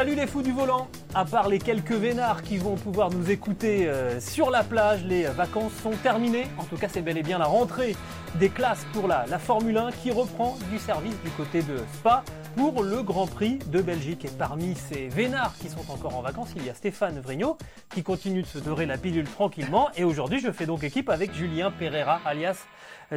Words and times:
Salut 0.00 0.14
les 0.14 0.26
fous 0.26 0.40
du 0.40 0.50
volant 0.50 0.88
À 1.14 1.26
part 1.26 1.46
les 1.50 1.58
quelques 1.58 1.92
vénards 1.92 2.40
qui 2.42 2.56
vont 2.56 2.74
pouvoir 2.74 3.10
nous 3.10 3.30
écouter 3.30 3.86
euh, 3.86 4.18
sur 4.18 4.50
la 4.50 4.64
plage, 4.64 5.04
les 5.04 5.24
vacances 5.24 5.74
sont 5.74 5.90
terminées. 5.90 6.46
En 6.56 6.64
tout 6.64 6.78
cas, 6.78 6.88
c'est 6.88 7.02
bel 7.02 7.18
et 7.18 7.22
bien 7.22 7.36
la 7.36 7.44
rentrée 7.44 7.94
des 8.36 8.48
classes 8.48 8.86
pour 8.94 9.06
la, 9.06 9.26
la 9.26 9.38
Formule 9.38 9.76
1 9.76 9.92
qui 9.92 10.10
reprend 10.10 10.56
du 10.70 10.78
service 10.78 11.20
du 11.22 11.28
côté 11.32 11.62
de 11.62 11.76
Spa 11.92 12.24
pour 12.56 12.82
le 12.82 13.02
Grand 13.02 13.26
Prix 13.26 13.58
de 13.66 13.82
Belgique. 13.82 14.24
Et 14.24 14.30
parmi 14.30 14.74
ces 14.74 15.08
vénards 15.08 15.54
qui 15.58 15.68
sont 15.68 15.90
encore 15.90 16.16
en 16.16 16.22
vacances, 16.22 16.54
il 16.56 16.64
y 16.64 16.70
a 16.70 16.74
Stéphane 16.74 17.20
Vrignot 17.20 17.58
qui 17.90 18.02
continue 18.02 18.40
de 18.40 18.46
se 18.46 18.58
dorer 18.58 18.86
la 18.86 18.96
pilule 18.96 19.28
tranquillement. 19.28 19.90
Et 19.96 20.04
aujourd'hui, 20.04 20.40
je 20.40 20.50
fais 20.50 20.64
donc 20.64 20.82
équipe 20.82 21.10
avec 21.10 21.34
Julien 21.34 21.70
Pereira, 21.70 22.22
alias 22.24 22.64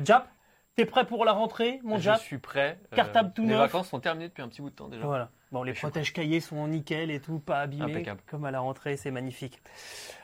Jap. 0.04 0.28
T'es 0.76 0.86
prêt 0.86 1.06
pour 1.06 1.24
la 1.24 1.32
rentrée, 1.32 1.80
mon 1.86 1.96
Je 1.96 2.02
Jap? 2.02 2.20
suis 2.20 2.40
prêt. 2.40 2.78
Euh, 2.92 2.96
Cartable 2.98 3.32
tout 3.34 3.44
Les 3.44 3.50
neuf. 3.50 3.60
vacances 3.60 3.88
sont 3.88 4.02
terminées 4.02 4.28
depuis 4.28 4.42
un 4.42 4.50
petit 4.50 4.62
bout 4.62 4.72
de 4.72 4.76
temps 4.76 4.90
déjà. 4.90 5.06
Voilà. 5.06 5.30
Bon, 5.54 5.62
les 5.62 5.74
protèges 5.74 6.14
cahiers 6.14 6.40
sont 6.40 6.68
nickel 6.68 7.12
et 7.12 7.20
tout, 7.20 7.38
pas 7.38 7.60
abîmés, 7.60 7.84
Impeccable. 7.84 8.22
comme 8.26 8.44
à 8.44 8.50
la 8.50 8.60
rentrée, 8.60 8.98
c'est 8.98 9.12
magnifique. 9.12 9.62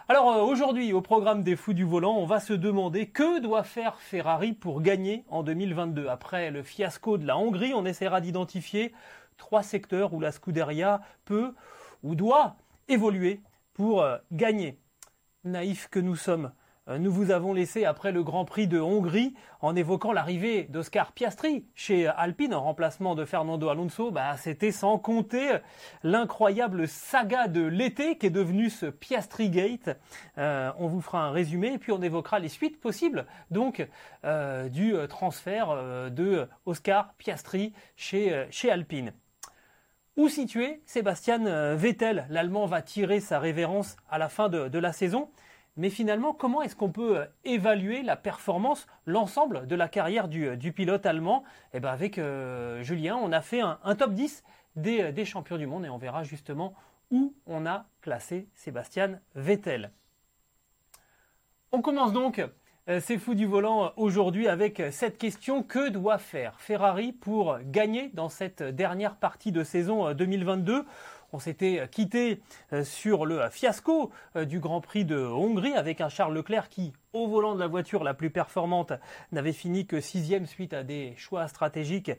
Alors 0.07 0.31
euh, 0.31 0.41
aujourd'hui, 0.41 0.91
au 0.91 1.01
programme 1.01 1.43
des 1.43 1.55
fous 1.55 1.73
du 1.73 1.83
volant, 1.83 2.15
on 2.17 2.25
va 2.25 2.39
se 2.39 2.53
demander 2.53 3.05
que 3.05 3.39
doit 3.39 3.61
faire 3.61 3.99
Ferrari 3.99 4.53
pour 4.53 4.81
gagner 4.81 5.25
en 5.29 5.43
2022. 5.43 6.07
Après 6.07 6.49
le 6.49 6.63
fiasco 6.63 7.19
de 7.19 7.27
la 7.27 7.37
Hongrie, 7.37 7.75
on 7.75 7.85
essaiera 7.85 8.21
d'identifier 8.21 8.91
trois 9.37 9.61
secteurs 9.61 10.15
où 10.15 10.19
la 10.19 10.31
Scuderia 10.31 11.01
peut 11.25 11.53
ou 12.01 12.15
doit 12.15 12.55
évoluer 12.87 13.41
pour 13.75 14.01
euh, 14.01 14.17
gagner. 14.31 14.79
Naïfs 15.43 15.89
que 15.89 15.99
nous 15.99 16.15
sommes, 16.15 16.51
nous 16.97 17.11
vous 17.11 17.29
avons 17.29 17.53
laissé 17.53 17.85
après 17.85 18.11
le 18.11 18.23
Grand 18.23 18.45
Prix 18.45 18.67
de 18.67 18.79
Hongrie 18.79 19.35
en 19.61 19.75
évoquant 19.75 20.11
l'arrivée 20.11 20.63
d'Oscar 20.63 21.11
Piastri 21.11 21.65
chez 21.75 22.07
Alpine 22.07 22.53
en 22.53 22.63
remplacement 22.63 23.13
de 23.13 23.25
Fernando 23.25 23.69
Alonso. 23.69 24.09
Bah, 24.09 24.37
c'était 24.37 24.71
sans 24.71 24.97
compter 24.97 25.57
l'incroyable 26.03 26.87
saga 26.87 27.47
de 27.47 27.61
l'été 27.61 28.17
qui 28.17 28.25
est 28.25 28.31
devenu 28.31 28.69
ce 28.69 28.87
Piastri 28.87 29.49
Gate. 29.49 29.97
Euh, 30.39 30.71
on 30.79 30.87
vous 30.87 31.01
fera 31.01 31.23
un 31.23 31.31
résumé 31.31 31.73
et 31.73 31.77
puis 31.77 31.91
on 31.91 32.01
évoquera 32.01 32.39
les 32.39 32.49
suites 32.49 32.79
possibles 32.79 33.27
donc 33.51 33.87
euh, 34.25 34.67
du 34.69 34.95
euh, 34.95 35.05
transfert 35.05 35.69
euh, 35.69 36.09
de 36.09 36.47
Oscar 36.65 37.13
Piastri 37.19 37.73
chez, 37.97 38.33
euh, 38.33 38.45
chez 38.49 38.71
Alpine. 38.71 39.13
Où 40.17 40.27
situé 40.27 40.81
Sébastien 40.85 41.45
euh, 41.45 41.75
Vettel? 41.77 42.25
L'Allemand 42.29 42.65
va 42.65 42.81
tirer 42.81 43.19
sa 43.19 43.39
révérence 43.39 43.95
à 44.09 44.17
la 44.17 44.27
fin 44.27 44.49
de 44.49 44.79
la 44.79 44.91
saison. 44.91 45.29
Mais 45.79 45.89
finalement, 45.89 46.33
comment 46.33 46.61
est-ce 46.61 46.75
qu'on 46.75 46.91
peut 46.91 47.19
euh, 47.19 47.25
évaluer 47.45 48.03
la 48.03 48.17
performance, 48.17 48.85
l'ensemble 49.05 49.65
de 49.65 49.75
la 49.77 49.87
carrière 49.87 50.27
du, 50.27 50.45
euh, 50.45 50.71
pilote 50.75 51.05
allemand? 51.05 51.45
Eh 51.73 51.79
ben 51.79 51.89
avec 51.89 52.17
euh, 52.17 52.83
Julien, 52.83 53.15
on 53.15 53.31
a 53.31 53.39
fait 53.39 53.61
un, 53.61 53.95
top 53.95 54.11
10 54.11 54.43
des, 54.75 55.23
champions 55.23 55.57
du 55.57 55.67
monde 55.67 55.85
et 55.85 55.89
on 55.89 55.97
verra 55.97 56.23
justement 56.23 56.73
où 57.11 57.33
on 57.47 57.65
a 57.65 57.85
classé 58.01 58.49
Sébastien 58.55 59.21
Vettel. 59.35 59.91
On 61.71 61.81
commence 61.81 62.11
donc 62.11 62.39
euh, 62.89 62.99
C'est 62.99 63.17
fou 63.17 63.33
du 63.33 63.45
volant 63.45 63.93
aujourd'hui 63.95 64.49
avec 64.49 64.81
cette 64.91 65.17
question. 65.17 65.63
Que 65.63 65.87
doit 65.87 66.17
faire 66.17 66.59
Ferrari 66.59 67.13
pour 67.13 67.57
gagner 67.63 68.09
dans 68.13 68.27
cette 68.27 68.63
dernière 68.63 69.15
partie 69.15 69.53
de 69.53 69.63
saison 69.63 70.07
euh, 70.07 70.13
2022 70.13 70.85
on 71.33 71.39
s'était 71.39 71.79
euh, 71.79 71.87
quitté 71.87 72.41
euh, 72.73 72.83
sur 72.83 73.25
le 73.25 73.41
euh, 73.41 73.49
fiasco 73.49 74.11
du 74.35 74.59
Grand 74.59 74.81
Prix 74.81 75.05
de 75.05 75.17
Hongrie 75.17 75.73
avec 75.73 76.01
un 76.01 76.09
Charles 76.09 76.33
Leclerc 76.33 76.69
qui, 76.69 76.93
au 77.13 77.27
volant 77.27 77.55
de 77.55 77.59
la 77.59 77.67
voiture 77.67 78.03
la 78.03 78.13
plus 78.13 78.29
performante, 78.29 78.93
n'avait 79.31 79.53
fini 79.53 79.85
que 79.85 80.01
sixième 80.01 80.45
suite 80.45 80.73
à 80.73 80.83
des 80.83 81.13
choix 81.17 81.47
stratégiques 81.47 82.11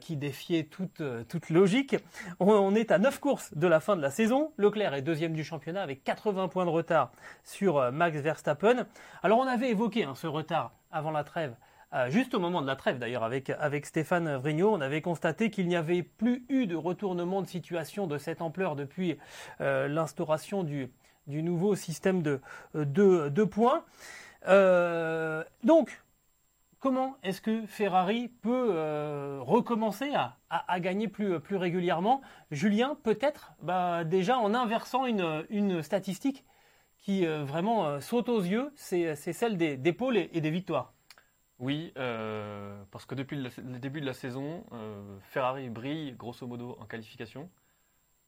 qui 0.00 0.16
défiaient 0.16 0.64
toute, 0.64 1.50
logique. 1.50 1.96
On, 2.40 2.74
est 2.74 2.90
à 2.90 2.98
neuf 2.98 3.20
courses 3.20 3.54
de 3.54 3.66
la 3.66 3.80
fin 3.80 3.96
de 3.96 4.02
la 4.02 4.10
saison. 4.10 4.52
Leclerc 4.56 4.94
est 4.94 5.02
deuxième 5.02 5.34
du 5.34 5.44
championnat 5.44 5.82
avec 5.82 6.02
80 6.02 6.48
points 6.48 6.64
de 6.64 6.70
retard 6.70 7.12
sur 7.44 7.92
Max 7.92 8.18
Verstappen. 8.18 8.86
Alors 9.22 9.38
on 9.38 9.46
avait 9.46 9.70
évoqué 9.70 10.04
hein, 10.04 10.14
ce 10.14 10.26
retard 10.26 10.72
avant 10.90 11.10
la 11.10 11.24
trêve. 11.24 11.54
Euh, 11.96 12.10
juste 12.10 12.34
au 12.34 12.38
moment 12.38 12.62
de 12.62 12.66
la 12.66 12.76
trêve 12.76 12.98
d'ailleurs 12.98 13.24
avec, 13.24 13.86
Stéphane 13.86 14.36
Vrignot, 14.36 14.72
on 14.72 14.80
avait 14.80 15.00
constaté 15.00 15.50
qu'il 15.50 15.66
n'y 15.66 15.76
avait 15.76 16.02
plus 16.02 16.44
eu 16.48 16.66
de 16.66 16.76
retournement 16.76 17.42
de 17.42 17.46
situation 17.46 18.06
de 18.06 18.18
cette 18.18 18.42
ampleur 18.42 18.76
depuis 18.76 19.18
euh, 19.60 19.88
l'instauration 19.88 20.62
du, 20.62 20.92
nouveau 21.26 21.74
système 21.74 22.22
de, 22.22 22.40
de 22.74 23.44
points. 23.44 23.84
Euh, 24.46 25.42
donc, 25.64 26.02
comment 26.86 27.16
est-ce 27.22 27.40
que 27.40 27.66
Ferrari 27.66 28.28
peut 28.28 28.68
euh, 28.70 29.38
recommencer 29.40 30.12
à, 30.50 30.80
gagner 30.80 31.08
plus, 31.08 31.40
régulièrement? 31.50 32.22
Julien, 32.50 32.96
peut-être 33.02 33.52
bah, 33.62 34.04
déjà 34.04 34.38
en 34.38 34.54
inversant 34.54 35.06
une, 35.06 35.82
statistique 35.82 36.44
qui 36.98 37.26
euh, 37.26 37.44
vraiment 37.44 37.86
euh, 37.86 38.00
saute 38.00 38.28
aux 38.28 38.40
yeux, 38.40 38.72
c'est 38.76 39.14
celle 39.16 39.56
des, 39.56 39.76
des 39.76 39.92
pôles 39.92 40.16
et 40.16 40.40
des 40.40 40.50
victoires. 40.50 40.95
Oui, 41.58 41.92
euh, 41.96 42.84
parce 42.90 43.06
que 43.06 43.14
depuis 43.14 43.36
le, 43.36 43.78
début 43.78 44.00
de 44.00 44.06
la 44.06 44.12
saison, 44.12 44.64
euh, 44.72 45.18
Ferrari 45.20 45.70
brille 45.70 46.12
grosso 46.12 46.46
modo 46.46 46.76
en 46.80 46.84
qualification, 46.84 47.50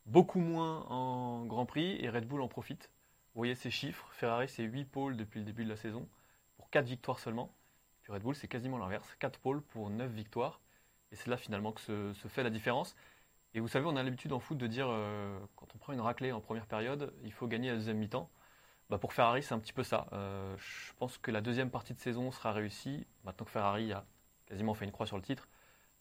beaucoup 0.06 0.40
moins 0.40 0.86
en 0.88 1.44
Grand 1.44 1.66
Prix 1.66 2.02
et 2.02 2.08
Red 2.08 2.26
Bull 2.26 2.40
en 2.40 2.48
profite. 2.48 2.90
Vous 3.34 3.40
voyez 3.40 3.54
ces 3.54 3.70
chiffres, 3.70 4.08
Ferrari 4.12 4.48
c'est 4.48 4.62
8 4.62 4.86
pôles 4.86 5.16
depuis 5.16 5.40
le 5.40 5.44
début 5.44 5.64
de 5.64 5.68
la 5.68 5.76
saison, 5.76 6.08
pour 6.56 6.70
4 6.70 6.86
victoires 6.86 7.18
seulement. 7.18 7.54
Puis 8.02 8.12
Red 8.12 8.22
Bull 8.22 8.34
c'est 8.34 8.48
quasiment 8.48 8.78
l'inverse, 8.78 9.14
4 9.18 9.38
pôles 9.40 9.62
pour 9.62 9.90
9 9.90 10.10
victoires. 10.10 10.60
Et 11.12 11.16
c'est 11.16 11.28
là 11.28 11.36
finalement 11.36 11.72
que 11.72 11.80
se, 11.80 12.12
se 12.14 12.28
fait 12.28 12.42
la 12.42 12.50
différence. 12.50 12.96
Et 13.54 13.60
vous 13.60 13.68
savez, 13.68 13.86
on 13.86 13.96
a 13.96 14.02
l'habitude 14.02 14.32
en 14.32 14.40
foot 14.40 14.58
de 14.58 14.66
dire, 14.66 14.86
euh, 14.88 15.38
quand 15.56 15.66
on 15.74 15.78
prend 15.78 15.92
une 15.92 16.00
raclée 16.00 16.32
en 16.32 16.40
première 16.40 16.66
période, 16.66 17.12
il 17.24 17.32
faut 17.32 17.46
gagner 17.46 17.70
la 17.70 17.76
deuxième 17.76 17.98
mi-temps. 17.98 18.30
Bah 18.90 18.98
pour 18.98 19.12
Ferrari, 19.12 19.42
c'est 19.42 19.54
un 19.54 19.58
petit 19.58 19.72
peu 19.74 19.82
ça. 19.82 20.06
Euh, 20.12 20.54
je 20.56 20.92
pense 20.98 21.18
que 21.18 21.30
la 21.30 21.40
deuxième 21.42 21.70
partie 21.70 21.92
de 21.92 21.98
saison 22.00 22.30
sera 22.30 22.52
réussie. 22.52 23.06
Maintenant 23.24 23.44
que 23.44 23.50
Ferrari 23.50 23.92
a 23.92 24.04
quasiment 24.46 24.72
fait 24.74 24.86
une 24.86 24.92
croix 24.92 25.06
sur 25.06 25.16
le 25.16 25.22
titre, 25.22 25.46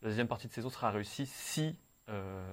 la 0.02 0.10
deuxième 0.10 0.28
partie 0.28 0.48
de 0.48 0.54
saison 0.54 0.70
sera 0.70 0.90
réussie 0.92 1.26
si 1.26 1.76
euh, 2.08 2.46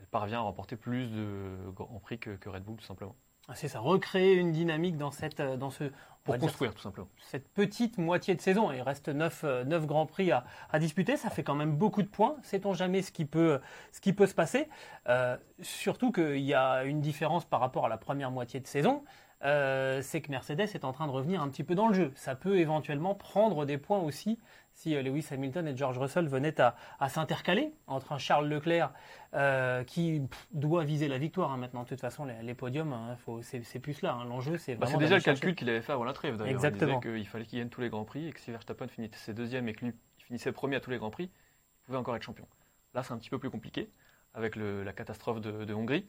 elle 0.00 0.06
parvient 0.06 0.38
à 0.38 0.42
remporter 0.42 0.76
plus 0.76 1.08
de 1.08 1.56
Grands 1.74 1.98
Prix 2.00 2.18
que, 2.20 2.30
que 2.30 2.48
Red 2.48 2.62
Bull, 2.62 2.76
tout 2.76 2.84
simplement. 2.84 3.16
Ah, 3.48 3.56
C'est 3.56 3.66
ça, 3.66 3.80
recréer 3.80 4.34
une 4.34 4.52
dynamique 4.52 4.96
dans, 4.96 5.10
cette, 5.10 5.40
euh, 5.40 5.56
dans 5.56 5.70
ce, 5.70 5.90
Pour 6.22 6.34
dire, 6.34 6.42
construire, 6.46 6.72
tout 6.74 6.80
simplement. 6.82 7.08
cette 7.18 7.48
petite 7.48 7.98
moitié 7.98 8.36
de 8.36 8.40
saison. 8.40 8.70
Il 8.70 8.82
reste 8.82 9.08
9, 9.08 9.44
grands 9.86 10.06
prix 10.06 10.30
à, 10.30 10.44
à 10.70 10.78
disputer. 10.78 11.16
Ça 11.16 11.28
fait 11.28 11.42
quand 11.42 11.56
même 11.56 11.74
beaucoup 11.74 12.02
de 12.04 12.08
points. 12.08 12.36
Sait-on 12.44 12.72
jamais 12.72 13.02
ce 13.02 13.10
qui 13.10 13.24
peut, 13.24 13.60
ce 13.90 14.00
qui 14.00 14.12
peut 14.12 14.28
se 14.28 14.34
passer? 14.34 14.68
Euh, 15.08 15.36
Surtout 15.60 16.12
qu'il 16.12 16.38
y 16.38 16.54
a 16.54 16.84
une 16.84 17.00
différence 17.00 17.44
par 17.44 17.58
rapport 17.58 17.86
à 17.86 17.88
la 17.88 17.98
première 17.98 18.30
moitié 18.30 18.60
de 18.60 18.66
saison. 18.68 19.02
Euh, 19.44 20.02
c'est 20.02 20.20
que 20.20 20.30
Mercedes 20.30 20.60
est 20.60 20.84
en 20.84 20.92
train 20.92 21.06
de 21.06 21.12
revenir 21.12 21.42
un 21.42 21.48
petit 21.48 21.64
peu 21.64 21.74
dans 21.74 21.88
le 21.88 21.94
jeu. 21.94 22.12
Ça 22.14 22.34
peut 22.36 22.58
éventuellement 22.58 23.14
prendre 23.14 23.64
des 23.66 23.76
points 23.76 23.98
aussi 23.98 24.38
si 24.74 24.94
euh, 24.94 25.02
Lewis 25.02 25.26
Hamilton 25.32 25.66
et 25.66 25.76
George 25.76 25.98
Russell 25.98 26.28
venaient 26.28 26.60
à, 26.60 26.76
à 27.00 27.08
s'intercaler 27.08 27.72
entre 27.88 28.12
un 28.12 28.18
Charles 28.18 28.48
Leclerc 28.48 28.92
euh, 29.34 29.82
qui 29.84 30.20
pff, 30.30 30.46
doit 30.52 30.84
viser 30.84 31.08
la 31.08 31.18
victoire 31.18 31.50
hein, 31.50 31.56
maintenant. 31.56 31.82
De 31.82 31.88
toute 31.88 32.00
façon, 32.00 32.24
les, 32.24 32.40
les 32.42 32.54
podiums, 32.54 32.92
hein, 32.92 33.16
c'est 33.42 33.78
plus 33.80 34.00
là. 34.02 34.14
hein. 34.14 34.24
L'enjeu, 34.24 34.58
c'est 34.58 34.76
Bah, 34.76 34.86
c'est 34.86 34.96
déjà 34.98 35.16
le 35.16 35.22
calcul 35.22 35.54
qu'il 35.56 35.68
avait 35.68 35.82
fait 35.82 35.92
avant 35.92 36.04
la 36.04 36.12
trêve, 36.12 36.36
d'ailleurs. 36.36 36.52
Exactement. 36.54 37.00
Il 37.04 37.08
disait 37.10 37.18
qu'il 37.20 37.28
fallait 37.28 37.44
qu'il 37.44 37.58
gagne 37.58 37.68
tous 37.68 37.80
les 37.80 37.88
Grands 37.90 38.04
Prix 38.04 38.28
et 38.28 38.32
que 38.32 38.38
si 38.40 38.50
Verstappen 38.52 38.86
finissait 38.88 39.34
deuxième 39.34 39.68
et 39.68 39.72
que 39.74 39.84
lui 39.84 39.92
il 40.20 40.24
finissait 40.24 40.52
premier 40.52 40.76
à 40.76 40.80
tous 40.80 40.90
les 40.90 40.98
Grands 40.98 41.10
Prix, 41.10 41.24
il 41.24 41.84
pouvait 41.86 41.98
encore 41.98 42.14
être 42.14 42.22
champion. 42.22 42.46
Là, 42.94 43.02
c'est 43.02 43.12
un 43.12 43.18
petit 43.18 43.28
peu 43.30 43.38
plus 43.40 43.50
compliqué 43.50 43.90
avec 44.34 44.54
le- 44.56 44.84
la 44.84 44.92
catastrophe 44.92 45.40
de, 45.40 45.64
de 45.64 45.74
Hongrie. 45.74 46.06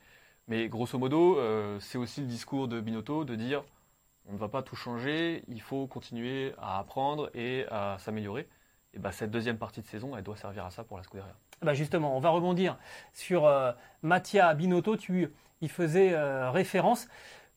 Mais 0.47 0.67
grosso 0.67 0.97
modo, 0.97 1.37
euh, 1.37 1.79
c'est 1.79 1.97
aussi 1.97 2.21
le 2.21 2.27
discours 2.27 2.67
de 2.67 2.81
Binotto 2.81 3.23
de 3.23 3.35
dire 3.35 3.63
on 4.25 4.33
ne 4.33 4.37
va 4.37 4.47
pas 4.47 4.61
tout 4.61 4.75
changer, 4.75 5.43
il 5.47 5.61
faut 5.61 5.87
continuer 5.87 6.53
à 6.57 6.79
apprendre 6.79 7.29
et 7.33 7.65
à 7.69 7.97
s'améliorer. 7.99 8.47
Et 8.93 8.99
bah, 8.99 9.11
cette 9.11 9.31
deuxième 9.31 9.57
partie 9.57 9.81
de 9.81 9.87
saison, 9.87 10.15
elle 10.15 10.23
doit 10.23 10.37
servir 10.37 10.65
à 10.65 10.71
ça 10.71 10.83
pour 10.83 10.97
la 10.97 11.03
Scuderia. 11.03 11.33
Bah 11.61 11.73
justement, 11.73 12.15
on 12.15 12.19
va 12.19 12.29
rebondir 12.29 12.77
sur 13.13 13.45
euh, 13.45 13.71
Mattia 14.01 14.53
Binotto. 14.53 14.97
Tu 14.97 15.29
y 15.61 15.67
faisais 15.67 16.13
euh, 16.13 16.51
référence. 16.51 17.07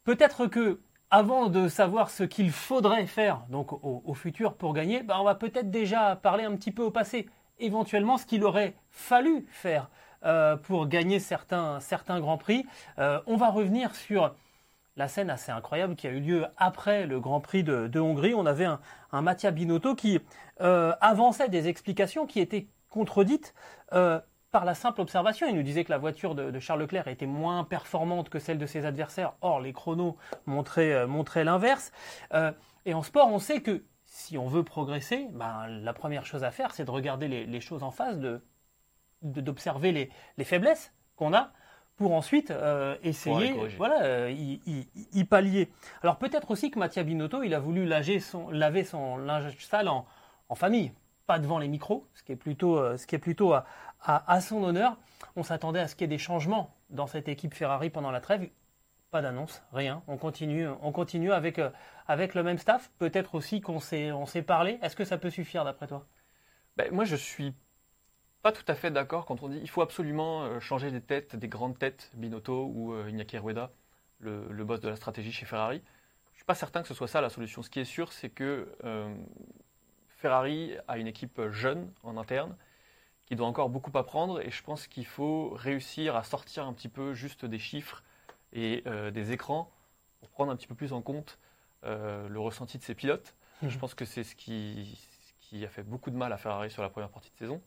Peut-être 0.05 0.47
que 0.47 0.81
avant 1.11 1.49
de 1.49 1.69
savoir 1.69 2.11
ce 2.11 2.25
qu'il 2.25 2.51
faudrait 2.51 3.07
faire 3.07 3.45
donc 3.49 3.73
au, 3.85 4.15
futur 4.15 4.55
pour 4.55 4.75
gagner, 4.75 5.03
bah, 5.03 5.19
on 5.21 5.25
va 5.25 5.35
peut-être 5.35 5.71
déjà 5.71 6.17
parler 6.17 6.45
un 6.45 6.57
petit 6.57 6.73
peu 6.73 6.83
au 6.83 6.91
passé. 6.91 7.29
Éventuellement, 7.59 8.17
ce 8.17 8.27
qu'il 8.27 8.45
aurait 8.45 8.75
fallu 8.91 9.47
faire 9.51 9.89
euh, 10.25 10.57
pour 10.57 10.87
gagner 10.87 11.21
certains, 11.21 11.81
certains 11.81 12.21
grands 12.21 12.39
prix. 12.39 12.67
Euh, 12.99 13.21
on 13.27 13.37
va 13.37 13.51
revenir 13.51 13.95
sur 13.95 14.35
la 14.97 15.09
scène 15.09 15.29
assez 15.29 15.53
incroyable 15.53 15.95
qui 15.95 16.07
a 16.07 16.11
eu 16.11 16.21
lieu 16.21 16.47
après 16.57 17.07
le 17.07 17.21
Grand 17.21 17.41
Prix 17.41 17.63
de, 17.63 18.01
Hongrie. 18.01 18.35
On 18.35 18.47
avait 18.47 18.65
un, 18.65 18.81
un 19.13 19.21
Mattia 19.21 19.51
Binotto 19.51 19.95
qui 19.95 20.19
euh, 20.61 20.95
avançait 21.01 21.49
des 21.49 21.69
explications 21.69 22.27
qui 22.27 22.41
étaient 22.41 22.69
contredites 22.89 23.55
par 23.91 24.65
la 24.65 24.75
simple 24.75 25.03
observation. 25.03 25.47
Il 25.49 25.55
nous 25.55 25.63
disait 25.63 25.85
que 25.85 25.93
la 25.93 25.99
voiture 25.99 26.35
de, 26.35 26.59
Charles 26.61 26.81
Leclerc 26.81 27.09
était 27.09 27.27
moins 27.27 27.63
performante 27.65 28.31
que 28.31 28.39
celle 28.39 28.57
de 28.57 28.65
ses 28.65 28.87
adversaires. 28.87 29.35
Or, 29.43 29.61
les 29.61 29.75
chronos 29.75 30.17
montraient, 30.47 31.07
montraient 31.07 31.45
l'inverse. 31.45 31.93
Et 32.87 32.95
en 32.95 33.03
sport, 33.03 33.29
on 33.31 33.39
sait 33.39 33.61
que 33.61 33.85
si 34.07 34.39
on 34.39 34.47
veut 34.47 34.63
progresser, 34.63 35.29
ben, 35.33 35.67
la 35.69 35.93
première 35.93 36.25
chose 36.25 36.43
à 36.43 36.51
faire, 36.51 36.73
c'est 36.73 36.85
de 36.85 36.91
regarder 36.91 37.29
les, 37.29 37.45
les 37.45 37.61
choses 37.61 37.83
en 37.83 37.91
face, 37.91 38.19
de- 38.19 38.41
d'observer 39.23 39.93
les, 39.93 40.11
les 40.37 40.45
faiblesses 40.45 40.93
qu'on 41.17 41.33
a 41.35 41.53
pour 41.97 42.13
ensuite 42.13 42.51
euh, 42.51 42.97
essayer, 43.03 43.53
Pour 43.53 43.67
voilà, 43.79 44.03
euh, 44.03 44.31
y, 44.31 44.61
y- 44.67 44.89
y 45.15 45.25
pallier. 45.25 45.71
Alors 46.03 46.19
peut-être 46.19 46.51
aussi 46.51 46.71
que 46.71 46.79
Mattia 46.79 47.03
Binotto, 47.03 47.43
il 47.43 47.55
a 47.55 47.59
voulu 47.59 47.87
laver 47.87 48.21
son, 48.21 48.51
laver 48.51 48.85
son 48.85 49.17
linge 49.17 49.57
sale 49.65 49.89
en, 49.89 50.07
en 50.51 50.55
famille, 50.55 50.93
pas 51.27 51.39
devant 51.39 51.59
les 51.59 51.69
micros, 51.69 52.07
ce 52.15 52.23
qui 52.23 52.33
est 52.33 52.37
plutôt, 52.37 52.77
euh, 52.79 52.97
ce 52.99 53.07
qui 53.07 53.15
est 53.15 53.19
plutôt 53.19 53.55
à, 53.55 53.65
à- 54.03 54.31
à 54.31 54.41
son 54.43 54.63
honneur. 54.63 54.99
On 55.37 55.43
s'attendait 55.43 55.81
à 55.81 55.89
ce 55.89 55.97
qu'il 55.97 56.03
y 56.03 56.05
ait 56.13 56.17
des 56.17 56.19
changements 56.19 56.75
dans 56.91 57.07
cette 57.07 57.29
équipe 57.29 57.55
Ferrari 57.55 57.89
pendant 57.89 58.11
la 58.11 58.21
trêve. 58.21 58.49
Pas 59.11 59.23
d'annonce, 59.23 59.63
rien. 59.73 60.03
On 60.09 60.19
continue, 60.19 60.69
on 60.83 60.93
continue 60.93 61.33
avec, 61.33 61.59
avec 62.07 62.35
le 62.35 62.43
même 62.43 62.59
staff. 62.59 62.91
Peut-être 62.99 63.35
aussi 63.37 63.63
qu'on 63.63 63.81
s'est, 63.81 64.13
on 64.13 64.27
s'est 64.27 64.43
parlé. 64.43 64.79
Est-ce 64.83 64.97
que 64.97 65.05
ça 65.05 65.17
peut 65.17 65.31
suffire 65.31 65.65
d'après 65.65 65.87
toi? 65.87 66.07
Ben, 66.77 66.93
moi, 66.93 67.05
je 67.05 67.17
suis 67.17 67.55
pas 68.47 68.53
tout 68.53 68.65
à 68.69 68.77
fait 68.77 68.93
d'accord 68.93 69.27
quand 69.27 69.43
on 69.43 69.49
dit 69.49 69.59
il 69.61 69.69
faut 69.69 69.83
absolument 69.83 70.45
euh, 70.45 70.61
changer 70.61 70.93
les 70.93 71.01
têtes, 71.01 71.35
des 71.35 71.49
grandes 71.49 71.77
têtes, 71.77 72.13
Binotto 72.15 72.71
ou 72.73 72.93
euh, 72.93 73.11
Iñaki 73.11 73.39
Rueda, 73.39 73.73
le, 74.21 74.47
le 74.49 74.65
boss 74.65 74.79
de 74.79 74.89
la 74.89 74.95
stratégie 74.95 75.33
chez 75.33 75.47
Ferrari. 75.47 75.83
Je 76.33 76.39
suis 76.39 76.45
pas 76.45 76.55
certain 76.55 76.81
que 76.83 76.87
ce 76.87 76.95
soit 76.95 77.09
ça 77.09 77.21
la 77.21 77.29
solution. 77.29 77.65
Ce 77.65 77.71
qui 77.71 77.81
est 77.81 77.85
sûr, 77.85 78.13
c'est 78.13 78.31
que 78.31 78.73
euh, 78.85 79.13
Ferrari 80.19 80.77
a 80.87 80.97
une 80.99 81.09
équipe 81.09 81.41
jeune 81.51 81.91
en 82.05 82.17
interne 82.17 82.57
qui 83.25 83.35
doit 83.35 83.49
encore 83.49 83.69
beaucoup 83.69 83.91
apprendre 83.99 84.41
et 84.41 84.53
je 84.53 84.63
pense 84.63 84.87
qu'il 84.87 85.07
faut 85.07 85.51
réussir 85.51 86.15
à 86.15 86.23
sortir 86.23 86.69
un 86.69 86.73
petit 86.73 86.89
peu 86.89 87.15
juste 87.15 87.45
des 87.47 87.59
chiffres 87.59 88.05
et 88.53 88.85
euh, 88.87 89.11
des 89.11 89.33
écrans 89.33 89.73
pour 90.21 90.29
prendre 90.29 90.53
un 90.53 90.57
petit 90.57 90.69
peu 90.69 90.77
plus 90.77 90.93
en 90.93 91.03
compte 91.03 91.41
euh, 91.83 92.29
le 92.29 92.39
ressenti 92.39 92.79
de 92.79 92.85
ses 92.85 92.95
pilotes. 92.95 93.35
Mhm. 93.63 93.71
Je 93.71 93.79
pense 93.79 93.95
que 93.95 94.05
c'est 94.05 94.23
ce 94.23 94.37
qui, 94.37 95.01
ce 95.25 95.49
qui 95.49 95.65
a 95.65 95.69
fait 95.69 95.83
beaucoup 95.83 96.13
de 96.13 96.17
mal 96.17 96.33
à 96.33 96.37
Ferrari 96.37 96.71
sur 96.71 96.83
la 96.83 96.91
première 96.91 97.11
partie 97.11 97.33
de 97.33 97.39
saison. 97.39 97.61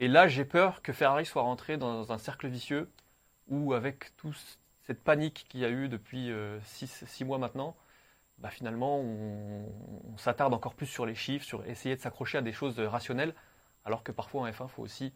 Et 0.00 0.08
là, 0.08 0.26
j'ai 0.28 0.44
peur 0.44 0.82
que 0.82 0.92
Ferrari 0.92 1.26
soit 1.26 1.42
rentré 1.42 1.76
dans 1.76 2.10
un 2.10 2.18
cercle 2.18 2.48
vicieux 2.48 2.90
où, 3.48 3.74
avec 3.74 4.16
toute 4.16 4.34
cette 4.82 5.04
panique 5.04 5.46
qu'il 5.48 5.60
y 5.60 5.64
a 5.64 5.70
eu 5.70 5.88
depuis 5.88 6.32
6 6.62 7.24
mois 7.24 7.38
maintenant, 7.38 7.76
bah, 8.38 8.48
finalement, 8.48 8.98
on, 8.98 10.16
s'attarde 10.16 10.54
encore 10.54 10.74
plus 10.74 10.86
sur 10.86 11.04
les 11.06 11.14
chiffres, 11.14 11.44
sur 11.44 11.64
essayer 11.66 11.96
de 11.96 12.00
s'accrocher 12.00 12.38
à 12.38 12.42
des 12.42 12.52
choses 12.52 12.80
rationnelles, 12.80 13.34
alors 13.84 14.02
que 14.02 14.12
parfois 14.12 14.42
en 14.42 14.46
F1, 14.46 14.64
il 14.64 14.68
faut 14.68 14.82
aussi 14.82 15.12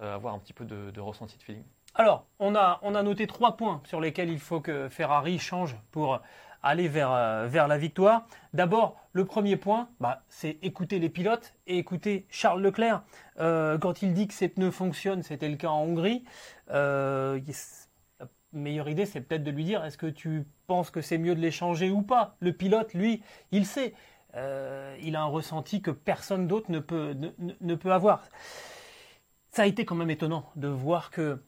euh, 0.00 0.14
avoir 0.14 0.34
un 0.34 0.38
petit 0.38 0.52
peu 0.52 0.64
de, 0.64 0.90
de 0.90 1.00
ressenti 1.00 1.38
de 1.38 1.42
feeling. 1.42 1.64
Alors, 1.94 2.26
on 2.38 2.54
a, 2.54 2.78
on 2.82 2.94
a 2.94 3.02
noté 3.02 3.26
trois 3.26 3.56
points 3.56 3.80
sur 3.84 4.00
lesquels 4.00 4.30
il 4.30 4.38
faut 4.38 4.60
que 4.60 4.88
Ferrari 4.88 5.38
change 5.38 5.76
pour 5.90 6.20
aller 6.62 6.88
vers, 6.88 7.12
euh, 7.12 7.46
vers 7.46 7.68
la 7.68 7.78
victoire. 7.78 8.26
D'abord, 8.52 8.96
le 9.12 9.24
premier 9.24 9.56
point, 9.56 9.88
bah, 10.00 10.22
c'est 10.28 10.58
écouter 10.62 10.98
les 10.98 11.08
pilotes 11.08 11.54
et 11.66 11.78
écouter 11.78 12.26
Charles 12.30 12.62
Leclerc. 12.62 13.02
Euh, 13.38 13.78
quand 13.78 14.02
il 14.02 14.12
dit 14.14 14.26
que 14.28 14.34
ses 14.34 14.48
pneus 14.48 14.70
fonctionnent, 14.70 15.22
c'était 15.22 15.48
le 15.48 15.56
cas 15.56 15.68
en 15.68 15.82
Hongrie. 15.82 16.24
euh, 16.70 17.40
la 18.20 18.26
meilleure 18.52 18.88
idée, 18.88 19.06
c'est 19.06 19.20
peut-être 19.20 19.44
de 19.44 19.50
lui 19.50 19.64
dire 19.64 19.84
est-ce 19.84 19.98
que 19.98 20.06
tu 20.06 20.44
penses 20.66 20.90
que 20.90 21.00
c'est 21.00 21.18
mieux 21.18 21.34
de 21.34 21.40
les 21.40 21.50
changer 21.50 21.90
ou 21.90 22.02
pas? 22.02 22.36
Le 22.40 22.52
pilote, 22.52 22.94
lui, 22.94 23.22
il 23.52 23.66
sait. 23.66 23.94
Euh, 24.34 24.96
il 25.02 25.16
a 25.16 25.22
un 25.22 25.26
ressenti 25.26 25.80
que 25.80 25.90
personne 25.90 26.46
d'autre 26.46 26.70
ne 26.70 26.78
peut, 26.80 27.16
ne- 27.60 27.74
peut 27.74 27.92
avoir. 27.92 28.22
Ça 29.50 29.62
a 29.62 29.66
été 29.66 29.84
quand 29.84 29.94
même 29.94 30.10
étonnant 30.10 30.50
de 30.56 30.68
voir 30.68 31.10
que 31.10 31.42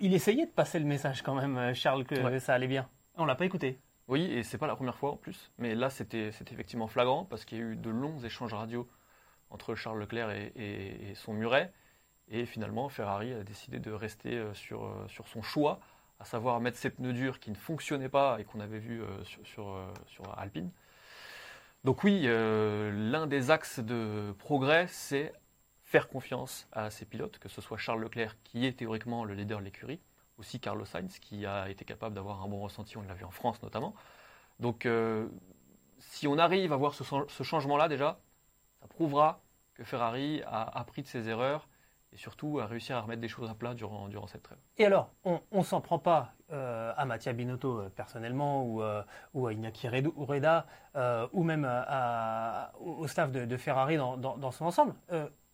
il 0.00 0.14
essayait 0.14 0.46
de 0.46 0.50
passer 0.50 0.78
le 0.78 0.86
message 0.86 1.20
quand 1.22 1.34
même, 1.34 1.74
Charles, 1.74 2.04
que 2.06 2.14
Ouais. 2.14 2.40
ça 2.40 2.54
allait 2.54 2.66
bien. 2.68 2.88
On 3.18 3.26
l'a 3.26 3.34
pas 3.34 3.44
écouté. 3.44 3.78
Oui, 4.08 4.22
et 4.24 4.42
c'est 4.42 4.56
pas 4.56 4.66
la 4.66 4.74
première 4.74 4.96
fois 4.96 5.12
en 5.12 5.16
plus, 5.16 5.50
mais 5.58 5.74
là 5.74 5.90
c'était 5.90 6.28
effectivement 6.28 6.88
flagrant 6.88 7.26
parce 7.26 7.44
qu'il 7.44 7.58
y 7.58 7.60
a 7.60 7.64
eu 7.64 7.76
de 7.76 7.90
longs 7.90 8.18
échanges 8.20 8.54
radio 8.54 8.88
entre 9.50 9.74
Charles 9.74 9.98
Leclerc 10.00 10.30
et, 10.30 11.12
son 11.14 11.34
muret, 11.34 11.72
et 12.28 12.46
finalement 12.46 12.88
Ferrari 12.88 13.34
a 13.34 13.42
décidé 13.44 13.78
de 13.78 13.92
rester 13.92 14.34
euh, 14.36 14.54
sur, 14.54 14.86
euh, 14.86 15.06
sur 15.08 15.28
son 15.28 15.42
choix, 15.42 15.80
à 16.20 16.24
savoir 16.24 16.58
mettre 16.60 16.78
ces 16.78 16.88
pneus 16.88 17.12
durs 17.12 17.38
qui 17.38 17.50
ne 17.50 17.56
fonctionnaient 17.56 18.08
pas 18.08 18.38
et 18.40 18.44
qu'on 18.44 18.60
avait 18.60 18.78
vu 18.78 19.02
euh, 19.02 19.24
sur, 19.24 19.78
sur, 20.06 20.38
Alpine. 20.38 20.70
Donc 21.84 22.02
oui, 22.02 22.22
l'un 22.24 23.26
des 23.26 23.50
axes 23.50 23.78
de 23.78 24.34
progrès, 24.38 24.86
c'est 24.88 25.32
faire 25.84 26.08
confiance 26.08 26.66
à 26.72 26.90
ses 26.90 27.04
pilotes, 27.04 27.38
que 27.38 27.48
ce 27.48 27.60
soit 27.60 27.78
Charles 27.78 28.02
Leclerc 28.02 28.36
qui 28.42 28.66
est 28.66 28.72
théoriquement 28.78 29.24
le 29.24 29.34
leader 29.34 29.60
de 29.60 29.64
l'écurie, 29.64 30.00
aussi 30.38 30.60
Carlos 30.60 30.84
Sainz 30.84 31.18
qui 31.18 31.46
a 31.46 31.68
été 31.68 31.84
capable 31.84 32.14
d'avoir 32.14 32.42
un 32.42 32.48
bon 32.48 32.60
ressenti, 32.60 32.96
on 32.96 33.02
l'a 33.02 33.14
vu 33.14 33.24
en 33.24 33.30
France 33.30 33.62
notamment. 33.62 33.94
Donc 34.60 34.86
euh, 34.86 35.28
si 35.98 36.26
on 36.26 36.38
arrive 36.38 36.72
à 36.72 36.76
voir 36.76 36.94
ce, 36.94 37.04
chan- 37.04 37.28
ce 37.28 37.42
changement-là 37.42 37.88
déjà, 37.88 38.20
ça 38.80 38.86
prouvera 38.88 39.40
que 39.74 39.84
Ferrari 39.84 40.42
a 40.46 40.62
appris 40.78 41.02
de 41.02 41.06
ses 41.08 41.28
erreurs 41.28 41.68
et 42.12 42.16
surtout 42.16 42.58
a 42.58 42.66
réussi 42.66 42.92
à 42.92 43.00
remettre 43.00 43.20
des 43.20 43.28
choses 43.28 43.50
à 43.50 43.54
plat 43.54 43.74
durant, 43.74 44.08
cette 44.26 44.42
trêve. 44.42 44.58
Et 44.78 44.86
alors, 44.86 45.10
on 45.24 45.40
ne 45.52 45.62
s'en 45.62 45.80
prend 45.80 45.98
pas 45.98 46.32
euh, 46.50 46.92
à 46.96 47.04
Mattia 47.04 47.34
Binotto 47.34 47.80
euh, 47.80 47.88
personnellement 47.90 48.64
ou, 48.64 48.80
à 48.82 49.52
Iñaki 49.52 49.88
euh, 50.96 51.28
ou 51.32 51.42
même 51.42 51.64
à- 51.66 51.84
à- 52.68 52.76
au 52.78 53.06
staff 53.06 53.30
de, 53.30 53.56
Ferrari 53.58 53.98
dans 53.98 54.50
son 54.50 54.64
ensemble. 54.64 54.94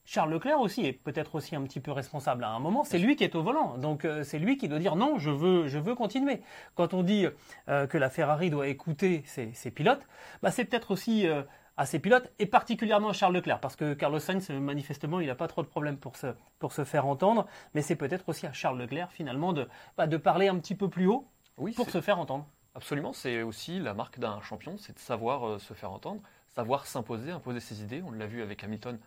Charles 0.04 0.32
Leclerc 0.32 0.60
aussi 0.60 0.84
est 0.84 0.92
peut-être 0.92 1.34
aussi 1.34 1.56
un 1.56 1.62
petit 1.62 1.80
peu 1.80 1.90
responsable 1.90 2.44
à 2.44 2.50
un 2.50 2.58
moment. 2.58 2.84
C'est 2.84 2.98
lui 2.98 3.16
qui 3.16 3.24
est 3.24 3.34
au 3.34 3.42
volant, 3.42 3.78
donc 3.78 4.04
euh, 4.04 4.22
c'est 4.22 4.38
lui 4.38 4.58
qui 4.58 4.68
doit 4.68 4.78
dire 4.78 4.96
non, 4.96 5.18
je 5.18 5.30
veux, 5.30 5.66
je 5.66 5.78
veux 5.78 5.94
continuer. 5.94 6.42
Quand 6.74 6.92
on 6.92 7.02
dit 7.02 7.26
euh, 7.68 7.86
que 7.86 7.96
la 7.96 8.10
Ferrari 8.10 8.50
doit 8.50 8.68
écouter 8.68 9.22
ses, 9.26 9.52
ses 9.54 9.70
pilotes, 9.70 10.06
bah, 10.42 10.50
c'est 10.50 10.66
peut-être 10.66 10.90
aussi 10.90 11.26
euh, 11.26 11.42
à 11.78 11.86
ses 11.86 11.98
pilotes 11.98 12.30
et 12.38 12.44
particulièrement 12.44 13.08
à 13.08 13.12
Charles 13.14 13.34
Leclerc, 13.34 13.60
parce 13.60 13.76
que 13.76 13.94
Carlos 13.94 14.18
Sainz 14.18 14.50
manifestement 14.50 15.20
il 15.20 15.26
n'a 15.26 15.34
pas 15.34 15.48
trop 15.48 15.62
de 15.62 15.68
problèmes 15.68 15.96
pour 15.96 16.16
se, 16.16 16.34
pour 16.58 16.72
se 16.72 16.84
faire 16.84 17.06
entendre, 17.06 17.46
mais 17.72 17.80
c'est 17.80 17.96
peut-être 17.96 18.28
aussi 18.28 18.46
à 18.46 18.52
Charles 18.52 18.78
Leclerc 18.78 19.10
finalement 19.10 19.54
de, 19.54 19.66
bah, 19.96 20.06
de 20.06 20.16
parler 20.18 20.48
un 20.48 20.58
petit 20.58 20.74
peu 20.74 20.90
plus 20.90 21.06
haut 21.06 21.26
Oui, 21.56 21.72
pour 21.72 21.88
se 21.88 22.02
faire 22.02 22.18
entendre. 22.18 22.46
Absolument, 22.74 23.12
c'est 23.14 23.42
aussi 23.42 23.78
la 23.78 23.94
marque 23.94 24.18
d'un 24.18 24.40
champion, 24.42 24.76
c'est 24.76 24.94
de 24.94 24.98
savoir 24.98 25.60
se 25.60 25.72
faire 25.72 25.92
entendre, 25.92 26.20
savoir 26.50 26.86
s'imposer, 26.86 27.30
imposer 27.30 27.60
ses 27.60 27.82
idées. 27.82 28.02
On 28.04 28.10
l'a 28.10 28.26
vu 28.26 28.42
avec 28.42 28.62
Hamilton 28.64 28.98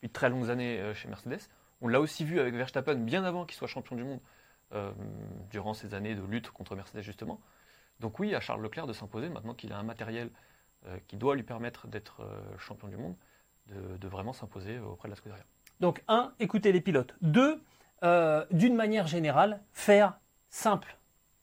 depuis 0.00 0.08
de 0.08 0.12
très 0.12 0.30
longues 0.30 0.50
années 0.50 0.78
euh, 0.78 0.94
chez 0.94 1.08
Mercedes. 1.08 1.40
On 1.82 1.88
l'a 1.88 2.00
aussi 2.00 2.24
vu 2.24 2.40
avec 2.40 2.54
Verstappen 2.54 2.94
bien 2.94 3.22
avant 3.24 3.44
qu'il 3.44 3.56
soit 3.56 3.68
champion 3.68 3.96
du 3.96 4.04
monde, 4.04 4.20
euh, 4.72 4.92
durant 5.50 5.74
ces 5.74 5.94
années 5.94 6.14
de 6.14 6.22
lutte 6.22 6.50
contre 6.50 6.74
Mercedes 6.74 7.02
justement. 7.02 7.40
Donc 8.00 8.18
oui, 8.18 8.34
à 8.34 8.40
Charles 8.40 8.62
Leclerc 8.62 8.86
de 8.86 8.94
s'imposer 8.94 9.28
maintenant 9.28 9.54
qu'il 9.54 9.72
a 9.72 9.78
un 9.78 9.82
matériel 9.82 10.30
euh, 10.86 10.96
qui 11.06 11.16
doit 11.16 11.36
lui 11.36 11.42
permettre 11.42 11.86
d'être 11.86 12.26
champion 12.58 12.88
du 12.88 12.96
monde, 12.96 13.14
de, 13.68 14.08
vraiment 14.08 14.32
s'imposer 14.32 14.78
auprès 14.78 15.08
de 15.08 15.12
la 15.12 15.16
Scuderia. 15.16 15.44
Donc, 15.80 16.02
un, 16.08 16.32
écouter 16.40 16.72
les 16.72 16.80
pilotes. 16.80 17.14
Deux, 17.20 17.62
d'une 18.50 18.74
manière 18.74 19.06
générale, 19.06 19.60
faire 19.72 20.18
simple. 20.48 20.96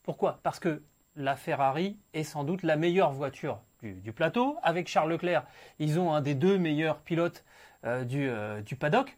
Pourquoi? 0.03 0.39
Parce 0.43 0.59
que 0.59 0.83
la 1.15 1.35
Ferrari 1.35 1.97
est 2.13 2.23
sans 2.23 2.43
doute 2.43 2.63
la 2.63 2.75
meilleure 2.75 3.11
voiture 3.11 3.61
du 3.81 4.11
plateau. 4.11 4.57
Avec 4.63 4.87
Charles 4.87 5.11
Leclerc, 5.11 5.45
ils 5.79 5.99
ont 5.99 6.13
un 6.13 6.21
des 6.21 6.35
deux 6.35 6.57
meilleurs 6.57 6.99
pilotes 6.99 7.43
euh, 7.87 8.03
du, 8.03 8.29
euh, 8.29 8.61
du 8.61 8.75
paddock. 8.75 9.17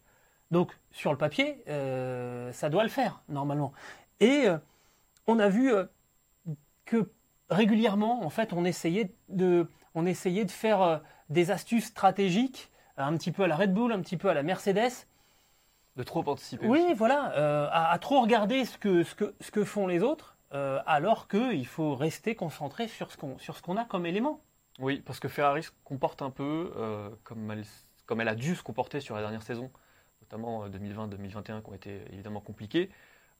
Donc, 0.51 0.71
sur 0.91 1.11
le 1.11 1.17
papier, 1.17 1.63
euh, 1.67 2.51
ça 2.53 2.69
doit 2.69 2.83
le 2.83 2.89
faire, 2.89 3.21
normalement. 3.29 3.71
Et 4.19 4.47
on 5.27 5.37
a 5.39 5.47
vu 5.47 5.71
que 6.85 7.11
régulièrement, 7.49 8.23
en 8.25 8.29
fait, 8.29 8.51
on 8.53 8.65
essayait 8.65 9.13
de, 9.29 9.67
on 9.95 10.05
essayait 10.05 10.45
de 10.45 10.51
faire 10.51 11.01
des 11.29 11.51
astuces 11.51 11.85
stratégiques, 11.85 12.71
un 12.97 13.15
petit 13.15 13.31
peu 13.31 13.43
à 13.43 13.47
la 13.47 13.55
Red 13.55 13.73
Bull, 13.73 13.93
un 13.93 14.01
petit 14.01 14.17
peu 14.17 14.27
à 14.29 14.33
la 14.33 14.43
Mercedes, 14.43 15.05
De 15.95 16.03
trop 16.03 16.27
anticiper. 16.27 16.67
oui, 16.67 16.93
voilà, 16.95 17.31
euh, 17.37 17.67
à, 17.71 17.91
à 17.91 17.99
trop 17.99 18.19
regarder 18.21 18.65
ce 18.65 18.77
que, 18.77 19.03
ce 19.03 19.15
que, 19.15 19.33
ce 19.39 19.51
que 19.51 19.63
font 19.63 19.87
les 19.87 20.01
autres, 20.03 20.35
euh, 20.53 20.79
alors 20.87 21.27
qu'il 21.27 21.67
faut 21.67 21.95
rester 21.95 22.33
concentré 22.35 22.87
sur 22.87 23.11
ce 23.11 23.17
qu'on 23.17 23.37
sur 23.37 23.55
ce 23.55 23.61
qu'on 23.61 23.77
a 23.77 23.85
comme 23.85 24.05
élément. 24.07 24.41
Oui, 24.79 25.01
parce 25.05 25.19
que 25.19 25.27
Ferrari 25.27 25.63
se 25.63 25.71
comporte 25.83 26.21
un 26.23 26.31
peu 26.31 26.73
euh, 26.75 27.09
comme, 27.23 27.45
comme 28.09 28.21
elle 28.21 28.27
a 28.27 28.33
dû 28.33 28.55
se 28.55 28.63
comporter 28.63 29.01
sur 29.01 29.13
la 29.13 29.21
dernière 29.21 29.43
saison, 29.43 29.69
notamment 30.23 30.63
euh, 30.63 30.69
2020-2021 30.69 31.61
qui 31.61 31.69
ont 31.69 31.75
été 31.75 32.01
évidemment 32.11 32.41
compliquées. 32.41 32.89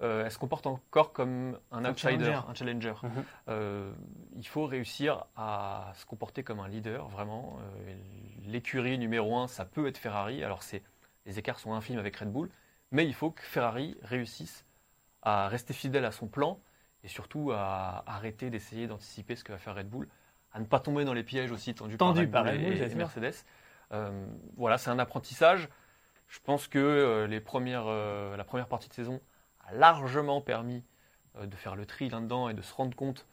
Euh, 0.04 0.26
elle 0.26 0.32
se 0.32 0.38
comporte 0.38 0.68
encore 0.68 1.12
comme 1.12 1.58
un, 1.72 1.86
outsider, 1.86 2.38
un 2.48 2.54
challenger. 2.54 2.94
Mhm. 3.02 3.24
Euh, 3.48 3.92
il 4.36 4.48
faut 4.48 4.68
réussir 4.68 5.26
à 5.36 5.92
se 5.96 6.06
comporter 6.06 6.44
comme 6.44 6.60
un 6.60 6.68
leader, 6.68 7.08
vraiment. 7.08 7.58
Euh, 7.88 7.96
L'écurie 8.46 9.00
numéro 9.00 9.38
un, 9.38 9.48
ça 9.48 9.66
peut 9.66 9.88
être 9.88 9.98
Ferrari. 9.98 10.44
Alors 10.44 10.62
les 11.26 11.40
écarts 11.40 11.58
sont 11.58 11.74
infimes 11.74 11.98
avec 11.98 12.16
Red 12.16 12.32
Bull, 12.32 12.52
mais 12.92 13.08
il 13.08 13.16
faut 13.16 13.32
que 13.32 13.42
Ferrari 13.42 13.98
réussisse 14.04 14.66
à 15.24 15.48
rester 15.48 15.74
fidèle 15.74 16.06
à 16.06 16.12
son 16.12 16.28
plan 16.28 16.60
et 17.04 17.08
surtout 17.08 17.52
à 17.54 18.04
arrêter 18.06 18.52
d'essayer 18.52 18.86
d'anticiper 18.86 19.36
ce 19.36 19.44
que 19.44 19.52
va 19.52 19.58
faire 19.58 19.76
Red 19.76 19.90
Bull, 19.90 20.08
à 20.54 20.60
ne 20.60 20.66
pas 20.66 20.80
tomber 20.80 21.06
dans 21.06 21.14
les 21.14 21.24
pièges 21.24 21.52
aussi 21.52 21.74
tendus, 21.74 21.98
Tendus 21.98 22.28
par 22.28 22.44
par 22.44 22.54
Red 22.54 22.64
Bull 22.64 22.74
et. 22.78 22.96
Mercedes. 22.96 23.34
Euh, 23.92 24.26
voilà, 24.58 24.78
c'est 24.78 24.90
un 24.90 25.00
apprentissage. 25.00 25.70
Je 26.28 26.40
pense 26.40 26.68
que 26.68 26.78
euh, 26.80 27.28
les 27.28 27.40
premières, 27.40 27.86
euh, 27.88 28.38
la 28.38 28.44
première 28.44 28.68
partie 28.68 28.88
de 28.90 28.94
saison 28.94 29.20
a 29.68 29.74
largement 29.74 30.42
permis 30.42 30.84
de 31.42 31.56
faire 31.56 31.76
le 31.76 31.86
tri 31.86 32.10
là-dedans 32.10 32.50
et 32.50 32.54
de 32.54 32.62
se 32.62 32.74
rendre 32.74 32.96
compte 32.96 33.26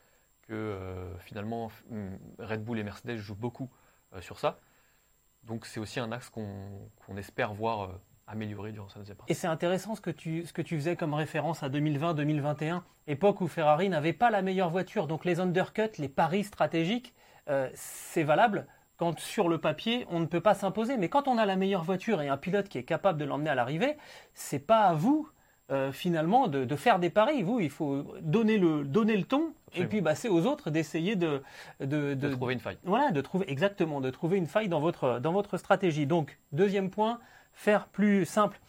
que 0.43 0.79
finalement 1.21 1.69
f- 1.69 2.19
Red 2.39 2.63
Bull 2.63 2.79
et 2.79 2.85
Mercedes 2.85 3.17
jouent 3.17 3.35
beaucoup 3.35 3.69
sur 4.21 4.39
ça. 4.39 4.61
Donc 5.43 5.67
c'est 5.67 5.81
aussi 5.81 5.99
un 5.99 6.13
axe 6.13 6.29
qu'on 6.31 7.17
espère 7.17 7.53
voir 7.55 7.83
euh, 7.83 8.01
amélioré 8.27 8.71
durant 8.73 8.89
sa 8.89 8.99
deuxième 9.01 9.17
partie. 9.17 9.33
Et 9.33 9.35
c'est 9.35 9.47
intéressant 9.47 9.95
ce 9.95 10.01
que, 10.01 10.11
tu, 10.11 10.45
ce 10.45 10.53
que 10.53 10.63
tu 10.63 10.77
faisais 10.77 10.95
comme 10.95 11.15
référence 11.15 11.63
à 11.63 11.69
2020-2021, 11.69 12.83
époque 13.07 13.41
où 13.41 13.49
Ferrari 13.49 13.89
n'avait 13.89 14.13
pas 14.13 14.31
la 14.31 14.43
meilleure 14.43 14.71
voiture. 14.71 15.07
Donc 15.07 15.25
les 15.25 15.41
undercuts, 15.41 15.99
les 15.99 16.09
paris 16.09 16.45
stratégiques, 16.45 17.15
c'est 17.75 18.25
valable 18.25 18.67
quand 18.97 19.19
sur 19.19 19.49
le 19.49 19.59
papier 19.59 20.07
on 20.11 20.21
ne 20.21 20.27
peut 20.27 20.41
pas 20.41 20.55
s'imposer. 20.55 20.97
Mais 20.97 21.09
quand 21.09 21.29
on 21.29 21.39
a 21.39 21.47
la 21.47 21.57
meilleure 21.57 21.85
voiture 21.85 22.23
et 22.23 22.29
un 22.29 22.37
pilote 22.37 22.69
qui 22.69 22.79
est 22.79 22.85
capable 22.85 23.19
de 23.19 23.25
l'emmener 23.25 23.51
à 23.51 23.55
l'arrivée, 23.55 23.97
c'est 24.35 24.59
pas 24.59 24.83
à 24.83 24.95
vous 24.95 25.29
euh, 25.73 25.91
finalement 25.91 26.47
de, 26.47 26.77
faire 26.77 26.99
des 26.99 27.11
paris. 27.11 27.43
Vous, 27.43 27.59
il 27.59 27.71
faut 27.71 28.05
donner 28.21 28.57
le, 28.57 28.85
donner 28.85 29.17
le 29.17 29.25
ton 29.25 29.53
et 29.75 29.85
puis 29.85 30.01
bah, 30.01 30.15
c'est 30.15 30.29
aux 30.29 30.47
autres 30.47 30.71
d'essayer 30.71 31.17
de, 31.17 31.43
de, 31.81 32.29
trouver 32.31 32.55
une 32.55 32.61
faille. 32.61 32.79
Voilà, 32.85 33.11
de 33.11 33.21
trouver 33.21 33.51
exactement, 33.51 34.01
de 34.01 34.11
trouver 34.11 34.39
une 34.39 34.47
faille 34.47 34.69
dans 34.69 34.81
votre, 34.81 35.19
dans 35.19 35.33
votre 35.33 35.57
stratégie. 35.59 36.07
Donc 36.07 36.39
deuxième 36.53 36.89
point, 36.89 37.19
faire 37.53 37.89
plus 37.89 38.25
simple. 38.25 38.61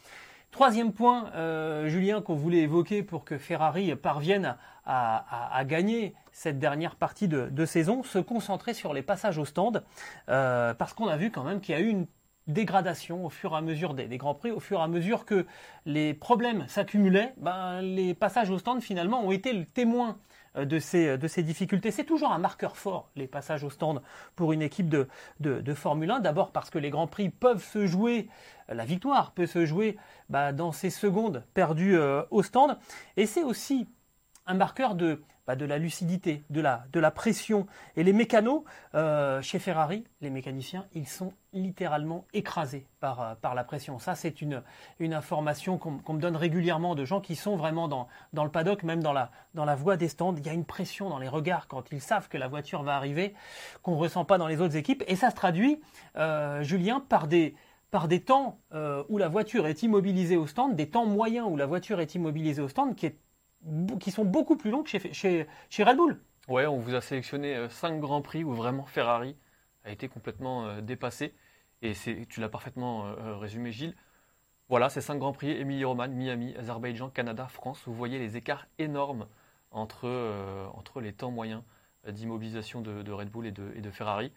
Troisième 0.57 0.91
point, 0.91 1.29
euh, 1.35 1.87
Julien, 1.87 2.19
qu'on 2.19 2.33
voulait 2.33 2.61
évoquer 2.61 3.03
pour 3.03 3.23
que 3.23 3.37
Ferrari 3.37 3.95
parvienne 3.95 4.55
à, 4.87 5.63
gagner 5.65 6.15
cette 6.31 6.57
dernière 6.57 6.95
partie 6.95 7.27
de, 7.27 7.65
saison, 7.65 8.01
se 8.01 8.17
concentrer 8.17 8.73
sur 8.73 8.91
les 8.91 9.03
passages 9.03 9.37
au 9.37 9.45
stand, 9.45 9.83
euh, 10.29 10.73
parce 10.73 10.95
qu'on 10.95 11.09
a 11.09 11.15
vu 11.15 11.29
quand 11.29 11.43
même 11.43 11.61
qu'il 11.61 11.75
y 11.75 11.77
a 11.77 11.81
eu 11.81 11.89
une 11.89 12.07
dégradation 12.47 13.23
au 13.23 13.29
fur 13.29 13.53
et 13.53 13.57
à 13.57 13.61
mesure 13.61 13.93
des, 13.93 14.07
Grands 14.17 14.33
Prix, 14.33 14.49
au 14.49 14.59
fur 14.59 14.79
et 14.79 14.81
à 14.81 14.87
mesure 14.87 15.25
que 15.25 15.45
les 15.85 16.15
problèmes 16.15 16.67
s'accumulaient, 16.67 17.35
ben, 17.37 17.83
les 17.83 18.15
passages 18.15 18.49
au 18.49 18.57
stand 18.57 18.81
finalement 18.81 19.23
ont 19.23 19.31
été 19.31 19.53
le 19.53 19.63
témoin 19.63 20.17
de 20.65 20.79
ces, 20.79 21.17
de 21.17 21.27
ces 21.27 21.43
difficultés. 21.43 21.91
C'est 21.91 22.03
toujours 22.03 22.31
un 22.31 22.39
marqueur 22.39 22.77
fort, 22.77 23.09
les 23.15 23.27
passages 23.27 23.63
au 23.63 23.69
stand 23.69 24.01
pour 24.35 24.53
une 24.53 24.61
équipe 24.61 24.89
de, 24.89 25.07
de, 25.39 25.73
Formule 25.73 26.11
1. 26.11 26.19
D'abord 26.19 26.51
parce 26.51 26.69
que 26.69 26.79
les 26.79 26.89
Grands 26.89 27.07
Prix 27.07 27.29
peuvent 27.29 27.63
se 27.63 27.85
jouer, 27.87 28.29
la 28.67 28.85
victoire 28.85 29.31
peut 29.31 29.45
se 29.45 29.65
jouer 29.65 29.97
bah, 30.29 30.51
dans 30.51 30.71
ces 30.71 30.89
secondes 30.89 31.43
perdues 31.53 31.97
euh, 31.97 32.23
au 32.31 32.43
stand. 32.43 32.77
Et 33.15 33.25
c'est 33.25 33.43
aussi 33.43 33.87
un 34.45 34.55
marqueur 34.55 34.95
de, 34.95 35.21
de 35.55 35.65
la 35.65 35.77
lucidité, 35.77 36.43
de 36.49 36.59
la, 36.61 36.85
de 36.91 36.99
la 36.99 37.11
pression. 37.11 37.67
Et 37.95 38.03
les 38.03 38.13
mécanos, 38.13 38.63
euh, 38.95 39.41
chez 39.41 39.59
Ferrari, 39.59 40.03
les 40.21 40.29
mécaniciens, 40.29 40.85
ils 40.93 41.07
sont 41.07 41.33
littéralement 41.53 42.25
écrasés 42.33 42.85
par, 42.99 43.21
euh, 43.21 43.35
par 43.35 43.55
la 43.55 43.63
pression. 43.63 43.97
Ça, 43.99 44.15
c'est 44.15 44.41
une, 44.41 44.61
une 44.99 45.13
information 45.13 45.77
qu'on 45.77 46.13
me 46.13 46.19
donne 46.19 46.35
régulièrement 46.35 46.95
de 46.95 47.05
gens 47.05 47.21
qui 47.21 47.35
sont 47.35 47.55
vraiment 47.55 47.87
dans, 47.87 48.07
dans 48.33 48.43
le 48.43 48.51
paddock, 48.51 48.83
même 48.83 49.01
dans 49.01 49.13
la, 49.13 49.31
dans 49.53 49.65
la 49.65 49.75
voie 49.75 49.97
des 49.97 50.09
stands. 50.09 50.35
Il 50.35 50.45
y 50.45 50.49
a 50.49 50.53
une 50.53 50.65
pression 50.65 51.09
dans 51.09 51.19
les 51.19 51.29
regards 51.29 51.67
quand 51.67 51.91
ils 51.91 52.01
savent 52.01 52.27
que 52.27 52.37
la 52.37 52.47
voiture 52.47 52.83
va 52.83 52.95
arriver, 52.95 53.33
qu'on 53.81 53.91
ne 53.91 53.99
ressent 53.99 54.25
pas 54.25 54.37
dans 54.37 54.47
les 54.47 54.59
autres 54.61 54.75
équipes. 54.75 55.03
Et 55.07 55.15
ça 55.15 55.29
se 55.29 55.35
traduit, 55.35 55.79
euh, 56.17 56.61
Julien, 56.63 56.99
par 56.99 57.27
des, 57.27 57.55
par 57.89 58.07
des 58.07 58.21
temps 58.21 58.59
où 59.09 59.17
la 59.17 59.29
voiture 59.29 59.65
est 59.65 59.81
immobilisée 59.81 60.35
au 60.35 60.45
stand, 60.45 60.75
des 60.75 60.89
temps 60.89 61.05
moyens 61.05 61.47
où 61.49 61.55
la 61.55 61.65
voiture 61.65 62.01
est 62.01 62.15
immobilisée 62.15 62.61
au 62.61 62.67
stand, 62.67 62.95
qui 62.95 63.05
est 63.05 63.17
qui 63.99 64.11
sont 64.11 64.25
beaucoup 64.25 64.57
plus 64.57 64.71
longs 64.71 64.83
que 64.83 64.89
chez, 64.89 65.13
chez, 65.13 65.47
chez 65.69 65.83
Red 65.83 65.97
Bull. 65.97 66.19
Ouais, 66.47 66.65
on 66.65 66.77
vous 66.77 66.95
a 66.95 67.01
sélectionné 67.01 67.67
5 67.69 67.93
euh, 67.93 67.99
grands 67.99 68.21
prix 68.21 68.43
où 68.43 68.53
vraiment 68.53 68.85
Ferrari 68.85 69.35
a 69.83 69.91
été 69.91 70.07
complètement 70.07 70.65
euh, 70.65 70.81
dépassé. 70.81 71.33
Et 71.81 71.93
tu 72.29 72.39
l'as 72.39 72.49
parfaitement 72.49 73.05
euh, 73.05 73.35
résumé, 73.35 73.71
Gilles. 73.71 73.95
Voilà, 74.69 74.89
ces 74.89 75.01
5 75.01 75.15
grands 75.19 75.33
prix 75.33 75.51
Émilie-Romagne, 75.51 76.13
Miami, 76.13 76.55
Azerbaïdjan, 76.55 77.09
Canada, 77.09 77.47
France. 77.47 77.83
Vous 77.85 77.93
voyez 77.93 78.17
les 78.17 78.37
écarts 78.37 78.65
énormes 78.79 79.27
entre, 79.71 80.09
entre 80.73 80.99
les 80.99 81.13
temps 81.13 81.31
moyens 81.31 81.61
d'immobilisation 82.07 82.81
de, 82.81 83.11
Red 83.11 83.29
Bull 83.29 83.47
et 83.47 83.51
de, 83.51 83.71
et 83.75 83.81
de 83.81 83.91
Ferrari. 83.91 84.33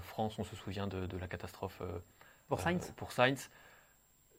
France, 0.00 0.38
on 0.38 0.44
se 0.44 0.56
souvient 0.56 0.86
de, 0.86 1.18
la 1.18 1.26
catastrophe 1.26 1.82
pour 2.48 2.60
Sainz. 2.60 2.92
pour 2.96 3.12
Sainz. 3.12 3.50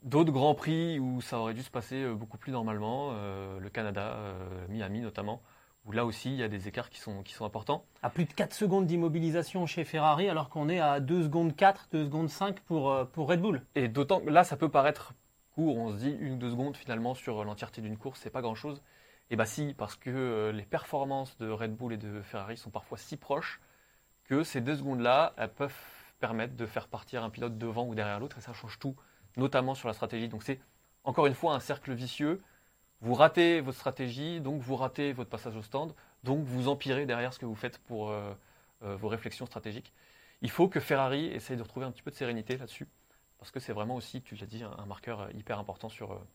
D'autres 0.06 0.32
grands 0.32 0.54
prix 0.54 1.00
où 1.00 1.20
ça 1.20 1.40
aurait 1.40 1.56
dû 1.56 1.64
se 1.64 1.72
passer 1.72 2.04
euh, 2.04 2.14
beaucoup 2.14 2.38
plus 2.38 2.52
normalement, 2.52 3.10
euh, 3.14 3.60
le 3.60 3.70
Canada, 3.72 4.14
euh, 4.14 4.68
Miami 4.70 5.02
notamment, 5.02 5.42
où 5.84 5.92
là 5.92 6.06
aussi 6.06 6.30
il 6.30 6.36
y 6.36 6.44
a 6.44 6.48
des 6.48 6.68
écarts 6.68 6.92
qui 6.92 7.00
sont, 7.00 7.24
qui 7.24 7.34
sont 7.34 7.44
importants. 7.44 7.84
À 8.04 8.12
plus 8.12 8.26
de 8.26 8.34
4 8.34 8.54
secondes 8.54 8.86
d'immobilisation 8.86 9.66
chez 9.66 9.84
Ferrari, 9.84 10.30
alors 10.30 10.50
qu'on 10.50 10.70
est 10.70 10.80
à 10.80 11.00
2 11.00 11.24
secondes 11.24 11.56
4, 11.56 11.88
2 11.92 12.06
secondes 12.06 12.30
5 12.30 12.60
pour, 12.60 12.96
pour 13.14 13.28
Red 13.28 13.42
Bull. 13.42 13.64
Et 13.74 13.88
d'autant 13.88 14.20
que 14.20 14.30
là, 14.30 14.44
ça 14.44 14.58
peut 14.58 14.70
paraître 14.70 15.16
court, 15.56 15.76
on 15.76 15.92
se 15.92 15.98
dit 15.98 16.16
une 16.20 16.34
ou 16.34 16.38
deux 16.38 16.52
secondes 16.52 16.78
finalement 16.78 17.16
sur 17.16 17.44
l'entièreté 17.44 17.82
d'une 17.82 17.98
course, 17.98 18.20
c'est 18.22 18.30
pas 18.30 18.42
grand 18.42 18.54
chose. 18.56 18.84
Et 19.32 19.36
bah 19.36 19.48
si, 19.48 19.74
parce 19.76 19.96
que 19.96 20.52
les 20.54 20.66
performances 20.66 21.36
de 21.40 21.50
Red 21.50 21.76
Bull 21.76 21.94
et 21.94 21.98
de 21.98 22.22
Ferrari 22.22 22.58
sont 22.58 22.70
parfois 22.70 23.00
si 23.00 23.18
proches 23.18 23.60
que 24.26 24.44
ces 24.44 24.62
deux 24.62 24.76
secondes-là, 24.76 25.34
elles 25.38 25.52
peuvent 25.52 25.74
permettre 26.20 26.56
de 26.56 26.68
faire 26.68 26.90
partir 26.90 27.24
un 27.24 27.32
pilote 27.32 27.58
devant 27.58 27.88
ou 27.88 27.96
derrière 27.96 28.20
l'autre, 28.20 28.38
et 28.38 28.42
ça 28.42 28.54
change 28.54 28.78
tout 28.78 28.96
notamment 29.38 29.76
sur 29.76 29.88
la 29.88 29.94
stratégie. 29.94 30.28
Donc 30.28 30.44
c'est 30.44 30.60
encore 31.04 31.28
une 31.28 31.34
fois 31.34 31.54
un 31.54 31.60
cercle 31.60 31.94
vicieux. 31.94 32.42
Vous 33.02 33.14
ratez 33.14 33.62
votre 33.62 33.78
stratégie, 33.78 34.42
donc 34.42 34.62
vous 34.62 34.76
ratez 34.76 35.14
votre 35.14 35.30
passage 35.30 35.56
au 35.56 35.62
stand, 35.62 35.94
donc 36.24 36.44
vous 36.44 36.68
empirez 36.68 37.06
derrière 37.06 37.34
ce 37.34 37.40
que 37.40 37.46
vous 37.46 37.56
faites 37.56 37.78
pour 37.80 38.10
euh, 38.10 38.34
euh, 38.84 38.96
vos 38.96 39.08
réflexions 39.08 39.46
stratégiques. 39.46 39.94
Il 40.42 40.50
faut 40.50 40.68
que 40.68 40.80
Ferrari 40.80 41.28
essaye 41.28 41.58
de 41.58 41.62
retrouver 41.62 41.86
un 41.86 41.92
petit 41.92 42.02
peu 42.02 42.12
de 42.12 42.16
sérénité 42.16 42.58
là-dessus, 42.58 42.88
parce 43.38 43.52
que 43.52 43.60
c'est 43.60 43.74
vraiment 43.74 43.96
aussi, 43.96 44.22
tu 44.22 44.36
l'as 44.36 44.48
dit, 44.48 44.64
un, 44.64 44.86
marqueur 44.86 45.30
hyper 45.36 45.60
important 45.60 45.90
sur, 45.90 46.14
euh, 46.14 46.28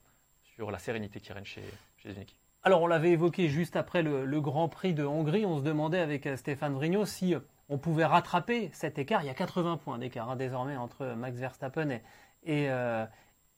sur 0.43 0.71
la 0.71 0.79
sérénité 0.79 1.21
qui 1.21 1.33
règne 1.33 1.45
chez, 1.45 1.65
chez 1.97 2.13
les. 2.13 2.27
Alors 2.63 2.83
on 2.83 2.87
l'avait 2.87 3.13
évoqué 3.13 3.49
juste 3.49 3.75
après 3.75 4.03
le, 4.03 4.41
Grand 4.41 4.69
Prix 4.69 4.93
de 4.93 5.05
Hongrie, 5.05 5.47
on 5.47 5.59
se 5.59 5.63
demandait 5.63 6.01
avec 6.01 6.29
Stéphane 6.37 6.75
Vrigno 6.75 7.07
si 7.07 7.35
on 7.71 7.79
pouvait 7.79 8.05
rattraper 8.05 8.69
cet 8.75 8.99
écart. 8.99 9.23
Il 9.23 9.27
y 9.27 9.31
a 9.31 9.35
80 9.35 9.79
points 9.79 9.97
d'écart 9.97 10.31
hein, 10.31 10.37
désormais 10.37 10.77
entre 10.77 11.07
Max 11.17 11.39
Verstappen 11.39 11.89
et, 11.89 12.03
euh, 12.49 13.07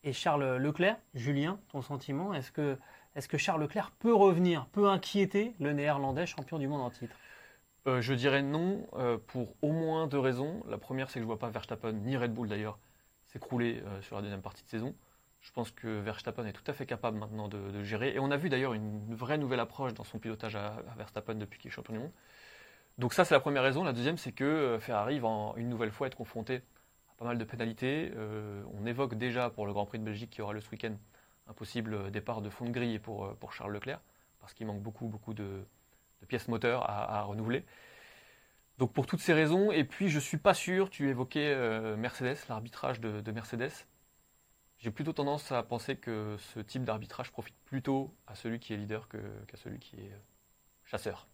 et, 0.02 0.12
Charles 0.12 0.56
Leclerc. 0.56 0.96
Julien, 1.14 1.58
ton 1.68 1.82
sentiment, 1.82 2.34
est-ce 2.34 2.50
que, 2.50 3.38
Charles 3.38 3.60
Leclerc 3.60 3.92
peut 3.98 4.14
revenir, 4.14 4.66
peut 4.66 4.88
inquiéter 4.88 5.54
le 5.60 5.72
néerlandais 5.72 6.26
champion 6.26 6.58
du 6.58 6.68
monde 6.68 6.82
en 6.82 6.90
titre? 6.90 7.16
Euh, 7.86 8.00
Je 8.00 8.14
dirais 8.14 8.42
non, 8.42 8.86
euh, 8.94 9.18
pour 9.26 9.54
au 9.62 9.72
moins 9.72 10.06
deux 10.06 10.18
raisons. 10.18 10.62
La 10.68 10.78
première, 10.78 11.08
c'est 11.08 11.14
que 11.14 11.20
je 11.20 11.24
ne 11.24 11.26
vois 11.26 11.38
pas 11.38 11.50
Verstappen, 11.50 11.92
ni 11.92 12.16
Red 12.16 12.32
Bull 12.32 12.48
d'ailleurs, 12.48 12.78
s'écrouler 13.24 13.82
sur 14.02 14.16
la 14.16 14.22
deuxième 14.22 14.42
partie 14.42 14.62
de 14.64 14.68
saison. 14.68 14.94
Je 15.40 15.50
pense 15.50 15.72
que 15.72 16.00
Verstappen 16.00 16.46
est 16.46 16.52
tout 16.52 16.68
à 16.68 16.72
fait 16.72 16.86
capable 16.86 17.18
maintenant 17.18 17.48
de, 17.48 17.82
gérer. 17.82 18.14
Et 18.14 18.18
on 18.20 18.30
a 18.30 18.36
vu 18.36 18.48
d'ailleurs 18.48 18.74
une 18.74 19.14
vraie 19.14 19.38
nouvelle 19.38 19.58
approche 19.58 19.94
dans 19.94 20.04
son 20.04 20.18
pilotage 20.18 20.54
à, 20.54 20.82
Verstappen 20.96 21.34
depuis 21.34 21.58
qu'il 21.58 21.68
est 21.68 21.74
champion 21.74 21.94
du 21.94 22.00
monde. 22.00 22.12
Donc 22.98 23.14
ça, 23.14 23.24
c'est 23.24 23.34
la 23.34 23.40
première 23.40 23.62
raison. 23.62 23.82
La 23.84 23.92
deuxième, 23.92 24.18
c'est 24.18 24.32
que 24.32 24.76
Ferrari 24.80 25.18
va 25.18 25.54
une 25.56 25.70
nouvelle 25.70 25.90
fois 25.90 26.06
être 26.06 26.14
confronté 26.14 26.62
pas 27.22 27.28
mal 27.28 27.38
de 27.38 27.44
pénalités. 27.44 28.12
Euh, 28.16 28.64
on 28.74 28.84
évoque 28.84 29.14
déjà 29.14 29.48
pour 29.48 29.64
le 29.64 29.72
Grand 29.72 29.86
Prix 29.86 30.00
de 30.00 30.04
Belgique 30.04 30.30
qui 30.30 30.42
aura 30.42 30.52
le 30.52 30.60
ce 30.60 30.68
week-end 30.70 30.96
un 31.46 31.52
possible 31.52 32.10
départ 32.10 32.42
de 32.42 32.50
fond 32.50 32.64
de 32.64 32.70
grille 32.70 32.98
pour, 32.98 33.26
euh, 33.26 33.36
pour 33.38 33.52
Charles 33.52 33.72
Leclerc, 33.72 34.00
parce 34.40 34.54
qu'il 34.54 34.66
manque 34.66 34.82
beaucoup, 34.82 35.06
beaucoup 35.06 35.32
de, 35.32 35.64
pièces 36.26 36.48
moteurs 36.48 36.88
à, 36.88 37.22
renouveler. 37.22 37.64
Donc 38.78 38.92
pour 38.92 39.06
toutes 39.06 39.20
ces 39.20 39.32
raisons, 39.32 39.70
et 39.70 39.84
puis 39.84 40.08
je 40.08 40.16
ne 40.16 40.20
suis 40.20 40.36
pas 40.36 40.54
sûr, 40.54 40.90
tu 40.90 41.08
évoquais 41.08 41.52
euh, 41.54 41.96
Mercedes, 41.96 42.38
l'arbitrage 42.48 43.00
de, 43.00 43.30
Mercedes. 43.30 43.72
J'ai 44.78 44.90
plutôt 44.90 45.12
tendance 45.12 45.52
à 45.52 45.62
penser 45.62 45.96
que 45.96 46.36
ce 46.38 46.58
type 46.58 46.82
d'arbitrage 46.82 47.30
profite 47.30 47.54
plutôt 47.64 48.12
à 48.26 48.34
celui 48.34 48.58
qui 48.58 48.74
est 48.74 48.76
leader 48.76 49.08
qu'à 49.08 49.56
celui 49.56 49.78
qui 49.78 49.94
est 49.96 50.12
chasseur. 50.84 51.28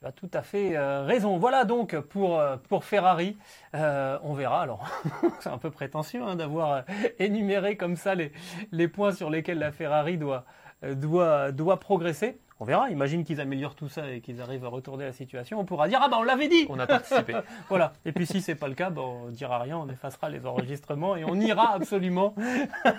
Tu 0.00 0.06
as 0.06 0.12
tout 0.12 0.30
à 0.32 0.40
fait 0.40 0.78
euh, 0.78 1.04
raison. 1.04 1.36
Voilà 1.36 1.66
donc 1.66 1.94
pour, 1.94 2.40
euh, 2.40 2.56
pour 2.70 2.84
Ferrari. 2.84 3.36
Euh, 3.74 4.18
on 4.22 4.32
verra. 4.32 4.62
Alors, 4.62 4.88
c'est 5.40 5.50
un 5.50 5.58
peu 5.58 5.70
prétentieux 5.70 6.22
hein, 6.22 6.36
d'avoir 6.36 6.84
énuméré 7.18 7.76
comme 7.76 7.96
ça 7.96 8.14
les, 8.14 8.32
les 8.72 8.88
points 8.88 9.12
sur 9.12 9.28
lesquels 9.28 9.58
la 9.58 9.72
Ferrari 9.72 10.16
doit, 10.16 10.46
doit, 10.82 11.52
doit 11.52 11.78
progresser. 11.80 12.38
On 12.60 12.64
verra. 12.64 12.88
Imagine 12.88 13.24
qu'ils 13.24 13.42
améliorent 13.42 13.74
tout 13.74 13.90
ça 13.90 14.10
et 14.10 14.22
qu'ils 14.22 14.40
arrivent 14.40 14.64
à 14.64 14.68
retourner 14.68 15.04
la 15.04 15.12
situation. 15.12 15.60
On 15.60 15.66
pourra 15.66 15.86
dire 15.86 16.00
ah 16.02 16.08
ben 16.08 16.16
on 16.16 16.22
l'avait 16.22 16.48
dit. 16.48 16.64
On 16.70 16.78
a 16.78 16.86
participé. 16.86 17.34
voilà. 17.68 17.92
Et 18.06 18.12
puis 18.12 18.24
si 18.24 18.40
c'est 18.40 18.54
pas 18.54 18.68
le 18.68 18.74
cas, 18.74 18.88
ben, 18.88 19.02
on 19.02 19.28
dira 19.28 19.58
rien. 19.58 19.76
On 19.76 19.88
effacera 19.90 20.30
les 20.30 20.46
enregistrements 20.46 21.14
et 21.14 21.24
on 21.24 21.38
ira 21.38 21.74
absolument 21.74 22.34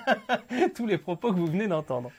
tous 0.76 0.86
les 0.86 1.00
propos 1.00 1.34
que 1.34 1.40
vous 1.40 1.48
venez 1.48 1.68
d'entendre. 1.68 2.12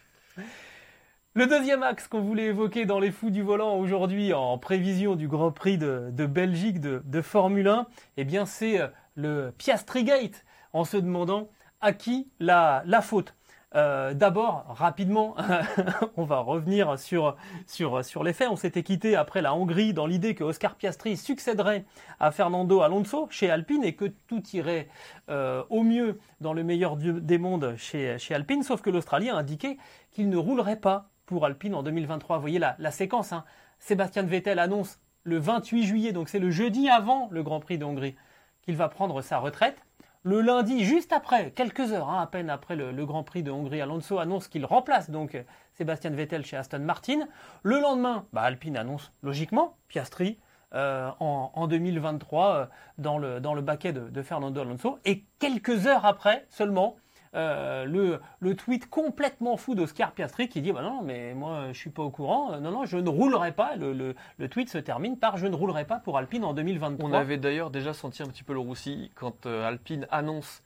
Le 1.35 1.47
deuxième 1.47 1.83
axe 1.83 2.09
qu'on 2.09 2.21
voulait 2.21 2.49
évoquer 2.49 2.85
dans 2.85 2.99
les 2.99 3.11
fous 3.11 3.31
du 3.31 3.41
volant 3.41 3.79
aujourd'hui 3.79 4.35
en 4.35 4.59
prévision 4.59 5.17
du 5.17 5.29
Grand 5.29 5.51
Prix 5.51 5.79
de, 5.79 6.27
Belgique 6.27 6.79
de, 6.79 7.23
Formule 7.23 7.69
1, 7.69 7.87
eh 8.19 8.25
bien 8.25 8.45
c'est 8.45 8.79
euh, 8.79 8.89
le 9.15 9.51
Piastri 9.57 10.05
Gate 10.05 10.45
en 10.75 10.85
se 10.85 10.99
demandant 10.99 11.49
à 11.81 11.95
qui 11.95 12.29
la, 12.39 12.83
la 12.85 13.01
faute. 13.01 13.35
Euh, 13.75 14.13
d'abord, 14.13 14.67
rapidement, 14.69 15.35
on 16.19 16.25
va 16.25 16.41
revenir 16.41 16.99
sur, 16.99 17.35
sur, 17.67 18.05
sur 18.05 18.23
les 18.25 18.35
faits. 18.35 18.51
On 18.51 18.57
s'était 18.57 18.83
quitté 18.83 19.17
après 19.17 19.41
la 19.41 19.55
Hongrie 19.55 19.95
dans 19.95 20.05
l'idée 20.05 20.35
que 20.35 20.45
Oscar 20.45 20.75
Piastri 20.75 21.17
succéderait 21.17 21.87
à 22.21 22.31
Fernando 22.31 22.83
Alonso 22.83 23.29
chez 23.31 23.51
Alpine 23.51 23.85
et 23.85 23.95
que 23.95 24.05
tout 24.05 24.43
irait 24.53 24.89
euh, 25.31 25.65
au 25.71 25.83
mieux 25.83 26.21
dans 26.43 26.53
le 26.53 26.63
meilleur 26.63 26.97
des 26.97 27.39
mondes 27.39 27.75
chez, 27.79 28.19
chez 28.19 28.35
Alpine, 28.35 28.63
sauf 28.63 28.83
que 28.83 28.91
l'Australien 28.91 29.37
a 29.37 29.39
indiqué 29.39 29.79
qu'il 30.11 30.29
ne 30.29 30.37
roulerait 30.37 30.77
pas 30.77 31.09
Alpine 31.41 31.75
en 31.75 31.83
2023. 31.83 32.37
Vous 32.37 32.41
voyez 32.41 32.59
la, 32.59 32.77
la 32.79 32.91
séquence. 32.91 33.33
Hein. 33.33 33.45
Sébastien 33.79 34.23
Vettel 34.23 34.59
annonce 34.59 35.01
le 35.25 35.39
28 35.39 35.85
juillet, 35.85 36.13
donc 36.13 36.29
c'est 36.29 36.39
le 36.39 36.51
jeudi 36.51 36.89
avant 36.89 37.29
le 37.31 37.43
Grand 37.43 37.61
Prix 37.61 37.79
de 37.79 37.85
Hongrie, 37.85 38.17
qu'il 38.63 38.77
va 38.77 38.89
prendre 38.89 39.23
sa 39.23 39.39
retraite. 39.39 39.85
Le 40.25 40.41
lundi, 40.41 40.85
juste 40.85 41.13
après, 41.13 41.51
quelques 41.51 41.93
heures, 41.93 42.09
hein, 42.09 42.23
à 42.23 42.27
peine 42.29 42.49
après 42.49 42.77
le, 42.77 43.05
Grand 43.05 43.25
Prix 43.25 43.43
de 43.43 43.51
Hongrie, 43.51 43.81
Alonso 43.81 44.19
annonce 44.19 44.47
qu'il 44.47 44.65
remplace 44.65 45.11
donc 45.11 45.37
Sébastien 45.73 46.11
Vettel 46.11 46.45
chez 46.45 46.57
Aston 46.57 46.79
Martin. 46.79 47.27
Le 47.65 47.81
lendemain, 47.81 48.27
bah, 48.33 48.43
Alpine 48.43 48.77
annonce 48.77 49.13
logiquement 49.25 49.77
Piastri 49.89 50.39
euh, 50.75 51.11
en, 51.19 51.67
2023 51.67 52.55
euh, 52.55 52.67
dans 52.99 53.19
le 53.55 53.61
baquet 53.63 53.93
de, 53.93 54.23
Fernando 54.23 54.61
Alonso. 54.61 55.01
Et 55.05 55.25
quelques 55.41 55.89
heures 55.89 56.07
après 56.07 56.47
seulement, 56.51 56.97
euh, 57.35 57.85
le, 57.85 58.21
le, 58.41 58.55
tweet 58.55 58.91
complètement 58.91 59.57
fou 59.57 59.75
d'Oscar 59.75 60.13
Piastri 60.13 60.49
qui 60.49 60.61
dit 60.61 60.73
bah 60.73 60.83
non 60.83 61.03
mais 61.03 61.33
moi 61.33 61.69
je 61.73 61.79
suis 61.79 61.91
pas 61.91 62.03
au 62.03 62.11
courant. 62.11 62.61
Non 62.61 62.71
non 62.71 62.85
je 62.85 62.99
ne 62.99 63.09
roulerai 63.09 63.53
pas. 63.53 63.77
Le, 63.77 63.93
le, 63.93 64.49
tweet 64.49 64.69
se 64.69 64.79
termine 64.79 65.19
par 65.19 65.39
je 65.39 65.47
ne 65.47 65.55
roulerai 65.55 65.87
pas 65.87 65.99
pour 65.99 66.19
Alpine 66.19 66.45
en 66.45 66.53
2023 66.53 67.09
on 67.09 67.13
avait 67.13 67.39
d'ailleurs 67.39 67.71
déjà 67.71 67.95
senti 67.95 68.23
un 68.23 68.27
petit 68.27 68.43
peu 68.43 68.53
le 68.53 68.59
roussi 68.59 69.11
quand 69.15 69.47
Alpine 69.47 70.07
annonce 70.11 70.63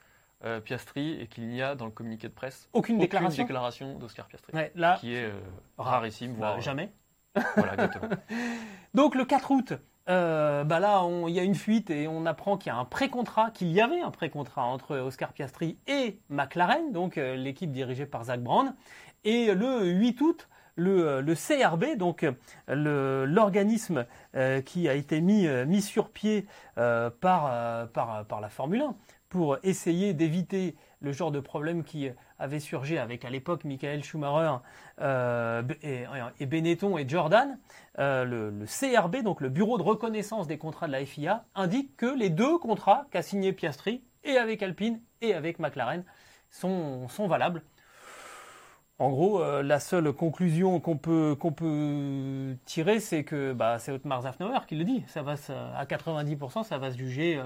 Piastri 0.65 1.19
et 1.21 1.27
qu'il 1.27 1.47
n'y 1.47 1.61
a 1.61 1.75
dans 1.75 1.85
le 1.85 1.91
communiqué 1.91 2.27
de 2.27 2.33
presse 2.33 2.69
aucune, 2.73 2.97
déclaration, 2.99 3.43
déclaration 3.43 3.97
d'Oscar 3.97 4.27
Piastri. 4.27 4.53
Là, 4.75 4.97
qui 4.99 5.13
est 5.13 5.31
rarissime 5.77 6.33
bah, 6.33 6.37
voire 6.37 6.61
jamais. 6.61 6.91
voilà 7.55 7.73
exactement. 7.73 8.09
Donc 8.93 9.15
le 9.15 9.25
4 9.25 9.51
août 9.51 9.73
euh, 10.09 10.63
bah 10.63 10.79
là, 10.79 11.03
il 11.27 11.33
y 11.33 11.39
a 11.39 11.43
une 11.43 11.55
fuite 11.55 11.89
et 11.89 12.07
on 12.07 12.25
apprend 12.25 12.57
qu'il 12.57 12.71
y 12.71 12.75
a 12.75 12.77
un 12.77 12.85
pré-contrat, 12.85 13.51
qu'il 13.51 13.71
y 13.71 13.81
avait 13.81 13.99
un 13.99 14.11
pré-contrat 14.11 14.63
entre 14.63 14.97
Oscar 14.97 15.33
Piastri 15.33 15.77
et 15.87 16.19
McLaren, 16.29 16.91
donc 16.91 17.17
euh, 17.17 17.35
l'équipe 17.35 17.71
dirigée 17.71 18.05
par 18.05 18.25
Zach 18.25 18.41
Brown. 18.41 18.73
Et 19.25 19.53
le 19.53 19.85
8 19.85 20.21
août, 20.21 20.47
le, 20.75 21.21
le 21.21 21.35
CRB, 21.35 21.97
donc 21.97 22.25
l'organisme 22.67 24.05
euh, 24.35 24.61
qui 24.61 24.87
a 24.87 24.93
été 24.93 25.19
mis, 25.19 25.47
mis 25.65 25.81
sur 25.81 26.09
pied 26.09 26.45
par, 26.75 27.89
par 27.91 28.41
la 28.41 28.49
Formule 28.49 28.81
1 28.81 28.95
pour 29.29 29.57
essayer 29.63 30.13
d'éviter 30.13 30.75
le 30.99 31.11
genre 31.11 31.31
de 31.31 31.39
problème 31.39 31.83
qui 31.83 32.09
avait 32.39 32.59
surgi 32.59 32.97
avec 32.97 33.25
à 33.25 33.29
l'époque 33.29 33.63
Michael 33.63 34.03
Schumacher 34.03 34.57
euh, 35.01 35.63
et, 36.39 36.45
Benetton 36.45 36.97
et 36.97 37.07
Jordan, 37.07 37.57
euh, 37.99 38.25
le, 38.25 38.65
CRB, 38.65 39.17
donc 39.23 39.41
le 39.41 39.49
Bureau 39.49 39.77
de 39.77 39.83
reconnaissance 39.83 40.47
des 40.47 40.57
contrats 40.57 40.87
de 40.87 40.91
la 40.91 41.05
FIA, 41.05 41.45
indique 41.55 41.95
que 41.97 42.17
les 42.17 42.29
deux 42.29 42.57
contrats 42.57 43.05
qu'a 43.11 43.21
signé 43.21 43.53
Piastri, 43.53 44.01
et 44.23 44.37
avec 44.37 44.61
Alpine 44.61 44.99
et 45.21 45.33
avec 45.33 45.59
McLaren, 45.59 46.03
sont, 46.49 47.07
valables. 47.27 47.63
En 48.99 49.09
gros, 49.09 49.41
euh, 49.41 49.61
la 49.61 49.79
seule 49.79 50.11
conclusion 50.11 50.79
qu'on 50.79 50.97
peut, 50.97 51.37
peut 51.55 52.57
tirer, 52.65 52.99
c'est 52.99 53.23
que 53.23 53.53
bah, 53.53 53.77
c'est 53.77 53.91
Otmar 53.91 54.23
Zafnauer 54.23 54.65
qui 54.67 54.75
le 54.75 54.83
dit. 54.83 55.03
Ça 55.07 55.21
va 55.21 55.35
à 55.75 55.85
90%, 55.85 56.63
ça 56.63 56.79
va 56.79 56.91
se 56.91 56.97
juger 56.97 57.39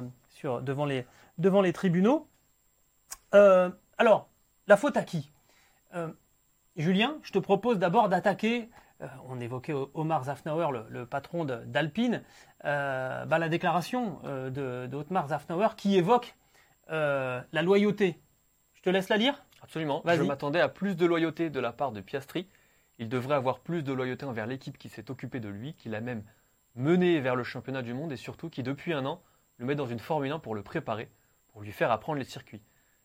devant 0.43 1.61
les 1.61 1.73
tribunaux. 1.73 2.30
Alors, 3.31 4.29
la 4.67 4.77
faute 4.77 4.97
à 4.97 5.03
qui 5.03 5.31
euh, 5.95 6.07
Julien, 6.77 7.17
je 7.23 7.31
te 7.31 7.39
propose 7.39 7.79
d'abord 7.79 8.09
d'attaquer, 8.09 8.69
euh, 9.01 9.07
on 9.27 9.39
évoquait 9.39 9.73
Omar 9.93 10.23
Zafnauer, 10.25 10.67
le, 10.89 11.05
patron 11.05 11.45
d'Alpine, 11.45 12.23
euh, 12.65 13.25
bah, 13.25 13.39
la 13.39 13.49
déclaration 13.49 14.19
de, 14.23 14.87
de 14.87 14.95
Otmar 14.95 15.27
Zafnauer 15.27 15.75
qui 15.75 15.97
évoque 15.97 16.35
la 16.89 17.61
loyauté. 17.61 18.19
Je 18.73 18.81
te 18.81 18.89
laisse 18.89 19.09
la 19.09 19.17
lire? 19.17 19.43
Absolument. 19.61 20.01
Je 20.05 20.23
m'attendais 20.23 20.59
à 20.59 20.67
plus 20.67 20.95
de 20.95 21.05
loyauté 21.05 21.49
de 21.49 21.59
la 21.59 21.71
part 21.71 21.91
de 21.91 22.01
Piastri. 22.01 22.47
Il 22.99 23.09
devrait 23.09 23.35
avoir 23.35 23.59
plus 23.59 23.83
de 23.83 23.93
loyauté 23.93 24.25
envers 24.25 24.45
l'équipe 24.45 24.77
qui 24.77 24.89
s'est 24.89 25.09
occupée 25.09 25.39
de 25.39 25.49
lui, 25.49 25.73
qui 25.75 25.89
l'a 25.89 26.01
même 26.01 26.23
mené 26.75 27.19
vers 27.19 27.35
le 27.35 27.43
championnat 27.43 27.81
du 27.81 27.93
monde 27.93 28.11
et 28.11 28.17
surtout 28.17 28.49
qui, 28.49 28.63
depuis 28.63 28.93
un 28.93 29.05
an, 29.05 29.21
le 29.57 29.65
met 29.65 29.75
dans 29.75 29.87
une 29.87 29.99
Formule 29.99 30.31
1 30.31 30.39
pour 30.39 30.55
le 30.55 30.63
préparer, 30.63 31.09
pour 31.53 31.61
lui 31.61 31.71
faire 31.71 31.91
apprendre 31.91 32.19
les 32.19 32.25
circuits. 32.25 32.61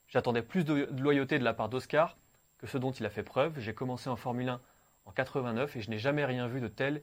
J'attendais 0.09 0.43
plus 0.43 0.65
de 0.65 0.89
loyauté 1.01 1.39
de 1.39 1.45
la 1.45 1.55
part 1.55 1.69
d'Oscar 1.69 2.17
que 2.59 2.67
ce 2.67 2.79
dont 2.79 2.93
il 2.93 3.05
a 3.05 3.11
fait 3.11 3.23
preuve. 3.23 3.59
J'ai 3.59 3.75
commencé 3.75 4.09
en 4.09 4.17
Formule 4.17 4.49
1 4.49 4.61
en 5.05 5.13
89 5.13 5.77
et 5.77 5.81
je 5.81 5.91
n'ai 5.91 5.99
jamais 5.99 6.25
rien 6.25 6.47
vu 6.47 6.61
de 6.61 6.69
tel. 6.69 7.03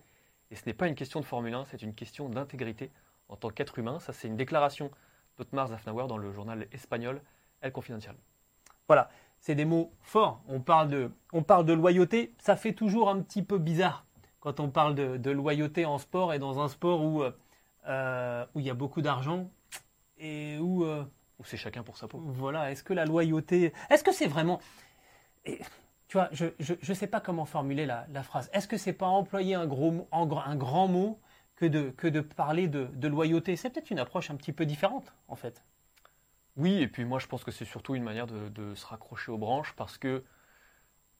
Et 0.52 0.56
ce 0.56 0.66
n'est 0.66 0.74
pas 0.74 0.88
une 0.88 0.96
question 0.96 1.20
de 1.20 1.26
Formule 1.26 1.54
1, 1.54 1.66
c'est 1.66 1.82
une 1.82 1.96
question 1.96 2.30
d'intégrité 2.30 2.92
en 3.30 3.36
tant 3.36 3.50
qu'être 3.50 3.80
humain. 3.80 4.00
Ça, 4.00 4.14
c'est 4.14 4.28
une 4.28 4.38
déclaration 4.38 4.92
d'Otmar 5.38 5.68
Zafnauer 5.68 6.08
dans 6.08 6.18
le 6.18 6.32
journal 6.32 6.68
espagnol 6.72 7.22
El 7.62 7.72
Confidencial. 7.72 8.16
Voilà, 8.88 9.10
c'est 9.40 9.56
des 9.56 9.66
mots 9.66 9.94
forts. 10.02 10.42
On 10.48 10.60
parle, 10.60 10.90
de, 10.90 11.74
loyauté. 11.74 12.34
Ça 12.38 12.56
fait 12.56 12.74
toujours 12.74 13.10
un 13.10 13.22
petit 13.22 13.42
peu 13.42 13.58
bizarre 13.58 14.06
quand 14.40 14.60
on 14.60 14.70
parle 14.70 14.96
de, 14.96 15.32
loyauté 15.32 15.86
en 15.86 15.98
sport 15.98 16.34
et 16.34 16.40
dans 16.40 16.60
un 16.60 16.68
sport 16.68 17.02
où, 17.02 17.24
euh, 17.88 18.46
où 18.54 18.60
il 18.60 18.66
y 18.66 18.70
a 18.70 18.74
beaucoup 18.74 19.02
d'argent 19.02 19.50
et 20.18 20.58
où 20.60 20.84
euh, 20.84 21.04
c'est 21.46 21.58
chacun 21.58 21.84
pour 21.84 21.98
sa 21.98 22.08
peau. 22.08 22.20
Voilà, 22.20 22.72
est-ce 22.72 22.84
que 22.84 22.94
la 22.94 23.06
loyauté. 23.06 23.74
Est-ce 23.90 24.04
que 24.04 24.12
c'est 24.12 24.28
vraiment. 24.28 24.60
tu 25.46 25.58
vois, 26.14 26.30
je 26.32 26.46
ne 26.60 26.94
sais 26.94 27.08
pas 27.08 27.20
comment 27.20 27.46
formuler 27.46 27.86
la, 27.86 28.24
phrase. 28.24 28.50
Est-ce 28.54 28.68
que 28.68 28.78
c'est 28.78 28.94
pas 28.94 29.08
employer 29.08 29.56
un, 29.56 29.66
gros, 29.66 30.08
un 30.12 30.56
grand 30.56 30.88
mot 30.88 31.20
que 31.56 31.66
de, 31.66 31.90
que 31.92 32.08
de 32.08 32.22
parler 32.22 32.68
de, 32.68 33.08
loyauté? 33.08 33.56
C'est 33.56 33.70
peut-être 33.70 33.92
une 33.92 34.00
approche 34.00 34.30
un 34.32 34.36
petit 34.36 34.54
peu 34.54 34.66
différente, 34.66 35.14
en 35.28 35.36
fait. 35.36 35.64
Oui, 36.56 36.82
et 36.82 36.88
puis 36.88 37.04
moi 37.04 37.18
je 37.18 37.26
pense 37.26 37.44
que 37.44 37.50
c'est 37.50 37.66
surtout 37.66 37.96
une 37.96 38.04
manière 38.04 38.28
de, 38.28 38.76
se 38.76 38.86
raccrocher 38.86 39.32
aux 39.32 39.40
branches 39.40 39.74
parce 39.76 39.98
que 39.98 40.24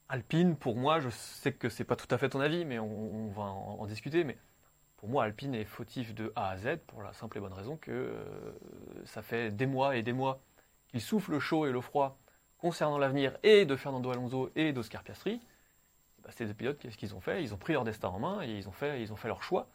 Alpine, 0.08 0.54
pour 0.54 0.76
moi, 0.76 1.00
je 1.00 1.08
sais 1.08 1.52
que 1.52 1.68
c'est 1.68 1.82
pas 1.84 1.96
tout 1.96 2.06
à 2.14 2.18
fait 2.18 2.28
ton 2.28 2.38
avis, 2.38 2.64
mais 2.64 2.78
on, 2.78 3.30
va 3.30 3.42
en 3.42 3.84
discuter. 3.86 4.22
Mais 4.22 4.36
pour 5.04 5.10
moi, 5.10 5.24
Alpine 5.24 5.54
est 5.54 5.66
fautif 5.66 6.14
de 6.14 6.32
A 6.34 6.48
à 6.48 6.56
Z 6.56 6.78
pour 6.86 7.02
la 7.02 7.12
simple 7.12 7.36
et 7.36 7.40
bonne 7.42 7.52
raison 7.52 7.76
que 7.76 7.90
euh, 7.90 8.24
ça 9.04 9.20
fait 9.20 9.50
des 9.50 9.66
mois 9.66 9.96
et 9.96 10.02
des 10.02 10.14
mois 10.14 10.40
qu'il 10.88 11.02
souffle 11.02 11.32
le 11.32 11.40
chaud 11.40 11.66
et 11.66 11.72
le 11.72 11.82
froid 11.82 12.16
concernant 12.56 12.96
l'avenir 12.96 13.36
et 13.42 13.66
de 13.66 13.76
Fernando 13.76 14.10
Alonso 14.10 14.50
et 14.56 14.72
d'Oscar 14.72 15.02
Piastri. 15.02 15.42
Bah, 16.22 16.30
ces 16.32 16.46
deux 16.46 16.54
pilotes, 16.54 16.78
qu'est-ce 16.78 16.96
qu'ils 16.96 17.14
ont 17.14 17.20
fait? 17.20 17.42
Ils 17.42 17.52
ont 17.52 17.58
pris 17.58 17.74
leur 17.74 17.84
destin 17.84 18.08
en 18.08 18.18
main 18.18 18.40
et 18.40 18.56
ils 18.56 18.66
ont 18.66 18.72
fait, 18.72 19.02
ils 19.02 19.12
ont 19.12 19.16
fait 19.16 19.28
leur 19.28 19.42
choix 19.42 19.68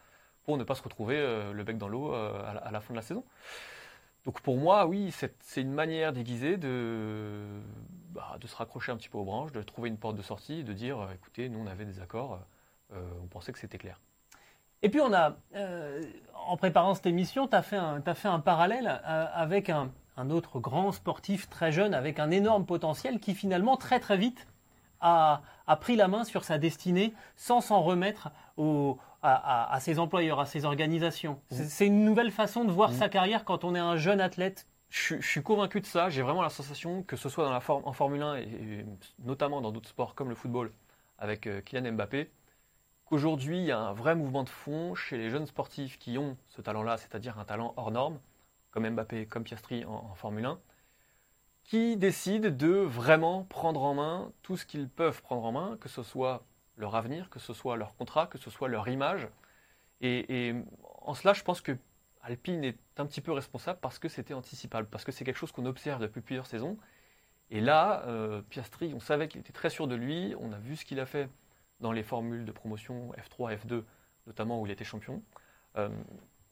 pour 0.45 0.57
ne 0.57 0.63
pas 0.63 0.73
se 0.73 0.81
retrouver 0.81 1.17
euh, 1.19 1.53
le 1.53 1.63
bec 1.63 1.77
dans 1.77 1.89
l'eau 1.89 2.11
euh, 2.11 2.59
à, 2.63 2.71
la 2.71 2.81
fin 2.81 2.95
de 2.95 2.97
la 2.97 3.03
saison. 3.03 3.23
Donc 4.25 4.41
pour 4.41 4.57
moi, 4.57 4.87
oui, 4.87 5.11
c'est 5.11 5.61
une 5.61 5.73
manière 5.73 6.11
déguisée 6.11 6.57
bah, 6.57 8.35
de 8.41 8.47
se 8.47 8.55
raccrocher 8.55 8.91
un 8.91 8.97
petit 8.97 9.09
peu 9.09 9.19
aux 9.19 9.25
branches, 9.25 9.51
de 9.51 9.61
trouver 9.61 9.89
une 9.89 9.97
porte 9.99 10.15
de 10.15 10.23
sortie, 10.23 10.63
de 10.63 10.73
dire, 10.73 11.07
écoutez, 11.13 11.49
nous 11.49 11.59
on 11.59 11.67
avait 11.67 11.85
des 11.85 11.99
accords, 11.99 12.39
on 12.91 13.27
pensait 13.27 13.53
que 13.53 13.59
c'était 13.59 13.77
clair. 13.77 13.99
Et 14.81 14.89
puis 14.89 15.01
on 15.01 15.13
a, 15.13 15.35
euh, 15.55 16.01
en 16.47 16.57
préparant 16.57 16.95
cette 16.95 17.05
émission, 17.05 17.47
tu 17.47 17.55
as, 17.55 17.61
fait 17.61 17.77
un 17.77 18.39
parallèle 18.39 19.01
euh, 19.05 19.25
avec 19.33 19.69
un, 19.69 19.91
autre 20.29 20.59
grand 20.59 20.91
sportif 20.91 21.49
très 21.49 21.71
jeune, 21.71 21.93
avec 21.93 22.19
un 22.19 22.29
énorme 22.29 22.65
potentiel, 22.65 23.19
qui 23.19 23.35
finalement 23.35 23.77
très 23.77 24.01
très 24.01 24.17
vite 24.17 24.47
a, 24.99 25.41
pris 25.79 25.95
la 25.95 26.09
main 26.09 26.25
sur 26.25 26.43
sa 26.43 26.57
destinée 26.57 27.13
sans 27.37 27.61
s'en 27.61 27.81
remettre 27.81 28.31
à, 29.21 29.77
ses 29.79 29.97
employeurs, 29.97 30.41
à 30.41 30.45
ses 30.45 30.65
organisations. 30.65 31.39
Mmh. 31.51 31.55
C'est 31.55 31.87
une 31.87 32.03
nouvelle 32.03 32.31
façon 32.31 32.65
de 32.65 32.71
voir 32.71 32.91
mmh. 32.91 32.95
sa 32.95 33.09
carrière 33.09 33.45
quand 33.45 33.63
on 33.63 33.75
est 33.75 33.79
un 33.79 33.95
jeune 33.95 34.19
athlète. 34.19 34.67
Je, 34.89 35.21
suis 35.21 35.43
convaincu 35.43 35.79
de 35.81 35.85
ça. 35.85 36.09
J'ai 36.09 36.21
vraiment 36.21 36.41
la 36.41 36.49
sensation 36.49 37.03
que 37.03 37.15
ce 37.15 37.29
soit 37.29 37.45
dans 37.45 37.51
la 37.53 37.61
en 37.69 37.93
Formule 37.93 38.21
1 38.21 38.35
et, 38.37 38.85
notamment 39.23 39.61
dans 39.61 39.71
d'autres 39.71 39.89
sports 39.89 40.15
comme 40.15 40.29
le 40.29 40.35
football 40.35 40.71
avec 41.17 41.47
euh, 41.47 41.61
Kylian 41.61 41.93
Mbappé, 41.93 42.31
qu'aujourd'hui, 43.09 43.57
il 43.57 43.65
y 43.65 43.71
a 43.71 43.79
un 43.79 43.93
vrai 43.93 44.15
mouvement 44.15 44.43
de 44.43 44.49
fond 44.49 44.93
chez 44.93 45.17
les 45.17 45.29
jeunes 45.29 45.47
sportifs 45.47 45.97
qui 45.97 46.17
ont 46.17 46.37
ce 46.49 46.61
talent-là, 46.61 46.97
c'est-à-dire 46.97 47.39
un 47.39 47.45
talent 47.45 47.73
hors 47.75 47.91
norme, 47.91 48.19
comme 48.71 48.87
Mbappé, 48.87 49.25
comme 49.25 49.43
Piastri 49.43 49.83
en, 49.85 50.13
Formule 50.13 50.45
1, 50.45 50.59
qui 51.63 51.97
décident 51.97 52.49
de 52.49 52.69
vraiment 52.69 53.43
prendre 53.43 53.81
en 53.81 53.95
main 53.95 54.31
tout 54.43 54.57
ce 54.57 54.65
qu'ils 54.65 54.87
peuvent 54.87 55.21
prendre 55.21 55.43
en 55.43 55.51
main, 55.51 55.77
que 55.81 55.89
ce 55.89 56.03
soit 56.03 56.45
leur 56.77 56.95
avenir, 56.95 57.29
que 57.29 57.39
ce 57.39 57.53
soit 57.53 57.77
leur 57.77 57.95
contrat, 57.95 58.27
que 58.27 58.37
ce 58.37 58.49
soit 58.49 58.67
leur 58.67 58.87
image. 58.87 59.27
Et, 60.01 60.53
en 61.01 61.13
cela, 61.13 61.33
je 61.33 61.43
pense 61.43 61.61
que 61.61 61.75
Alpine 62.21 62.63
est 62.63 62.77
un 62.97 63.05
petit 63.05 63.21
peu 63.21 63.31
responsable 63.31 63.79
parce 63.81 63.97
que 63.97 64.07
c'était 64.07 64.33
anticipable, 64.33 64.87
parce 64.89 65.03
que 65.03 65.11
c'est 65.11 65.25
quelque 65.25 65.37
chose 65.37 65.51
qu'on 65.51 65.65
observe 65.65 66.01
depuis 66.01 66.21
plusieurs 66.21 66.45
saisons. 66.45 66.77
Et 67.49 67.59
là, 67.59 68.03
euh, 68.05 68.41
Piastri, 68.43 68.93
on 68.93 68.99
savait 68.99 69.27
qu'il 69.27 69.41
était 69.41 69.53
très 69.53 69.71
sûr 69.71 69.87
de 69.87 69.95
lui, 69.95 70.35
on 70.39 70.53
a 70.53 70.59
vu 70.59 70.75
ce 70.75 70.85
qu'il 70.85 70.99
a 70.99 71.05
fait 71.07 71.27
dans 71.79 71.91
les 71.91 72.03
formules 72.03 72.45
de 72.45 72.51
promotion 72.51 73.11
F3, 73.13 73.57
F2, 73.57 73.83
notamment 74.27 74.61
où 74.61 74.65
il 74.65 74.71
était 74.71 74.83
champion. 74.83 75.23
Euh, 75.77 75.89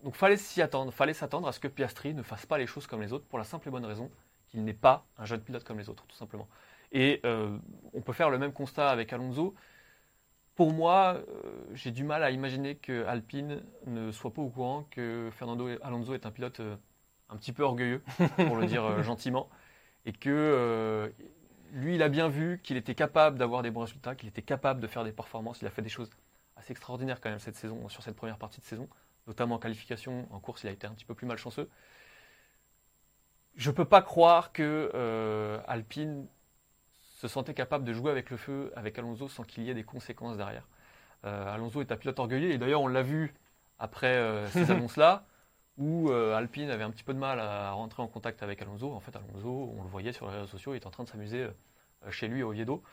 donc 0.03 0.15
fallait 0.15 0.37
s'y 0.37 0.61
attendre, 0.61 0.91
fallait 0.91 1.13
s'attendre 1.13 1.47
à 1.47 1.51
ce 1.51 1.59
que 1.59 1.67
Piastri 1.67 2.13
ne 2.13 2.23
fasse 2.23 2.45
pas 2.45 2.57
les 2.57 2.67
choses 2.67 2.87
comme 2.87 3.01
les 3.01 3.13
autres 3.13 3.25
pour 3.25 3.39
la 3.39 3.45
simple 3.45 3.67
et 3.67 3.71
bonne 3.71 3.85
raison 3.85 4.11
qu'il 4.47 4.63
n'est 4.63 4.73
pas 4.73 5.05
un 5.17 5.25
jeune 5.25 5.41
pilote 5.41 5.63
comme 5.63 5.77
les 5.77 5.89
autres, 5.89 6.05
tout 6.05 6.15
simplement. 6.15 6.47
Et 6.91 7.19
euh, 7.25 7.57
on 7.93 8.01
peut 8.01 8.13
faire 8.13 8.29
le 8.29 8.37
même 8.37 8.53
constat 8.53 8.89
avec 8.89 9.11
Alonso. 9.11 9.55
Pour 10.55 10.71
moi, 10.71 11.17
euh, 11.17 11.65
j'ai 11.73 11.91
du 11.91 12.03
mal 12.03 12.23
à 12.23 12.31
imaginer 12.31 12.75
que 12.75 13.05
Alpine 13.05 13.63
ne 13.85 14.11
soit 14.11 14.33
pas 14.33 14.41
au 14.41 14.49
courant 14.49 14.87
que 14.89 15.29
Fernando 15.33 15.67
Alonso 15.81 16.13
est 16.13 16.25
un 16.25 16.31
pilote 16.31 16.61
un 17.29 17.35
petit 17.35 17.51
peu 17.51 17.63
orgueilleux, 17.63 18.01
pour 18.37 18.55
le 18.55 18.65
dire 18.65 19.03
gentiment, 19.03 19.49
et 20.05 20.13
que 20.13 21.11
lui, 21.73 21.95
il 21.95 22.03
a 22.03 22.09
bien 22.09 22.27
vu 22.27 22.59
qu'il 22.63 22.77
était 22.77 22.95
capable 22.95 23.37
d'avoir 23.37 23.61
des 23.61 23.71
bons 23.71 23.81
résultats, 23.81 24.15
qu'il 24.15 24.29
était 24.29 24.41
capable 24.41 24.79
de 24.79 24.87
faire 24.87 25.03
des 25.03 25.11
performances. 25.11 25.61
Il 25.61 25.67
a 25.67 25.69
fait 25.69 25.81
des 25.81 25.89
choses 25.89 26.09
assez 26.55 26.71
extraordinaires 26.71 27.21
quand 27.21 27.29
même 27.29 27.39
cette 27.39 27.55
saison, 27.55 27.87
sur 27.89 28.03
cette 28.03 28.15
première 28.15 28.37
partie 28.37 28.59
de 28.59 28.65
saison, 28.65 28.87
notamment 29.27 29.55
en 29.55 29.59
qualification, 29.59 30.27
en 30.31 30.39
course, 30.39 30.63
il 30.63 30.67
a 30.67 30.71
été 30.71 30.87
un 30.87 30.91
petit 30.91 31.05
peu 31.05 31.13
plus 31.13 31.27
malchanceux. 31.27 31.69
je 33.55 33.71
peux 33.71 33.85
pas 33.85 34.01
croire 34.01 34.51
que 34.51 34.91
euh, 34.93 35.59
Alpine 35.67 36.27
se 37.17 37.27
sentait 37.27 37.53
capable 37.53 37.83
de 37.83 37.93
jouer 37.93 38.11
avec 38.11 38.29
le 38.29 38.37
feu 38.37 38.71
avec 38.75 38.97
Alonso 38.99 39.27
sans 39.27 39.43
qu'il 39.43 39.63
y 39.63 39.69
ait 39.69 39.73
des 39.73 39.83
conséquences 39.83 40.37
derrière. 40.37 40.67
Euh, 41.25 41.53
Alonso 41.53 41.81
est 41.81 41.91
un 41.91 41.97
pilote 41.97 42.19
orgueilleux 42.19 42.51
et 42.51 42.57
d'ailleurs 42.59 42.81
on 42.81 42.87
l'a 42.87 43.01
vu 43.01 43.33
après 43.79 44.15
euh, 44.15 44.47
ces 44.49 44.69
annonces-là 44.71 45.25
où 45.77 46.09
euh, 46.09 46.35
Alpine 46.35 46.69
avait 46.69 46.83
un 46.83 46.91
petit 46.91 47.03
peu 47.03 47.13
de 47.13 47.19
mal 47.19 47.39
à 47.39 47.71
rentrer 47.71 48.01
en 48.03 48.07
contact 48.07 48.43
avec 48.43 48.61
Alonso. 48.61 48.93
En 48.93 48.99
fait, 48.99 49.15
Alonso, 49.15 49.73
on 49.77 49.83
le 49.83 49.89
voyait 49.89 50.13
sur 50.13 50.27
les 50.27 50.33
réseaux 50.35 50.47
sociaux, 50.47 50.73
il 50.73 50.77
est 50.77 50.87
en 50.87 50.91
train 50.91 51.03
de 51.03 51.09
s'amuser 51.09 51.43
euh, 51.43 52.11
chez 52.11 52.27
lui 52.27 52.41
à 52.41 52.47
Oviedo. 52.47 52.83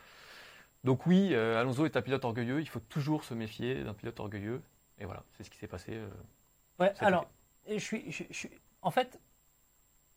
Donc 0.83 1.05
oui, 1.07 1.29
euh, 1.33 1.59
Alonso 1.59 1.85
est 1.85 1.97
un 1.97 2.01
pilote 2.01 2.25
orgueilleux, 2.25 2.61
il 2.61 2.69
faut 2.69 2.79
toujours 2.79 3.23
se 3.23 3.33
méfier 3.33 3.83
d'un 3.83 3.93
pilote 3.93 4.19
orgueilleux. 4.19 4.61
Et 4.99 5.05
voilà, 5.05 5.23
c'est 5.37 5.43
ce 5.43 5.49
qui 5.49 5.57
s'est 5.57 5.67
passé. 5.67 5.93
euh. 5.93 6.09
Ouais, 6.79 6.93
alors, 6.99 7.27
je 7.67 7.77
suis, 7.77 8.11
je, 8.11 8.23
je 8.29 8.33
suis- 8.37 8.51
en 8.81 8.91
fait, 8.91 9.19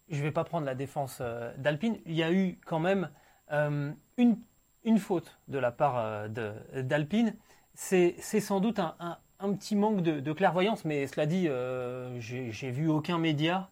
je 0.09 0.23
vais 0.23 0.33
pas 0.33 0.45
prendre 0.45 0.67
la 0.67 0.75
défense 0.75 1.21
d'Alpine. 1.59 1.99
Il 2.07 2.15
y 2.15 2.23
a 2.23 2.33
eu 2.33 2.59
quand 2.67 2.81
même 2.81 3.11
une, 3.51 4.39
une 4.85 4.99
faute 4.99 5.39
de 5.49 5.59
la 5.59 5.73
part 5.73 6.29
d'Alpine. 6.29 7.35
C'est 7.75 8.17
c'est 8.19 8.41
sans 8.41 8.61
doute 8.61 8.79
un, 8.81 8.97
un- 8.99 9.19
un 9.41 9.53
petit 9.55 9.77
manque 9.77 10.03
de, 10.03 10.21
de 10.21 10.33
clairvoyance, 10.33 10.85
mais 10.85 11.07
cela 11.07 11.27
dit, 11.27 11.47
euh, 11.49 12.19
j'ai 12.21 12.71
vu 12.71 12.89
aucun 12.89 13.19
média 13.19 13.69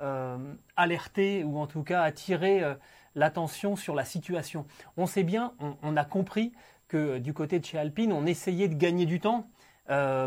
euh, 0.00 0.38
alerter 0.76 1.44
ou 1.44 1.58
en 1.58 1.66
tout 1.66 1.82
cas 1.82 2.02
attirer 2.02 2.62
euh, 2.62 2.74
l'attention 3.14 3.76
sur 3.76 3.94
la 3.94 4.04
situation. 4.04 4.66
On 4.96 5.06
sait 5.06 5.22
bien, 5.22 5.52
on, 5.60 5.76
on 5.82 5.96
a 5.96 6.04
compris 6.04 6.52
que 6.88 7.18
du 7.18 7.34
côté 7.34 7.58
de 7.58 7.64
chez 7.64 7.78
Alpine, 7.78 8.12
on 8.12 8.24
essayait 8.26 8.68
de 8.68 8.74
gagner 8.74 9.06
du 9.06 9.20
temps 9.20 9.46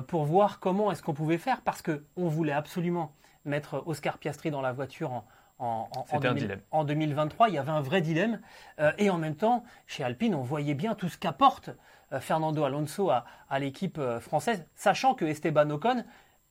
pour 0.07 0.25
voir 0.25 0.59
comment 0.59 0.91
est-ce 0.91 1.01
qu'on 1.01 1.15
pouvait 1.15 1.39
faire 1.39 1.61
parce 1.61 1.81
que 1.81 2.03
on 2.17 2.27
voulait 2.27 2.51
absolument 2.51 3.11
mettre 3.45 3.81
Oscar 3.87 4.19
Piastri 4.19 4.51
dans 4.51 4.61
la 4.61 4.73
voiture 4.73 5.11
en, 5.11 5.25
en, 5.57 5.89
en- 5.91 5.99
en 6.01 6.05
C'était 6.05 6.27
un 6.27 6.33
2000 6.33 6.43
dilemme. 6.43 6.61
en 6.71 6.83
2023. 6.83 7.49
Il 7.49 7.55
y 7.55 7.57
avait 7.57 7.71
un 7.71 7.81
vrai 7.81 8.01
dilemme 8.01 8.41
Euh, 8.79 8.91
et 8.99 9.09
en 9.09 9.17
même 9.17 9.35
temps, 9.35 9.63
chez 9.87 10.03
Alpine, 10.03 10.35
on 10.35 10.41
voyait 10.43 10.75
bien 10.75 10.93
tout 10.93 11.09
ce 11.09 11.17
qu'apporte 11.17 11.71
Fernando 12.19 12.63
Alonso 12.63 13.09
à, 13.09 13.25
à 13.49 13.59
l'équipe 13.59 13.97
euh, 13.97 14.19
française, 14.19 14.65
sachant 14.75 15.13
que 15.15 15.25
Esteban 15.25 15.69
Ocon 15.69 16.03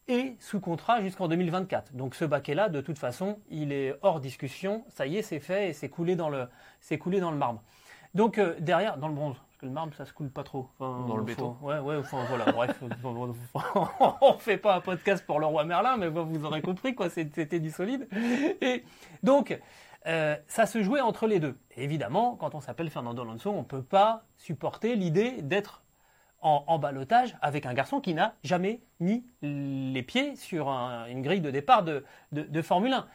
est 0.08 0.36
sous 0.40 0.60
contrat 0.60 1.00
jusqu'en 1.00 1.28
2024. 1.28 1.94
Donc 1.94 2.14
ce 2.14 2.24
baquet-là, 2.24 2.68
de 2.68 2.80
toute 2.80 2.98
façon, 2.98 3.38
il 3.48 3.72
est 3.72 3.94
hors 4.02 4.20
discussion. 4.20 4.84
Ça 4.88 5.06
y 5.06 5.16
est, 5.16 5.22
c'est 5.22 5.40
fait 5.40 5.70
et 5.70 5.72
c'est 5.72 5.88
coulé 5.88 6.14
dans 6.16 6.28
le, 6.28 6.46
c'est 6.80 6.98
coulé 6.98 7.20
dans 7.20 7.30
le 7.30 7.38
marbre. 7.38 7.62
Donc 8.14 8.38
euh, 8.38 8.54
derrière, 8.60 8.98
dans 8.98 9.08
le 9.08 9.14
bronze, 9.14 9.36
parce 9.36 9.56
que 9.56 9.66
le 9.66 9.72
marbre, 9.72 9.94
ça 9.94 10.04
se 10.04 10.12
coule 10.12 10.28
pas 10.30 10.42
trop. 10.44 10.68
Enfin, 10.78 11.06
Dans 11.08 11.16
le 11.16 11.22
faut- 11.22 11.26
béton. 11.26 11.56
Ouais, 11.62 11.78
ouais, 11.78 11.96
enfin 11.96 12.18
voilà, 12.28 12.52
bref. 12.52 12.78
on 14.20 14.32
fait 14.38 14.58
pas 14.58 14.76
un 14.76 14.80
podcast 14.80 15.24
pour 15.26 15.40
le 15.40 15.46
roi 15.46 15.64
Merlin, 15.64 15.96
mais 15.96 16.08
vous 16.08 16.44
aurez 16.44 16.62
compris, 16.62 16.94
quoi, 16.94 17.08
c'était 17.08 17.58
du 17.60 17.70
solide. 17.70 18.06
Et 18.60 18.84
donc, 19.22 19.58
euh, 20.06 20.36
ça 20.46 20.66
se 20.66 20.82
jouait 20.82 21.00
entre 21.00 21.26
les 21.26 21.40
deux. 21.40 21.56
Évidemment, 21.76 22.36
quand 22.36 22.54
on 22.54 22.60
s'appelle 22.60 22.90
Fernando 22.90 23.22
Alonso, 23.22 23.50
on 23.50 23.64
peut 23.64 23.82
pas 23.82 24.24
supporter 24.36 24.96
l'idée 24.96 25.42
d'être 25.42 25.82
en, 26.42 26.62
en 26.66 26.78
balotage 26.78 27.36
avec 27.40 27.64
un 27.64 27.72
garçon 27.72 28.00
qui 28.00 28.12
n'a 28.12 28.34
jamais 28.44 28.80
mis 29.00 29.24
les 29.40 30.02
pieds 30.02 30.36
sur 30.36 30.68
un- 30.68 31.06
une 31.06 31.22
grille 31.22 31.40
de 31.40 31.50
départ 31.50 31.82
de, 31.82 32.04
Formule 32.62 32.92
1. 32.92 33.06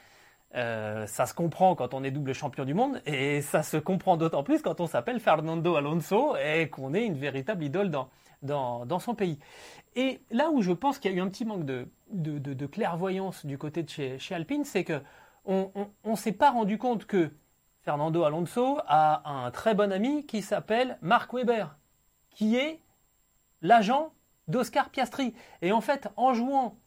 Euh, 0.55 1.05
ça 1.05 1.27
se 1.27 1.35
comprend 1.35 1.75
quand 1.75 1.93
on 1.93 2.03
est 2.03 2.09
double 2.09 2.33
champion 2.33 2.65
du 2.65 2.73
monde 2.73 3.03
et 3.05 3.41
ça 3.41 3.61
se 3.61 3.77
comprend 3.77 4.17
d'autant 4.17 4.41
plus 4.41 4.63
quand 4.63 4.81
on 4.81 4.87
s'appelle 4.87 5.19
Fernando 5.19 5.75
Alonso 5.75 6.35
et 6.37 6.69
qu'on 6.69 6.95
est 6.95 7.05
une 7.05 7.19
véritable 7.19 7.63
idole 7.63 7.91
dans, 7.91 8.99
son 8.99 9.13
pays. 9.13 9.37
Et 9.95 10.21
là 10.31 10.49
où 10.49 10.63
je 10.63 10.71
pense 10.71 10.97
qu'il 10.97 11.11
y 11.11 11.13
a 11.13 11.17
eu 11.17 11.21
un 11.21 11.29
petit 11.29 11.45
manque 11.45 11.65
de, 11.65 12.65
clairvoyance 12.65 13.45
du 13.45 13.59
côté 13.59 13.83
de 13.83 13.89
chez 13.89 14.33
Alpine, 14.33 14.65
c'est 14.65 14.83
que 14.83 14.99
on, 15.49 15.89
on 16.03 16.15
s'est 16.15 16.31
pas 16.31 16.51
rendu 16.51 16.77
compte 16.77 17.05
que 17.05 17.31
Fernando 17.81 18.23
Alonso 18.23 18.79
a 18.87 19.29
un 19.29 19.51
très 19.51 19.73
bon 19.73 19.91
ami 19.91 20.25
qui 20.25 20.41
s'appelle 20.41 20.97
Mark 21.01 21.33
Webber, 21.33 21.65
qui 22.29 22.55
est 22.55 22.79
l'agent 23.61 24.13
d'Oscar 24.47 24.89
Piastri. 24.89 25.33
Et 25.61 25.71
en 25.71 25.81
fait, 25.81 26.07
en 26.15 26.33
jouant 26.33 26.77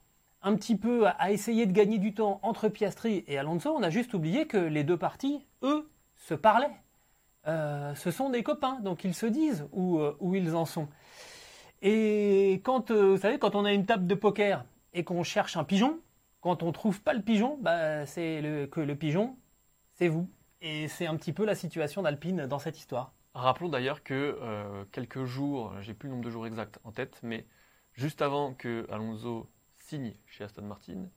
un 0.43 0.57
petit 0.57 0.77
peu 0.77 1.07
à, 1.07 1.11
à 1.11 1.31
essayer 1.31 1.67
de 1.67 1.73
gagner 1.73 1.99
du 1.99 2.15
temps 2.15 2.41
entre 2.43 2.69
Piastri 2.69 3.25
et 3.27 3.39
Alonso, 3.39 3.75
on 3.77 3.83
a 3.83 3.91
juste 3.91 4.15
oublié 4.15 4.47
que 4.47 4.57
les 4.57 4.85
deux 4.85 4.97
parties, 4.97 5.45
eux, 5.63 5.91
se 6.17 6.35
parlaient. 6.35 6.77
Euh, 7.49 7.95
ce 7.95 8.11
sont 8.11 8.31
des 8.31 8.43
copains, 8.43 8.79
donc 8.81 9.05
ils 9.05 9.15
se 9.15 9.27
disent 9.27 9.67
où, 9.73 9.99
euh, 9.99 10.17
où 10.21 10.35
ils 10.35 10.55
en 10.55 10.65
sont. 10.65 10.89
Et 11.81 12.61
quand, 12.65 12.91
euh, 12.91 13.13
vous 13.13 13.19
savez, 13.19 13.39
quand 13.39 13.57
on 13.57 13.65
a 13.65 13.73
une 13.73 13.87
table 13.87 14.07
de 14.07 14.15
poker 14.15 14.65
et 14.95 15.03
qu'on 15.03 15.25
cherche 15.25 15.57
un 15.57 15.65
pigeon, 15.65 15.99
quand 16.43 16.63
on 16.63 16.73
trouve 16.73 17.01
pas 17.01 17.15
le 17.15 17.23
pigeon, 17.23 17.57
bah, 17.63 18.05
c'est 18.05 18.43
le, 18.43 18.67
que 18.67 18.81
le 18.81 18.95
pigeon, 18.97 19.39
c'est 19.95 20.09
vous. 20.09 20.29
Et 20.61 20.89
c'est 20.89 21.07
un 21.07 21.17
petit 21.17 21.33
peu 21.33 21.45
la 21.45 21.55
situation 21.55 22.03
d'Alpine 22.03 22.47
dans 22.47 22.59
cette 22.59 22.79
histoire. 22.79 23.15
Rappelons 23.33 23.69
d'ailleurs 23.69 24.03
que 24.03 24.39
euh, 24.43 24.85
quelques 24.93 25.25
jours, 25.25 25.73
j'ai 25.81 25.95
plus 25.95 26.09
le 26.09 26.15
nombre 26.15 26.25
de 26.25 26.31
jours 26.31 26.47
exact 26.47 26.79
en 26.85 26.93
tête, 26.93 27.19
mais 27.23 27.47
juste 27.95 28.21
avant 28.21 28.53
que 28.53 28.87
Alonso 28.91 29.51
signe 29.79 30.15
chez 30.27 30.45
Aston 30.45 30.63
Martin, 30.63 31.09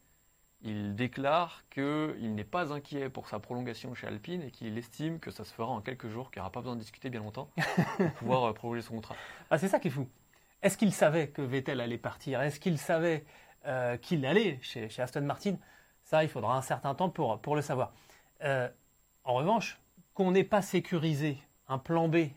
il 0.61 0.95
déclare 0.95 1.63
qu'il 1.69 2.33
n'est 2.35 2.43
pas 2.43 2.71
inquiet 2.71 3.09
pour 3.09 3.27
sa 3.27 3.39
prolongation 3.39 3.93
chez 3.95 4.07
Alpine 4.07 4.43
et 4.43 4.51
qu'il 4.51 4.77
estime 4.77 5.19
que 5.19 5.31
ça 5.31 5.43
se 5.43 5.53
fera 5.53 5.71
en 5.71 5.81
quelques 5.81 6.07
jours, 6.07 6.31
qu'il 6.31 6.39
n'y 6.39 6.41
aura 6.41 6.51
pas 6.51 6.61
besoin 6.61 6.75
de 6.75 6.81
discuter 6.81 7.09
bien 7.09 7.19
longtemps 7.19 7.49
pour 7.97 8.11
pouvoir 8.13 8.43
euh, 8.45 8.53
prolonger 8.53 8.81
son 8.81 8.93
contrat. 8.93 9.15
Ah, 9.49 9.57
c'est 9.57 9.67
ça 9.67 9.79
qui 9.79 9.89
est 9.89 9.91
fou. 9.91 10.07
Est-ce 10.61 10.77
qu'il 10.77 10.93
savait 10.93 11.29
que 11.29 11.41
Vettel 11.41 11.81
allait 11.81 11.97
partir? 11.97 12.41
Est-ce 12.41 12.59
qu'il 12.59 12.77
savait 12.77 13.25
euh, 13.67 13.97
qu'il 13.97 14.25
allait 14.25 14.59
chez, 14.61 14.89
Aston 14.97 15.21
Martin 15.21 15.55
Ça, 16.03 16.23
il 16.23 16.29
faudra 16.29 16.57
un 16.57 16.61
certain 16.61 16.93
temps 16.95 17.09
pour, 17.09 17.55
le 17.55 17.61
savoir. 17.61 17.93
Euh, 18.43 18.69
en 19.23 19.33
revanche, 19.33 19.79
qu'on 20.13 20.31
n'ait 20.31 20.43
pas 20.43 20.61
sécurisé 20.61 21.37
un 21.67 21.77
plan 21.77 22.07
B 22.07 22.27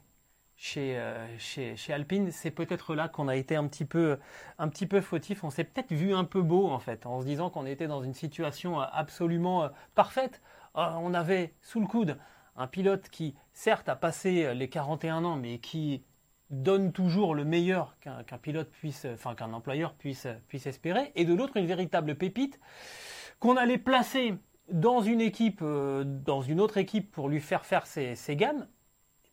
chez, 0.57 0.99
euh, 0.99 1.27
chez, 1.39 1.77
chez 1.77 1.93
Alpine, 1.93 2.33
c'est 2.33 2.51
peut-être 2.51 2.95
là 2.95 3.09
qu'on 3.09 3.29
a 3.29 3.37
été 3.37 3.57
un 3.57 3.67
petit 3.69 3.85
peu, 3.85 4.19
un 4.59 4.69
petit 4.69 4.87
peu 4.87 5.01
fautif. 5.01 5.45
On 5.45 5.51
s'est 5.51 5.65
peut-être 5.65 5.93
vu 5.93 6.15
un 6.15 6.25
peu 6.25 6.43
beau, 6.43 6.69
en 6.69 6.79
fait, 6.79 7.07
en 7.07 7.21
se 7.21 7.27
disant 7.27 7.51
qu'on 7.51 7.67
était 7.67 7.87
dans 7.87 8.03
une 8.03 8.15
situation 8.15 8.81
absolument 8.81 9.71
parfaite. 9.95 10.41
On 10.75 11.15
avait 11.15 11.55
sous 11.61 11.81
le 11.81 11.87
coude 11.87 12.19
un 12.57 12.67
pilote 12.67 13.09
qui, 13.09 13.37
certes, 13.53 13.89
a 13.89 13.97
passé 13.97 14.55
les 14.55 14.69
41 14.69 15.25
ans, 15.25 15.37
mais 15.37 15.59
qui 15.59 16.03
donne 16.51 16.93
toujours 16.93 17.35
le 17.35 17.45
meilleur 17.45 17.97
qu'un 18.01 18.39
pilote 18.39 18.71
puisse, 18.71 19.07
enfin 19.13 19.35
qu'un 19.35 19.53
employeur 19.53 19.95
puisse, 19.95 20.27
puisse 20.49 20.67
espérer, 20.67 21.13
et 21.15 21.25
de 21.25 21.35
l'autre 21.35 21.57
une 21.57 21.67
véritable 21.67 22.15
pépite 22.15 22.59
qu'on 23.39 23.57
allait 23.57 23.79
placer 23.79 24.35
dans 24.71 25.01
une 25.01 25.21
équipe, 25.21 25.61
euh, 25.63 26.05
dans 26.05 26.43
une 26.43 26.61
autre 26.61 26.79
équipe 26.79 27.11
pour 27.11 27.29
lui 27.29 27.41
faire 27.41 27.65
faire 27.65 27.87
ses, 27.87 28.15
ses 28.15 28.37
gammes, 28.37 28.67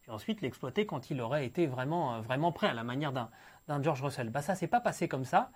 et 0.07 0.11
ensuite 0.11 0.41
l'exploiter 0.41 0.85
quand 0.85 1.09
il 1.09 1.21
aurait 1.21 1.45
été 1.45 1.67
vraiment, 1.67 2.15
euh, 2.15 2.21
vraiment 2.21 2.51
prêt 2.51 2.67
à 2.67 2.73
la 2.73 2.83
manière 2.83 3.11
d'un 3.11 3.29
George 3.81 4.01
Russell. 4.01 4.29
Bah 4.29 4.41
ça 4.41 4.55
s'est 4.55 4.67
pas 4.67 4.81
passé 4.81 5.07
comme 5.07 5.25
ça. 5.25 5.51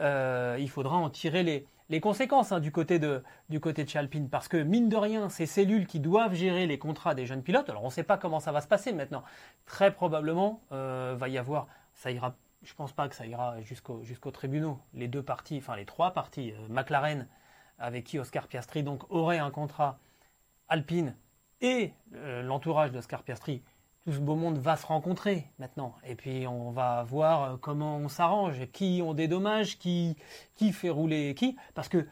Euh, 0.00 0.56
il 0.58 0.68
faudra 0.68 0.96
en 0.96 1.10
tirer 1.10 1.42
les, 1.42 1.66
les 1.88 2.00
conséquences 2.00 2.52
hein, 2.52 2.60
du, 2.60 2.72
côté 2.72 2.98
de, 2.98 3.22
du 3.48 3.60
côté 3.60 3.84
de 3.84 3.88
chez 3.88 3.98
Alpine, 3.98 4.28
parce 4.28 4.48
que 4.48 4.56
mine 4.56 4.88
de 4.88 4.96
rien, 4.96 5.28
ces 5.28 5.46
cellules 5.46 5.86
qui 5.86 6.00
doivent 6.00 6.34
gérer 6.34 6.66
les 6.66 6.78
contrats 6.78 7.14
des 7.14 7.26
jeunes 7.26 7.42
pilotes, 7.42 7.68
alors 7.70 7.82
on 7.82 7.86
ne 7.86 7.92
sait 7.92 8.02
pas 8.02 8.18
comment 8.18 8.40
ça 8.40 8.52
va 8.52 8.60
se 8.60 8.68
passer 8.68 8.92
maintenant, 8.92 9.22
très 9.66 9.92
probablement 9.92 10.60
euh, 10.72 11.14
va 11.16 11.28
y 11.28 11.38
avoir, 11.38 11.68
ça 11.94 12.10
ira, 12.10 12.34
je 12.62 12.74
pense 12.74 12.92
pas 12.92 13.08
que 13.08 13.14
ça 13.14 13.26
ira 13.26 13.60
jusqu'au 13.62 14.02
jusqu'aux 14.02 14.32
tribunaux. 14.32 14.78
Les 14.94 15.08
deux 15.08 15.22
parties, 15.22 15.58
enfin 15.58 15.76
les 15.76 15.86
trois 15.86 16.12
parties, 16.12 16.52
euh, 16.52 16.66
McLaren 16.68 17.28
avec 17.78 18.04
qui 18.04 18.18
Oscar 18.18 18.48
Piastri 18.48 18.82
donc 18.82 19.04
aurait 19.10 19.38
un 19.38 19.50
contrat, 19.50 19.98
Alpine 20.68 21.14
et 21.60 21.92
l'entourage 22.42 22.90
d'Oscar 22.90 23.22
Piastri, 23.22 23.62
tout 24.06 24.12
ce 24.12 24.20
beau 24.20 24.36
monde 24.36 24.58
va 24.58 24.76
se 24.76 24.86
rencontrer 24.86 25.46
maintenant. 25.58 25.96
Et 26.06 26.14
puis 26.14 26.46
on 26.46 26.70
va 26.70 27.02
voir 27.02 27.42
euh, 27.42 27.56
comment 27.60 27.96
on 27.96 28.08
s'arrange, 28.08 28.66
qui 28.72 29.02
on 29.04 29.14
dédommage, 29.14 29.80
qui, 29.80 30.16
qui 30.54 30.72
fait 30.72 30.90
rouler 30.90 31.34
qui. 31.34 31.56
Parce 31.74 31.88
que, 31.88 32.06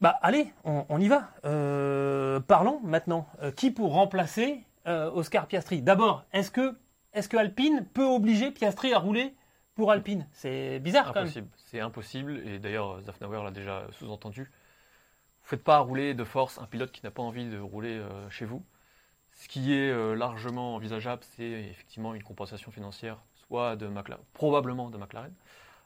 bah 0.00 0.16
allez, 0.22 0.52
on, 0.64 1.00
y 1.00 1.08
va. 1.08 1.30
Euh, 1.44 2.38
parlons 2.38 2.78
maintenant. 2.84 3.26
Euh, 3.42 3.50
qui 3.50 3.72
pour 3.72 3.92
remplacer 3.94 4.64
Oscar 4.86 5.48
Piastri? 5.48 5.82
D'abord, 5.82 6.24
est-ce 6.32 6.52
que, 6.52 6.78
est 7.14 7.28
que 7.28 7.36
Alpine 7.36 7.84
peut 7.92 8.06
obliger 8.06 8.52
Piastri 8.52 8.92
à 8.94 9.00
rouler 9.00 9.34
pour 9.74 9.90
Alpine? 9.90 10.28
C'est 10.30 10.78
bizarre 10.78 11.12
quand. 11.12 11.22
Impossible. 11.22 11.48
C'est 11.56 11.80
impossible. 11.80 12.38
Et 12.46 12.60
d'ailleurs, 12.60 13.00
Zafnauer 13.02 13.42
l'a 13.42 13.50
déjà 13.50 13.88
sous-entendu. 13.90 14.44
Vous 14.44 15.48
faites 15.48 15.64
pas 15.64 15.80
rouler 15.80 16.14
de 16.14 16.22
force 16.22 16.58
un 16.58 16.66
pilote 16.66 16.92
qui 16.92 17.04
n'a 17.04 17.10
pas 17.10 17.22
envie 17.22 17.50
de 17.50 17.58
rouler 17.58 18.00
chez 18.30 18.44
vous. 18.44 18.62
Ce 19.40 19.48
qui 19.48 19.72
est 19.72 19.90
euh, 19.90 20.14
largement 20.14 20.74
envisageable, 20.74 21.22
c'est 21.24 21.48
effectivement 21.48 22.14
une 22.14 22.22
compensation 22.22 22.70
financière, 22.70 23.16
soit 23.46 23.74
de 23.74 23.86
McLaren, 23.86 24.22
probablement 24.34 24.90
de 24.90 24.98
McLaren. 24.98 25.32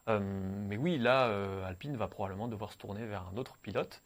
Euh, 0.08 0.18
mais 0.20 0.76
oui, 0.76 0.98
là, 0.98 1.28
euh, 1.28 1.64
Alpine 1.64 1.96
va 1.96 2.08
probablement 2.08 2.48
devoir 2.48 2.72
se 2.72 2.78
tourner 2.78 3.06
vers 3.06 3.28
un 3.32 3.36
autre 3.36 3.56
pilote. 3.58 4.02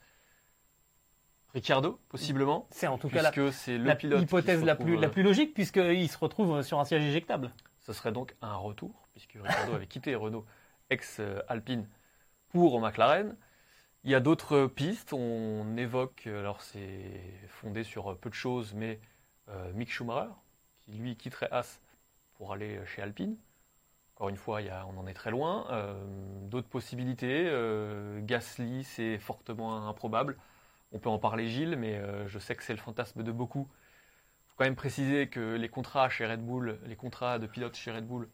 Ricciardo, 1.55 1.99
possiblement, 2.11 2.67
C'est 2.71 2.89
en 2.89 2.99
tout 2.99 3.09
cas 3.09 3.23
la, 3.23 3.31
le 3.31 3.95
pilote. 3.97 4.21
hypothèse 4.21 4.61
se 4.61 4.67
la 4.67 4.77
plus, 4.77 4.97
la 4.99 5.09
plus 5.09 5.23
logique, 5.23 5.55
puisqu'il 5.55 6.11
se 6.11 6.19
retrouve 6.19 6.61
sur 6.61 6.79
un 6.79 6.85
siège 6.85 7.05
éjectable. 7.05 7.51
Ce 7.81 7.95
serait 7.95 8.13
donc 8.13 8.37
un 8.43 8.55
retour, 8.55 9.09
puisque 9.13 9.39
Ricciardo 9.43 9.73
avait 9.73 9.87
quitté 9.87 10.15
Renault 10.15 10.45
ex-Alpine 10.91 11.89
pour 12.51 12.79
McLaren. 12.83 13.35
Il 14.05 14.11
y 14.11 14.15
a 14.15 14.21
d'autres 14.21 14.67
pistes. 14.67 15.15
On 15.15 15.75
évoque, 15.79 16.27
alors 16.27 16.61
c'est 16.61 17.11
fondé 17.49 17.83
sur 17.83 18.15
peu 18.19 18.29
de 18.29 18.35
choses, 18.35 18.75
mais 18.75 19.01
Mick 19.75 19.91
Schumacher, 19.91 20.31
qui 20.85 20.93
lui 20.93 21.17
quitterait 21.17 21.49
As 21.51 21.81
pour 22.35 22.53
aller 22.53 22.81
chez 22.87 23.03
Alpine. 23.03 23.37
Encore 24.15 24.29
une 24.29 24.37
fois, 24.37 24.61
il 24.63 24.67
y 24.67 24.71
a, 24.71 24.87
on 24.87 24.99
en 24.99 25.07
est 25.07 25.15
très 25.15 25.31
loin. 25.31 25.67
Euh, 25.71 25.95
d'autres 26.43 26.69
possibilités. 26.69 27.45
Euh, 27.47 28.21
Gasly, 28.23 28.85
c'est 28.85 29.19
fortement 29.19 29.89
improbable. 29.89 30.37
On 30.93 30.99
peut 30.99 31.11
en 31.11 31.19
parler, 31.19 31.49
Gilles, 31.49 31.77
mais 31.77 32.01
je 32.27 32.39
sais 32.39 32.55
que 32.57 32.63
c'est 32.63 32.73
le 32.73 32.79
fantasme 32.79 33.23
de 33.23 33.31
beaucoup. 33.31 33.69
Il 33.71 34.49
faut 34.51 34.55
quand 34.57 34.65
même 34.65 34.77
préciser 34.77 35.29
que 35.29 35.55
les 35.55 35.69
contrats 35.69 36.09
chez 36.09 36.27
Red 36.27 36.45
Bull, 36.45 36.79
les 36.87 36.97
contrats 36.97 37.39
de 37.39 37.47
pilotes 37.47 37.77
chez 37.77 37.93
Red 37.93 38.07
Bull, 38.07 38.29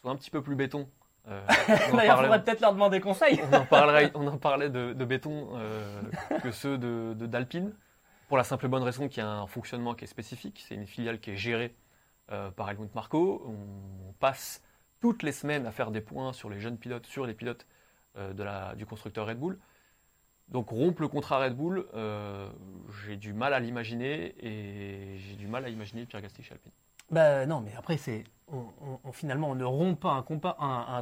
sont 0.00 0.08
un 0.08 0.16
petit 0.16 0.30
peu 0.30 0.42
plus 0.42 0.56
béton 0.56 0.88
euh, 1.30 1.40
il 1.68 2.10
faudrait 2.10 2.42
peut-être 2.42 2.60
leur 2.60 2.72
demander 2.72 3.00
conseil. 3.00 3.40
on, 3.50 3.56
en 3.56 3.64
parlerait, 3.64 4.10
on 4.14 4.26
en 4.26 4.38
parlait 4.38 4.70
de, 4.70 4.92
béton 5.04 5.48
euh, 5.56 6.00
que 6.42 6.50
ceux 6.50 6.78
de, 6.78 7.14
d'Alpine, 7.26 7.74
pour 8.28 8.36
la 8.36 8.44
simple 8.44 8.66
et 8.66 8.68
bonne 8.68 8.82
raison 8.82 9.08
qu'il 9.08 9.22
y 9.22 9.26
a 9.26 9.30
un 9.30 9.46
fonctionnement 9.46 9.94
qui 9.94 10.04
est 10.04 10.08
spécifique. 10.08 10.64
C'est 10.66 10.74
une 10.74 10.86
filiale 10.86 11.18
qui 11.18 11.30
est 11.30 11.36
gérée 11.36 11.74
euh, 12.30 12.50
par 12.50 12.70
Helmut 12.70 12.94
Marko. 12.94 13.42
On 13.46 14.12
passe 14.20 14.62
toutes 15.00 15.22
les 15.22 15.32
semaines 15.32 15.66
à 15.66 15.72
faire 15.72 15.90
des 15.90 16.00
points 16.00 16.32
sur 16.32 16.50
les 16.50 16.60
jeunes 16.60 16.78
pilotes, 16.78 17.06
sur 17.06 17.26
les 17.26 17.34
pilotes 17.34 17.66
la, 18.14 18.74
du 18.74 18.84
constructeur 18.84 19.26
Red 19.26 19.38
Bull. 19.38 19.58
Donc 20.48 20.70
rompre 20.70 21.02
le 21.02 21.08
contrat 21.08 21.38
Red 21.38 21.56
Bull, 21.56 21.86
j'ai 23.04 23.16
du 23.16 23.32
mal 23.32 23.54
à 23.54 23.60
l'imaginer 23.60 24.34
et 24.44 25.18
j'ai 25.18 25.36
du 25.36 25.46
mal 25.46 25.64
à 25.64 25.68
imaginer 25.68 26.04
Pierre 26.04 26.22
Gasly 26.22 26.42
chez 26.42 26.54
Alpine. 26.54 26.72
Ben 27.10 27.46
non, 27.46 27.60
mais 27.60 27.72
après, 27.76 27.96
c'est, 27.96 28.24
finalement, 29.12 29.50
on 29.50 29.54
ne 29.54 29.64
rompt 29.64 29.98
pas 29.98 30.12
un, 30.12 30.22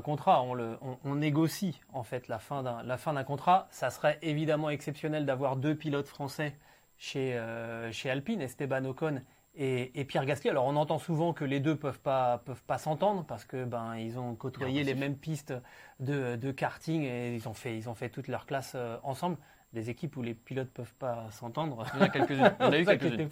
contrat, 0.01 0.43
on, 0.43 0.79
on, 1.05 1.15
négocie 1.17 1.81
en 1.93 2.05
fait 2.05 2.29
la 2.29 2.39
fin 2.39 2.63
d'un 2.63 3.25
contrat. 3.25 3.67
Ça 3.71 3.91
serait 3.91 4.19
évidemment 4.23 4.71
exceptionnel 4.71 5.27
d'avoir 5.27 5.57
deux 5.57 5.75
pilotes 5.75 6.07
français 6.07 6.57
chez, 6.99 7.35
euh, 7.35 7.93
chez 7.93 8.11
Alpine, 8.11 8.41
Esteban 8.41 8.85
Ocon 8.85 9.23
et, 9.55 10.05
Pierre 10.05 10.27
Gasly. 10.27 10.51
Alors 10.51 10.67
on 10.67 10.77
entend 10.77 10.99
souvent 10.99 11.33
que 11.33 11.45
les 11.45 11.61
deux 11.61 11.77
peuvent 11.77 12.01
pas 12.01 12.39
peuvent 12.45 12.63
pas 12.65 12.79
s'entendre 12.79 13.25
parce 13.25 13.45
que 13.45 13.65
ben 13.65 13.97
ils 13.97 14.19
ont 14.19 14.35
côtoyé 14.35 14.85
les 14.85 14.95
mêmes 14.95 15.17
pistes 15.17 15.55
de, 15.99 16.37
de, 16.37 16.53
karting 16.53 17.03
et 17.03 17.35
ils 17.35 17.49
ont 17.49 17.55
fait 17.55 17.77
ils 17.77 17.89
ont 17.89 17.95
fait 17.95 18.11
toute 18.11 18.29
leur 18.29 18.45
classe 18.45 18.73
euh, 18.75 18.99
ensemble 19.03 19.39
des 19.73 19.91
équipes 19.91 20.17
où 20.17 20.23
les 20.23 20.35
pilotes 20.35 20.71
peuvent 20.71 20.95
pas 20.95 21.27
s'entendre. 21.31 21.85
Il 21.95 21.99
y 21.99 22.03
en 22.03 22.07
a 22.07 22.09
quelques-unes. 22.09 22.53
Il 22.61 22.65
y 22.65 22.69
en 22.69 22.73
a 22.73 22.79
eu 22.81 22.85
quelques-unes. 22.85 23.29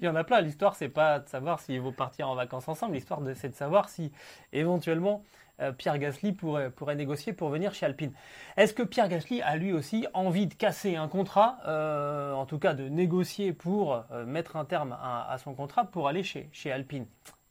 Il 0.00 0.04
y 0.04 0.08
en 0.08 0.16
a 0.16 0.24
plein. 0.24 0.40
L'histoire, 0.40 0.74
c'est 0.74 0.88
pas 0.88 1.18
de 1.18 1.28
savoir 1.28 1.60
s'ils 1.60 1.80
vont 1.80 1.92
partir 1.92 2.28
en 2.30 2.34
vacances 2.34 2.68
ensemble. 2.68 2.94
L'histoire, 2.94 3.20
c'est 3.34 3.50
de 3.50 3.54
savoir 3.54 3.88
si 3.88 4.10
éventuellement 4.52 5.22
Pierre 5.78 5.98
Gasly 5.98 6.32
pourrait, 6.32 6.72
négocier 6.96 7.32
pour 7.32 7.48
venir 7.48 7.74
chez 7.74 7.86
Alpine. 7.86 8.12
Est-ce 8.56 8.74
que 8.74 8.82
Pierre 8.82 9.08
Gasly 9.08 9.42
a 9.42 9.56
lui 9.56 9.72
aussi 9.72 10.06
envie 10.12 10.46
de 10.46 10.54
casser 10.54 10.96
un 10.96 11.08
contrat, 11.08 11.58
euh, 11.66 12.32
en 12.32 12.46
tout 12.46 12.58
cas 12.58 12.74
de 12.74 12.88
négocier 12.88 13.52
pour 13.52 14.04
euh, 14.10 14.24
mettre 14.24 14.56
un 14.56 14.64
terme 14.64 14.96
à, 15.00 15.36
son 15.38 15.54
contrat 15.54 15.84
pour 15.84 16.08
aller 16.08 16.22
chez, 16.22 16.48
chez 16.52 16.72
Alpine? 16.72 17.06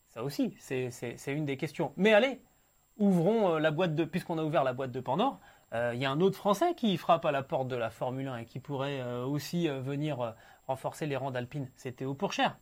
Ça 0.09 0.23
aussi, 0.23 0.53
c'est 0.59 0.91
une 1.27 1.45
des 1.45 1.55
questions. 1.55 1.93
Mais 1.95 2.13
allez, 2.13 2.41
ouvrons 2.97 3.57
la 3.57 3.71
boîte 3.71 3.95
de, 3.95 4.03
puisqu'on 4.03 4.37
a 4.37 4.43
ouvert 4.43 4.65
la 4.65 4.73
boîte 4.73 4.91
de 4.91 4.99
Pandore, 4.99 5.39
il 5.73 5.77
euh, 5.77 5.95
y 5.95 6.05
a 6.05 6.11
un 6.11 6.19
autre 6.19 6.37
Français 6.37 6.73
qui 6.75 6.97
frappe 6.97 7.25
à 7.25 7.31
la 7.31 7.43
porte 7.43 7.69
de 7.69 7.77
la 7.77 7.89
Formule 7.89 8.27
1 8.27 8.37
et 8.39 8.45
qui 8.45 8.59
pourrait 8.59 8.99
euh, 8.99 9.23
aussi 9.23 9.69
euh, 9.69 9.79
venir 9.79 10.35
renforcer 10.67 11.05
les 11.05 11.15
rangs 11.15 11.31
d'Alpine. 11.31 11.69
C'est 11.75 11.93
Théo 11.93 12.13
Pourchère. 12.13 12.57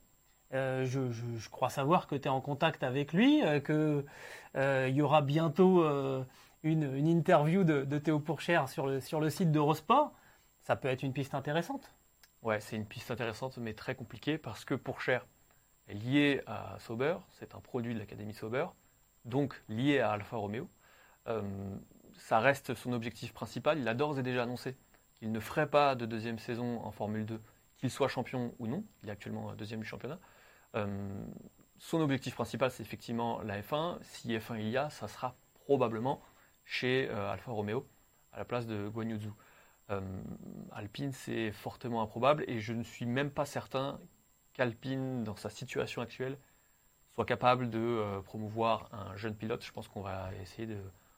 Je, 0.52 1.50
crois 1.50 1.70
savoir 1.70 2.08
que 2.08 2.16
tu 2.16 2.24
es 2.24 2.30
en 2.30 2.42
contact 2.42 2.84
avec 2.84 3.14
lui, 3.14 3.42
qu'il 3.66 4.96
y 4.96 5.02
aura 5.02 5.22
bientôt 5.22 5.86
une, 6.64 7.08
interview 7.08 7.64
de, 7.64 7.98
Théo 7.98 8.20
Pourchère 8.20 8.70
sur 8.70 8.88
le, 8.88 9.00
sur 9.00 9.20
le 9.20 9.30
site 9.30 9.52
d'Eurosport. 9.52 10.14
Ça 10.62 10.76
peut 10.76 10.88
être 10.88 11.04
une 11.04 11.14
piste 11.14 11.34
intéressante. 11.34 11.92
Ouais, 12.42 12.60
c'est 12.60 12.76
une 12.76 12.86
piste 12.86 13.12
intéressante, 13.12 13.58
mais 13.58 13.74
très 13.74 13.96
compliquée 13.96 14.38
parce 14.38 14.66
que 14.66 14.74
Pourchère 14.74 15.26
est 15.88 15.94
lié 15.94 16.42
à 16.48 16.78
Sauber, 16.80 17.18
c'est 17.32 17.56
un 17.56 17.60
produit 17.60 17.94
de 17.94 18.00
l'Académie 18.00 18.34
Sauber, 18.34 18.68
donc 19.26 19.62
lié 19.68 20.00
à 20.00 20.12
Alfa 20.12 20.38
Romeo 20.38 20.70
ça 22.20 22.40
reste 22.40 22.76
son 22.76 22.94
objectif 22.94 23.34
principal. 23.34 23.80
Il 23.80 23.88
a 23.88 23.94
d'ores 23.94 24.20
et 24.20 24.24
déjà 24.24 24.44
annoncé 24.44 24.76
qu'il 25.16 25.32
ne 25.32 25.40
ferait 25.40 25.70
pas 25.70 25.96
de 25.96 26.06
deuxième 26.06 26.40
saison 26.40 26.82
en 26.84 26.92
Formule 26.92 27.26
2, 27.26 27.42
qu'il 27.78 27.90
soit 27.90 28.08
champion 28.08 28.54
ou 28.60 28.68
non. 28.68 28.84
Il 29.04 29.10
est 29.10 29.12
actuellement 29.12 29.54
deuxième 29.54 29.80
du 29.80 29.86
championnat. 29.86 30.20
Euh, 30.76 31.26
son 31.78 32.02
objectif 32.02 32.36
principal, 32.36 32.72
c'est 32.72 32.84
effectivement 32.84 33.42
la 33.42 33.62
F1. 33.62 33.98
Si 34.02 34.30
F1 34.30 34.60
il 34.60 34.70
y 34.70 34.78
a, 34.78 34.90
ça 34.90 35.08
sera 35.08 35.36
probablement 35.66 36.22
chez 36.66 37.10
euh, 37.10 37.32
Alfa 37.32 37.52
Romeo, 37.52 37.88
à 38.32 38.40
la 38.40 38.46
place 38.46 38.68
de 38.68 38.88
Guan 38.90 39.18
euh, 39.92 40.02
Alpine, 40.72 41.12
c'est 41.12 41.52
fortement 41.52 42.02
improbable 42.02 42.44
et 42.48 42.60
je 42.60 42.74
ne 42.74 42.84
suis 42.84 43.06
même 43.06 43.32
pas 43.32 43.46
certain 43.46 44.00
qu'Alpine, 44.54 45.24
dans 45.24 45.36
sa 45.36 45.50
situation 45.50 46.02
actuelle, 46.02 46.38
soit 47.16 47.26
capable 47.26 47.70
de 47.70 48.22
promouvoir 48.26 48.90
un 48.94 49.16
jeune 49.18 49.36
pilote. 49.36 49.64
Je 49.66 49.72
pense 49.72 49.88
qu'on 49.88 50.02
va 50.02 50.32
essayer 50.42 50.78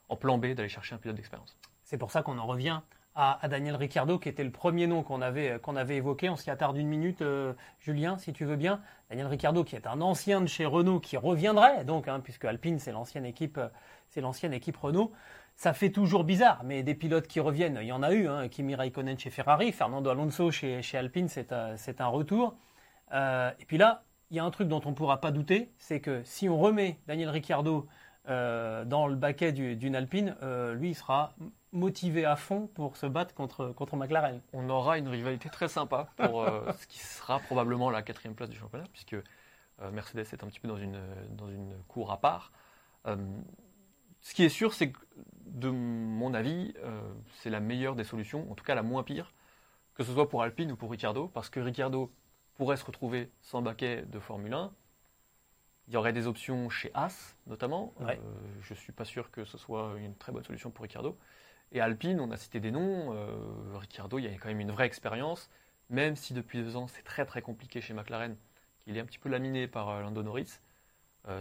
en 0.09 0.15
plan 0.15 0.37
B 0.37 0.47
d'aller 0.47 0.69
chercher 0.69 0.95
un 0.95 0.97
pilote 0.97 1.15
d'expérience. 1.15 1.57
C'est 1.83 1.97
pour 1.97 2.11
ça 2.11 2.23
qu'on 2.23 2.37
en 2.37 2.47
revient 2.47 2.81
à, 3.15 3.47
Daniel 3.49 3.75
Ricciardo, 3.75 4.19
qui 4.19 4.29
était 4.29 4.43
le 4.43 4.51
premier 4.51 4.87
nom 4.87 5.03
qu'on 5.03 5.21
avait, 5.21 5.59
avait 5.75 5.97
évoqué. 5.97 6.29
On 6.29 6.35
s'y 6.35 6.49
attarde 6.49 6.77
une 6.77 6.87
minute, 6.87 7.21
euh, 7.21 7.53
Julien, 7.79 8.17
si 8.17 8.31
tu 8.33 8.45
veux 8.45 8.55
bien. 8.55 8.81
Daniel 9.09 9.27
Ricciardo, 9.27 9.63
qui 9.63 9.75
est 9.75 9.87
un 9.87 10.01
ancien 10.01 10.41
de 10.41 10.47
chez 10.47 10.65
Renault, 10.65 10.99
qui 10.99 11.17
reviendrait, 11.17 11.83
donc, 11.83 12.07
hein, 12.07 12.21
puisque 12.21 12.45
Alpine, 12.45 12.79
c'est 12.79 12.91
l'ancienne 12.91 13.25
équipe, 13.25 13.57
euh, 13.57 14.51
équipe 14.53 14.77
Renault. 14.77 15.11
Ça 15.55 15.73
fait 15.73 15.91
toujours 15.91 16.23
bizarre, 16.23 16.63
mais 16.63 16.83
des 16.83 16.95
pilotes 16.95 17.27
qui 17.27 17.39
reviennent, 17.39 17.79
il 17.81 17.87
y 17.87 17.91
en 17.91 18.01
a 18.01 18.13
eu. 18.13 18.27
Hein, 18.27 18.47
Kimi 18.47 18.75
Raikkonen 18.75 19.19
chez 19.19 19.29
Ferrari, 19.29 19.71
Fernando 19.71 20.09
Alonso 20.09 20.49
chez, 20.49 20.81
Alpine, 20.93 21.27
c'est, 21.27 21.51
euh, 21.51 21.75
un 21.99 22.07
retour. 22.07 22.55
et 23.11 23.65
puis 23.67 23.77
là, 23.77 24.03
il 24.31 24.37
y 24.37 24.39
a 24.39 24.45
un 24.45 24.51
truc 24.51 24.69
dont 24.69 24.81
on 24.85 24.91
ne 24.91 24.95
pourra 24.95 25.19
pas 25.19 25.31
douter, 25.31 25.71
c'est 25.77 25.99
que 25.99 26.23
si 26.23 26.47
on 26.47 26.57
remet 26.57 26.99
Daniel 27.05 27.29
Ricciardo 27.29 27.87
euh, 28.29 28.85
dans 28.85 29.07
le 29.07 29.15
baquet 29.15 29.51
d'une 29.51 29.95
Alpine, 29.95 30.35
euh, 30.41 30.73
lui, 30.73 30.91
il 30.91 30.95
sera 30.95 31.33
motivé 31.71 32.25
à 32.25 32.35
fond 32.35 32.67
pour 32.67 32.97
se 32.97 33.05
battre 33.05 33.33
contre, 33.33 33.67
contre 33.69 33.95
McLaren. 33.95 34.41
On 34.53 34.69
aura 34.69 34.97
une 34.97 35.07
rivalité 35.07 35.49
très 35.49 35.67
sympa 35.67 36.09
pour 36.17 36.41
euh, 36.41 36.71
ce 36.77 36.87
qui 36.87 36.99
sera 36.99 37.39
probablement 37.39 37.89
la 37.89 38.01
quatrième 38.01 38.35
place 38.35 38.49
du 38.49 38.57
championnat, 38.57 38.85
puisque 38.91 39.15
Mercedes 39.91 40.27
est 40.31 40.43
un 40.43 40.47
petit 40.47 40.59
peu 40.59 40.67
dans 40.67 40.77
une, 40.77 41.01
dans 41.31 41.49
une 41.49 41.73
cour 41.87 42.11
à 42.11 42.21
part. 42.21 42.51
ce 43.05 44.33
qui 44.35 44.43
est 44.43 44.49
sûr, 44.49 44.75
c'est 44.75 44.91
que, 44.91 44.99
de 45.45 45.69
mon 45.69 46.35
avis, 46.35 46.75
c'est 47.37 47.49
la 47.49 47.59
meilleure 47.59 47.95
des 47.95 48.03
solutions, 48.03 48.51
en 48.51 48.53
tout 48.53 48.63
cas 48.63 48.75
la 48.75 48.83
moins 48.83 49.01
pire, 49.01 49.33
que 49.95 50.03
ce 50.03 50.13
soit 50.13 50.29
pour 50.29 50.43
Alpine 50.43 50.71
ou 50.71 50.75
pour 50.75 50.91
Ricciardo, 50.91 51.29
parce 51.29 51.49
que 51.49 51.59
Ricciardo 51.59 52.13
pourrait 52.53 52.77
se 52.77 52.85
retrouver 52.85 53.31
sans 53.41 53.63
baquet 53.63 54.03
de 54.03 54.19
Formule 54.19 54.53
1, 54.53 54.71
il 55.87 55.95
y 55.95 55.97
aurait 55.97 56.13
des 56.13 56.27
options 56.27 56.69
chez 56.69 56.91
As, 56.93 57.35
notamment. 57.47 57.93
Euh, 58.01 58.15
je 58.61 58.73
ne 58.73 58.79
suis 58.79 58.93
pas 58.93 59.03
sûr 59.03 59.29
que 59.29 59.43
ce 59.45 59.57
soit 59.57 59.95
une 59.97 60.15
très 60.15 60.31
bonne 60.31 60.43
solution 60.43 60.71
pour 60.71 60.83
Ricciardo. 60.83 61.17
Et 61.71 61.81
Alpine, 61.81 62.19
on 62.19 62.31
a 62.31 62.37
cité 62.37 62.59
des 62.59 62.71
noms. 62.71 63.13
Euh, 63.13 63.77
Ricciardo, 63.77 64.19
il 64.19 64.25
y 64.25 64.27
a 64.27 64.31
quand 64.31 64.49
même 64.49 64.59
une 64.59 64.71
vraie 64.71 64.85
expérience, 64.85 65.49
même 65.89 66.15
si 66.15 66.33
depuis 66.33 66.61
deux 66.61 66.75
ans, 66.75 66.87
c'est 66.87 67.03
très 67.03 67.25
très 67.25 67.41
compliqué 67.41 67.81
chez 67.81 67.93
McLaren, 67.93 68.35
qu'il 68.79 68.97
est 68.97 68.99
un 68.99 69.05
petit 69.05 69.19
peu 69.19 69.29
laminé 69.29 69.67
par 69.67 69.89
euh, 69.89 70.01
Lando 70.01 70.23
Norris. 70.23 70.59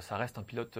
ça 0.01 0.17
reste 0.17 0.39
un 0.39 0.43
pilote 0.43 0.79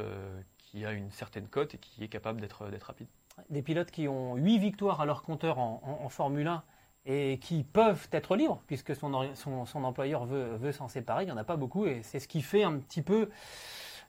qui 0.59 0.85
a 0.85 0.93
une 0.93 1.11
certaine 1.11 1.49
cote 1.49 1.75
et 1.75 1.79
qui 1.79 2.05
est 2.05 2.09
capable 2.09 2.41
d'être 2.41 2.65
rapide. 2.83 3.09
Des 3.49 3.63
pilotes 3.63 3.91
qui 3.91 4.09
ont 4.09 4.37
huit 4.37 4.59
victoires 4.59 5.01
à 5.01 5.07
leur 5.07 5.23
compteur 5.23 5.59
en, 5.59 6.09
Formule 6.11 6.47
1 6.47 6.63
et 7.07 7.39
qui 7.39 7.65
peuvent 7.65 8.09
être 8.13 8.37
libres, 8.37 8.63
puisque 8.67 8.95
son, 8.95 9.35
son, 9.35 9.85
employeur 9.85 10.27
veut, 10.27 10.57
veut 10.57 10.73
s'en 10.73 10.89
séparer. 10.89 11.23
Il 11.25 11.27
n'y 11.27 11.33
en 11.33 11.39
a 11.39 11.45
pas 11.45 11.57
beaucoup, 11.57 11.87
et 11.87 12.03
c'est 12.03 12.21
ce 12.21 12.29
qui 12.29 12.43
fait 12.43 12.63
un 12.63 12.79
petit 12.79 13.01
peu 13.01 13.31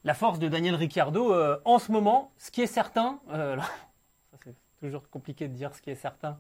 la 0.04 0.14
force 0.14 0.40
de 0.40 0.48
Daniel 0.48 0.76
Ricciardo 0.76 1.34
euh, 1.34 1.60
en 1.66 1.80
ce 1.80 1.92
moment. 1.92 2.32
Ce 2.38 2.52
qui 2.52 2.62
est 2.62 2.68
certain, 2.68 3.20
euh, 3.32 3.58
toujours 4.82 5.10
compliqué 5.10 5.48
de 5.48 5.54
dire 5.54 5.74
ce 5.74 5.82
qui 5.82 5.90
est 5.90 5.96
certain, 5.96 6.38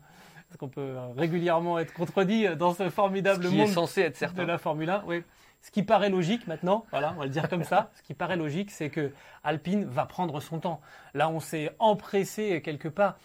parce 0.47 0.57
qu'on 0.57 0.67
peut 0.67 0.81
euh, 0.81 1.07
régulièrement 1.15 1.79
être 1.79 1.93
contredit 1.93 2.55
dans 2.57 2.73
ce 2.73 2.89
formidable 2.89 3.47
monde 3.47 3.69
censé 3.69 4.01
être 4.01 4.17
certain. 4.17 4.43
de 4.43 4.47
la 4.47 4.57
Formule 4.57 4.89
1. 4.89 5.03
Oui. 5.07 5.23
Ce 5.61 5.71
qui 5.71 5.83
paraît 5.83 6.09
logique 6.09 6.47
maintenant, 6.47 6.85
voilà, 6.89 7.13
on 7.15 7.19
va 7.19 7.25
le 7.25 7.29
dire 7.29 7.47
comme 7.47 7.63
ça, 7.63 7.91
ce 7.95 8.01
qui 8.01 8.15
paraît 8.15 8.35
logique, 8.35 8.71
c'est 8.71 8.89
que 8.89 9.13
Alpine 9.43 9.85
va 9.85 10.05
prendre 10.07 10.41
son 10.41 10.59
temps. 10.59 10.81
Là, 11.13 11.29
on 11.29 11.39
s'est 11.39 11.71
empressé 11.77 12.61
quelque 12.63 12.87
part 12.87 13.15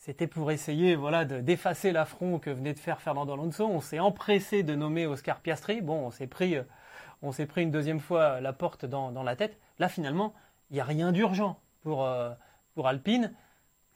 c'était 0.00 0.26
pour 0.26 0.50
essayer 0.50 0.96
voilà, 0.96 1.26
d'effacer 1.26 1.92
l'affront 1.92 2.38
que 2.38 2.48
venait 2.48 2.72
de 2.72 2.78
faire 2.78 3.02
Fernando 3.02 3.34
Alonso. 3.34 3.66
On 3.66 3.82
s'est 3.82 4.00
empressé 4.00 4.62
de 4.62 4.74
nommer 4.74 5.06
Oscar 5.06 5.40
Piastri. 5.40 5.82
Bon, 5.82 6.06
on 6.06 6.10
s'est 6.10 6.26
pris, 6.26 6.56
euh, 6.56 6.62
on 7.20 7.32
s'est 7.32 7.44
pris 7.44 7.62
une 7.62 7.70
deuxième 7.70 8.00
fois 8.00 8.40
la 8.40 8.54
porte 8.54 8.86
dans, 8.86 9.22
la 9.22 9.36
tête. 9.36 9.58
Là, 9.78 9.90
finalement, 9.90 10.32
il 10.70 10.74
n'y 10.74 10.80
a 10.80 10.84
rien 10.84 11.12
d'urgent 11.12 11.60
pour, 11.82 12.06
euh, 12.06 12.30
pour 12.74 12.88
Alpine. 12.88 13.34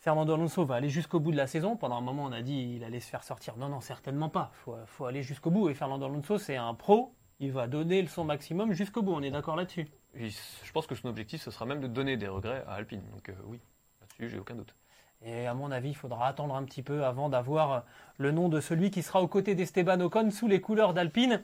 Fernando 0.05 0.35
Alonso 0.35 0.67
va 0.67 0.75
aller 0.75 0.91
jusqu'au 0.91 1.19
bout 1.19 1.33
de 1.33 1.37
la 1.39 1.47
saison. 1.47 1.77
Pendant 1.77 1.97
un 1.97 2.03
moment, 2.03 2.25
on 2.25 2.33
a 2.33 2.43
dit 2.43 2.75
qu'il 2.75 2.85
allait 2.85 3.01
se 3.01 3.09
faire 3.09 3.25
sortir. 3.25 3.57
Non, 3.57 3.71
non, 3.71 3.81
certainement 3.81 4.29
pas. 4.29 4.51
Il 4.53 4.59
faut, 4.59 4.77
faut, 4.85 5.07
aller 5.07 5.23
jusqu'au 5.23 5.51
bout. 5.51 5.71
Et 5.71 5.75
Fernando 5.75 6.05
Alonso, 6.05 6.37
c'est 6.37 6.57
un 6.57 6.75
pro. 6.75 7.15
Il 7.41 7.53
va 7.53 7.69
donner 7.69 8.07
son 8.07 8.23
maximum 8.23 8.75
jusqu'au 8.75 9.01
bout. 9.01 9.15
On 9.15 9.23
est 9.23 9.31
d'accord 9.31 9.57
là-dessus. 9.57 9.89
Je 10.15 10.73
pense 10.75 10.87
que 10.87 10.95
son 10.95 11.09
objectif, 11.09 11.41
ce 11.41 11.51
sera 11.51 11.65
même 11.65 11.81
de 11.81 11.87
donner 11.87 12.19
des 12.19 12.29
regrets 12.29 12.63
à 12.69 12.75
Alpine. 12.75 13.01
Donc 13.15 13.31
euh, 13.31 13.35
oui, 13.47 13.63
là-dessus, 14.03 14.29
j'ai 14.29 14.39
aucun 14.39 14.57
doute. 14.57 14.75
Et 15.23 15.47
à 15.47 15.55
mon 15.55 15.71
avis, 15.71 15.89
il 15.89 15.97
faudra 15.97 16.27
attendre 16.27 16.55
un 16.55 16.65
petit 16.65 16.83
peu 16.83 17.07
avant 17.07 17.31
d'avoir 17.31 17.87
le 18.19 18.31
nom 18.31 18.51
de 18.51 18.61
celui 18.61 18.91
qui 18.91 19.03
sera 19.03 19.23
aux 19.23 19.29
côtés 19.29 19.55
d'Esteban 19.55 19.99
Ocon 20.01 20.31
sous 20.31 20.49
les 20.49 20.61
couleurs 20.61 20.93
d'Alpine 20.93 21.41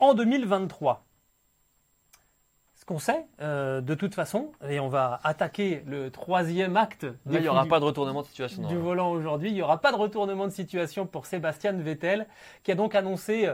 en 0.00 0.14
2023 0.14 1.04
ce 2.80 2.86
qu'on 2.86 2.98
sait 2.98 3.26
euh, 3.42 3.82
de 3.82 3.94
toute 3.94 4.14
façon, 4.14 4.52
et 4.66 4.80
on 4.80 4.88
va 4.88 5.20
attaquer 5.22 5.82
le 5.86 6.10
troisième 6.10 6.78
acte. 6.78 7.04
Là, 7.04 7.12
il 7.26 7.42
n'y 7.42 7.48
aura 7.48 7.66
pas 7.66 7.78
de 7.78 7.84
retournement 7.84 8.22
de 8.22 8.26
situation. 8.26 8.66
Du 8.66 8.76
volant 8.78 9.10
aujourd'hui, 9.10 9.50
il 9.50 9.54
n'y 9.54 9.60
aura 9.60 9.82
pas 9.82 9.92
de 9.92 9.98
retournement 9.98 10.46
de 10.46 10.52
situation 10.52 11.06
pour 11.06 11.26
Sébastien 11.26 11.72
Vettel, 11.72 12.26
qui 12.62 12.72
a 12.72 12.74
donc 12.74 12.94
annoncé 12.94 13.50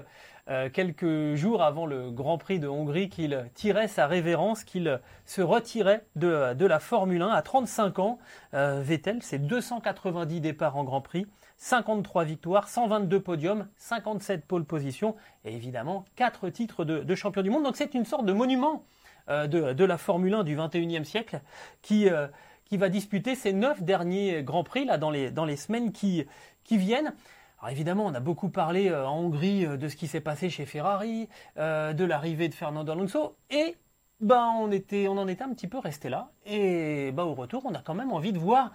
euh, 0.49 0.71
quelques 0.73 1.35
jours 1.35 1.65
avant 1.65 1.87
le 1.87 2.13
Grand 2.13 2.39
Prix 2.39 2.61
de 2.61 2.69
Hongrie 2.69 3.09
qu'il 3.09 3.51
tirait 3.55 3.89
sa 3.89 4.07
révérence, 4.07 4.63
qu'il 4.63 5.01
se 5.25 5.43
retirait 5.43 6.05
de, 6.15 6.55
de, 6.55 6.67
la 6.67 6.79
Formule 6.79 7.23
1 7.23 7.31
à 7.31 7.43
35 7.43 7.99
ans. 7.99 8.21
Euh, 8.55 8.81
Vettel, 8.81 9.25
c'est 9.25 9.41
290 9.41 10.41
départs 10.41 10.77
en 10.77 10.85
Grand 10.85 11.01
Prix. 11.01 11.27
53 11.59 12.23
victoires, 12.23 12.69
122 12.69 13.19
podiums, 13.19 13.67
57 13.79 14.45
pole 14.45 14.65
positions 14.65 15.17
et 15.45 15.53
évidemment 15.53 16.05
4 16.15 16.49
titres 16.51 16.85
de, 16.85 17.01
de 17.01 17.15
champion 17.17 17.43
du 17.43 17.51
monde. 17.51 17.65
Donc 17.65 17.77
c'est 17.77 17.95
une 17.95 18.05
sorte 18.05 18.25
de 18.25 18.33
monument 18.33 18.85
euh, 19.29 19.47
de, 19.49 19.85
la 19.85 19.99
Formule 19.99 20.35
1 20.35 20.45
du 20.45 20.57
21e 20.57 21.03
siècle 21.03 21.41
qui, 21.83 22.09
euh, 22.09 22.29
qui 22.65 22.77
va 22.77 22.89
disputer 22.89 23.35
ses 23.35 23.53
9 23.53 23.83
derniers 23.83 24.45
Grands 24.45 24.63
Prix 24.63 24.85
là, 24.85 24.99
dans, 24.99 25.11
les, 25.11 25.33
dans 25.33 25.45
les 25.45 25.57
semaines 25.57 25.91
qui, 25.91 26.25
qui 26.63 26.77
viennent. 26.77 27.13
Alors 27.59 27.71
évidemment, 27.71 28.07
on 28.07 28.15
a 28.15 28.21
beaucoup 28.21 28.51
parlé 28.51 28.89
euh, 28.89 29.05
en 29.05 29.19
Hongrie 29.19 29.67
de 29.67 29.89
ce 29.89 29.97
qui 29.97 30.07
s'est 30.07 30.21
passé 30.21 30.49
chez 30.49 30.65
Ferrari, 30.65 31.29
de 31.57 32.05
l'arrivée 32.05 32.49
de 32.49 32.55
Fernando 32.55 32.93
Alonso, 32.93 33.37
et 33.51 33.75
ben, 34.21 34.53
on, 34.61 34.71
était, 34.71 35.09
on 35.09 35.19
en 35.19 35.27
était 35.27 35.43
un 35.43 35.53
petit 35.53 35.67
peu 35.67 35.79
resté 35.79 36.09
là. 36.09 36.31
Et 36.45 37.11
ben, 37.11 37.25
au 37.25 37.35
retour, 37.35 37.63
on 37.67 37.75
a 37.75 37.81
quand 37.81 37.95
même 37.95 38.13
envie 38.13 38.33
de 38.33 38.39
voir 38.39 38.71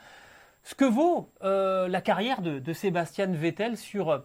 ce 0.63 0.75
que 0.75 0.85
vaut 0.85 1.31
la 1.41 2.01
carrière 2.01 2.41
de, 2.41 2.73
Sébastien 2.73 3.27
Vettel 3.27 3.77
sur 3.77 4.21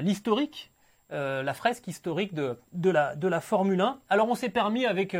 l'historique, 0.00 0.72
la 1.10 1.54
fresque 1.54 1.86
historique 1.86 2.34
de, 2.34 2.58
de, 2.72 2.90
la, 2.90 3.14
de 3.14 3.28
la 3.28 3.40
Formule 3.40 3.80
1. 3.80 4.00
Alors 4.08 4.28
on 4.28 4.34
s'est 4.34 4.50
permis 4.50 4.84
avec 4.84 5.16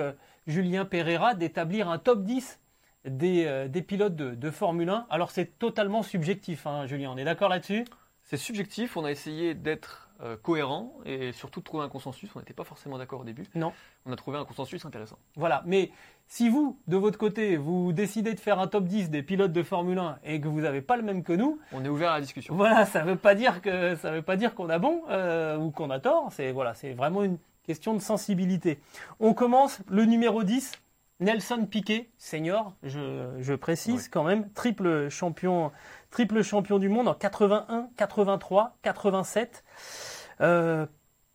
Julien 0.46 0.85
Pereira 0.85 1.35
d'établir 1.35 1.88
un 1.88 1.98
top 1.98 2.24
10 2.24 2.61
euh, 3.07 3.68
des, 3.68 3.83
pilotes 3.83 4.14
de, 4.14 4.50
Formule 4.50 4.90
1. 4.90 5.07
Alors 5.09 5.31
c'est 5.31 5.59
totalement 5.59 6.03
subjectif, 6.03 6.66
hein, 6.66 6.87
Julien, 6.87 7.11
on 7.12 7.16
est 7.16 7.24
d'accord 7.24 7.48
là-dessus? 7.48 7.85
C'est 8.24 8.37
subjectif, 8.37 8.96
on 8.96 9.05
a 9.05 9.11
essayé 9.11 9.55
d'être 9.55 10.11
euh, 10.22 10.37
cohérent 10.37 10.92
et 11.07 11.33
surtout 11.33 11.61
de 11.61 11.64
trouver 11.64 11.83
un 11.83 11.88
consensus. 11.88 12.31
On 12.37 12.38
n'était 12.38 12.53
pas 12.53 12.64
forcément 12.64 12.98
d'accord 12.98 13.22
au 13.22 13.24
début. 13.24 13.44
Non. 13.55 13.72
On 14.05 14.12
a 14.12 14.16
trouvé 14.16 14.38
un 14.38 14.44
consensus 14.44 14.85
intéressant. 14.85 15.18
Voilà, 15.35 15.62
mais 15.66 15.90
si 16.26 16.50
vous, 16.50 16.79
de 16.87 16.96
votre 16.96 17.18
côté, 17.18 17.57
vous 17.57 17.92
décidez 17.92 18.35
de 18.35 18.40
faire 18.40 18.61
un 18.61 18.66
top 18.66 18.85
10 18.85 19.11
des 19.11 19.22
pilotes 19.22 19.53
de 19.53 19.62
Formule 19.62 19.98
1 19.98 20.18
et 20.22 20.40
que 20.40 20.46
vous 20.46 20.61
n'avez 20.61 20.83
pas 20.83 20.96
le 20.96 21.03
même 21.03 21.24
que 21.24 21.33
nous, 21.33 21.59
on 21.72 21.85
est 21.85 21.88
ouvert 21.88 22.11
à 22.11 22.14
la 22.16 22.20
discussion. 22.20 22.55
Voilà, 22.55 22.85
ça 22.85 23.03
ne 23.03 23.11
veut 23.11 23.16
pas 23.16 23.35
dire 23.35 23.62
que 23.62 23.94
ça 23.96 24.12
veut 24.12 24.22
pas 24.22 24.37
dire 24.37 24.55
qu'on 24.55 24.68
a 24.68 24.79
bon 24.79 25.03
euh, 25.09 25.57
ou 25.57 25.70
qu'on 25.70 25.88
a 25.88 25.98
tort. 26.00 26.29
C'est 26.31 26.53
voilà, 26.53 26.74
c'est 26.74 26.92
vraiment 26.92 27.22
une 27.22 27.38
Question 27.64 27.94
de 27.94 28.01
sensibilité. 28.01 28.81
On 29.20 29.35
commence 29.35 29.81
le 29.88 30.05
numéro 30.05 30.42
10, 30.42 30.73
Nelson 31.20 31.66
Piquet, 31.70 32.09
senior, 32.16 32.75
je, 32.83 33.55
précise 33.55 34.09
quand 34.09 34.25
même, 34.25 34.51
triple 34.53 35.11
champion, 35.11 35.70
triple 36.11 36.42
champion 36.42 36.79
du 36.79 36.88
monde 36.88 37.09
en 37.09 37.14
81, 37.14 37.90
83, 37.96 38.79
87. 38.83 39.62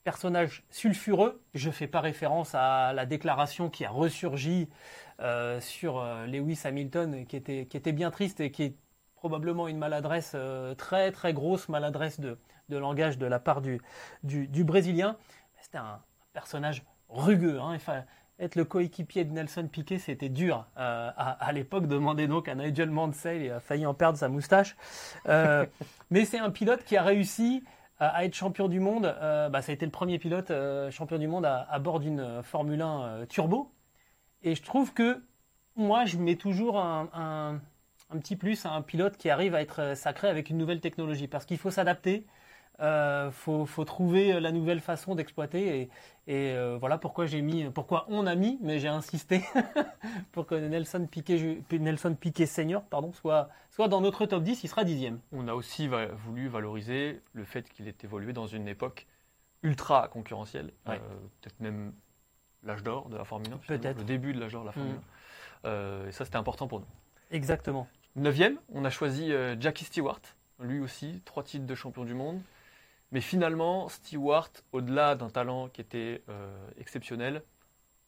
personnage 0.03 0.63
sulfureux. 0.71 1.39
Je 1.53 1.67
ne 1.67 1.73
fais 1.73 1.87
pas 1.87 2.01
référence 2.01 2.55
à 2.55 2.93
la 2.93 3.05
déclaration 3.05 3.69
qui 3.69 3.85
a 3.85 3.91
ressurgi 3.91 4.69
euh, 5.21 5.61
sur 5.61 5.99
euh, 5.99 6.25
Lewis 6.25 6.59
Hamilton, 6.63 7.25
qui 7.27 7.35
était, 7.35 7.67
qui 7.67 7.77
était 7.77 7.91
bien 7.91 8.09
triste 8.09 8.39
et 8.39 8.51
qui 8.51 8.63
est 8.63 8.75
probablement 9.15 9.67
une 9.67 9.77
maladresse, 9.77 10.33
euh, 10.35 10.73
très 10.73 11.11
très 11.11 11.33
grosse 11.33 11.69
maladresse 11.69 12.19
de, 12.19 12.37
langage 12.69 13.19
de 13.19 13.25
la 13.27 13.39
part 13.39 13.61
du, 13.61 13.79
du, 14.23 14.47
du 14.47 14.63
Brésilien. 14.63 15.15
C'était 15.61 15.77
un, 15.77 16.01
personnage 16.35 16.83
rugueux. 17.09 17.59
Hein. 17.59 17.77
être 18.39 18.55
le 18.55 18.65
coéquipier 18.65 19.23
de 19.23 19.31
Nelson 19.31 19.67
Piquet, 19.71 19.97
c'était 19.97 20.29
dur 20.29 20.67
euh, 20.77 21.09
à, 21.15 21.51
l'époque. 21.53 21.87
Demandez 21.87 22.27
donc 22.27 22.49
à 22.49 22.55
Nigel 22.55 22.91
Mansell, 22.91 23.41
il 23.41 23.51
a 23.51 23.61
failli 23.61 23.85
en 23.85 23.93
perdre 23.93 24.19
sa 24.19 24.27
moustache. 24.27 24.75
Euh, 25.27 25.65
mais 26.11 26.25
c'est 26.25 26.39
un 26.39 26.51
pilote 26.51 26.83
qui 26.83 26.97
a 26.97 27.03
réussi 27.03 27.63
à, 27.99 28.25
être 28.25 28.35
champion 28.35 28.67
du 28.67 28.81
monde. 28.81 29.05
Euh, 29.05 29.47
bah, 29.47 29.61
ça 29.61 29.71
a 29.71 29.75
été 29.75 29.85
le 29.85 29.91
premier 29.91 30.19
pilote 30.19 30.51
champion 30.91 31.17
du 31.17 31.27
monde 31.27 31.45
à, 31.45 31.79
bord 31.79 32.01
d'une 32.01 32.43
Formule 32.43 32.81
1 32.81 33.25
turbo. 33.29 33.71
Et 34.43 34.53
je 34.55 34.61
trouve 34.61 34.93
que 34.93 35.23
moi, 35.77 36.03
je 36.03 36.17
mets 36.17 36.35
toujours 36.35 36.79
un, 36.79 37.61
petit 38.09 38.35
plus 38.35 38.65
à 38.65 38.71
un 38.71 38.81
pilote 38.81 39.15
qui 39.15 39.29
arrive 39.29 39.55
à 39.55 39.61
être 39.61 39.95
sacré 39.95 40.27
avec 40.27 40.49
une 40.49 40.57
nouvelle 40.57 40.81
technologie. 40.81 41.29
Parce 41.29 41.45
qu'il 41.45 41.57
faut 41.57 41.71
s'adapter. 41.71 42.27
Euh, 42.81 43.31
faut, 43.31 43.85
trouver 43.85 44.39
la 44.41 44.51
nouvelle 44.51 44.81
façon 44.81 45.15
d'exploiter 45.15 45.89
et, 46.27 46.29
euh, 46.29 46.77
voilà 46.77 46.97
pourquoi 46.97 47.25
j'ai 47.25 47.41
mis, 47.41 47.69
pourquoi 47.69 48.05
on 48.09 48.27
a 48.27 48.35
mis, 48.35 48.59
mais 48.61 48.79
j'ai 48.79 48.89
insisté 48.89 49.45
pour 50.33 50.45
que 50.45 50.55
Nelson 50.55 51.07
Piquet, 51.09 51.63
Nelson 51.71 52.15
Piquet 52.19 52.45
senior, 52.45 52.83
pardon, 52.83 53.13
soit, 53.13 53.49
soit 53.69 53.87
dans 53.87 54.01
notre 54.01 54.25
top 54.25 54.43
10, 54.43 54.63
il 54.63 54.67
sera 54.67 54.83
dixième. 54.83 55.19
On 55.31 55.47
a 55.47 55.53
aussi 55.53 55.87
voulu 56.25 56.49
valoriser 56.49 57.21
le 57.33 57.45
fait 57.45 57.69
qu'il 57.69 57.87
ait 57.87 57.95
évolué 58.03 58.33
dans 58.33 58.47
une 58.47 58.67
époque 58.67 59.07
ultra 59.63 60.09
concurrentielle, 60.09 60.71
euh, 60.89 60.97
peut-être 61.41 61.59
même 61.61 61.93
l'âge 62.63 62.83
d'or 62.83 63.07
de 63.07 63.15
la 63.15 63.23
Formule 63.23 63.53
1, 63.53 63.57
peut-être 63.67 63.99
le 63.99 64.03
début 64.03 64.33
de 64.33 64.39
l'âge 64.41 64.51
d'or 64.51 64.63
de 64.63 64.67
la 64.67 64.73
Formule 64.73 64.99
1. 65.63 65.69
Mm. 65.69 66.07
et 66.09 66.11
ça, 66.11 66.25
c'était 66.25 66.37
important 66.37 66.67
pour 66.67 66.81
nous. 66.81 66.87
Exactement. 67.31 67.87
Neuvième, 68.17 68.57
on 68.73 68.83
a 68.83 68.89
choisi 68.89 69.31
Jackie 69.59 69.85
Stewart, 69.85 70.21
lui 70.59 70.79
aussi, 70.79 71.21
trois 71.23 71.43
titres 71.43 71.65
de 71.65 71.75
champion 71.75 72.03
du 72.03 72.13
monde. 72.13 72.41
Mais 73.15 73.21
finalement, 73.21 73.87
Stewart, 73.87 74.49
au-delà 74.73 75.15
d'un 75.15 75.29
talent 75.29 75.69
qui 75.69 75.79
était 75.79 76.21
euh, 76.27 76.53
exceptionnel, 76.77 77.43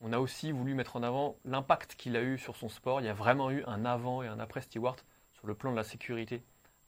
on 0.01 0.11
a 0.11 0.19
aussi 0.19 0.51
voulu 0.51 0.73
mettre 0.73 0.97
en 0.97 1.01
avant 1.01 1.37
l'impact 1.45 1.95
qu'il 1.95 2.17
a 2.17 2.21
eu 2.21 2.37
sur 2.37 2.57
son 2.57 2.67
sport. 2.67 2.99
Il 2.99 3.05
y 3.05 3.09
a 3.09 3.13
vraiment 3.13 3.49
eu 3.49 3.63
un 3.67 3.85
avant 3.85 4.21
et 4.21 4.27
un 4.27 4.37
après 4.37 4.59
Stewart 4.59 4.97
sur 5.31 5.47
le 5.47 5.55
plan 5.55 5.71
de 5.71 5.77
la 5.77 5.85
sécurité, 5.85 6.43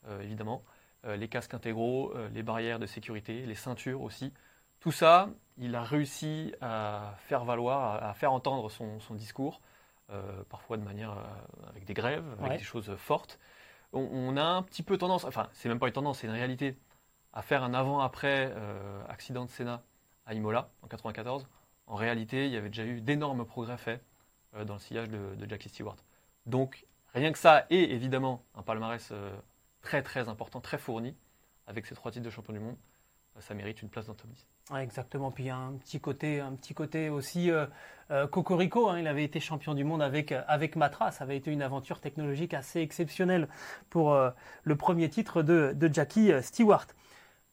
euh, 0.06 0.20
évidemment. 0.20 0.62
Euh, 1.06 1.16
les 1.16 1.28
casques 1.28 1.54
intégraux, 1.54 2.12
les 2.34 2.42
barrières 2.42 2.78
de 2.78 2.84
sécurité, 2.84 3.46
les 3.46 3.54
ceintures 3.54 4.02
aussi. 4.02 4.34
Tout 4.80 4.92
ça, 4.92 5.30
il 5.56 5.74
a 5.74 5.82
réussi 5.82 6.54
à 6.60 7.14
faire 7.20 7.46
valoir, 7.46 8.04
à, 8.04 8.12
faire 8.12 8.34
entendre 8.34 8.70
son, 8.70 9.14
discours, 9.14 9.62
parfois 10.50 10.76
de 10.76 10.84
manière 10.84 11.16
avec 11.70 11.86
des 11.86 11.94
grèves, 11.94 12.36
avec 12.42 12.58
des 12.58 12.64
choses 12.64 12.94
fortes. 12.96 13.38
On, 13.94 14.06
on, 14.12 14.36
a 14.36 14.44
un 14.44 14.62
petit 14.62 14.82
peu 14.82 14.98
tendance, 14.98 15.24
enfin, 15.24 15.48
c'est 15.54 15.70
même 15.70 15.78
pas 15.78 15.86
une 15.86 15.94
tendance, 15.94 16.18
c'est 16.18 16.26
une 16.26 16.34
réalité 16.34 16.76
à 17.32 17.42
faire 17.42 17.62
un 17.62 17.74
avant-après 17.74 18.52
euh, 18.56 19.02
accident 19.08 19.44
de 19.44 19.50
Sénat 19.50 19.82
à 20.26 20.34
Imola 20.34 20.70
en 20.82 20.88
94. 20.88 21.46
En 21.86 21.94
réalité, 21.94 22.46
il 22.46 22.52
y 22.52 22.56
avait 22.56 22.68
déjà 22.68 22.84
eu 22.84 23.00
d'énormes 23.00 23.44
progrès 23.44 23.76
faits 23.76 24.02
euh, 24.54 24.64
dans 24.64 24.74
le 24.74 24.80
sillage 24.80 25.08
de, 25.08 25.48
Jackie 25.48 25.68
Stewart. 25.68 25.96
Donc, 26.46 26.86
rien 27.14 27.32
que 27.32 27.38
ça, 27.38 27.66
et 27.70 27.94
évidemment 27.94 28.44
un 28.54 28.62
palmarès 28.62 29.08
euh, 29.12 29.30
très 29.80 30.02
très 30.02 30.28
important, 30.28 30.60
très 30.60 30.78
fourni, 30.78 31.16
avec 31.66 31.86
ces 31.86 31.94
trois 31.94 32.10
titres 32.10 32.24
de 32.24 32.30
champion 32.30 32.52
du 32.52 32.60
monde, 32.60 32.76
ça 33.38 33.54
mérite 33.54 33.80
une 33.80 33.88
place 33.88 34.06
dans 34.06 34.12
le 34.12 34.18
top 34.18 34.30
10. 34.30 34.46
exactement. 34.76 35.30
Puis 35.30 35.44
il 35.44 35.46
y 35.46 35.50
a 35.50 35.56
un 35.56 35.74
petit 35.74 36.00
côté, 36.00 36.40
un 36.40 36.52
petit 36.54 36.74
côté 36.74 37.08
aussi 37.08 37.48
Cocorico. 38.32 38.90
Hein. 38.90 38.98
il 38.98 39.06
avait 39.06 39.22
été 39.22 39.38
champion 39.38 39.72
du 39.72 39.84
monde 39.84 40.02
avec, 40.02 40.32
avec 40.32 40.74
Matra. 40.74 41.12
Ça 41.12 41.24
avait 41.24 41.36
été 41.36 41.52
une 41.52 41.62
aventure 41.62 42.00
technologique 42.00 42.54
assez 42.54 42.80
exceptionnelle 42.80 43.48
pour 43.88 44.18
le 44.64 44.76
premier 44.76 45.08
titre 45.08 45.42
de 45.42 45.90
Jackie 45.92 46.32
Stewart. 46.42 46.86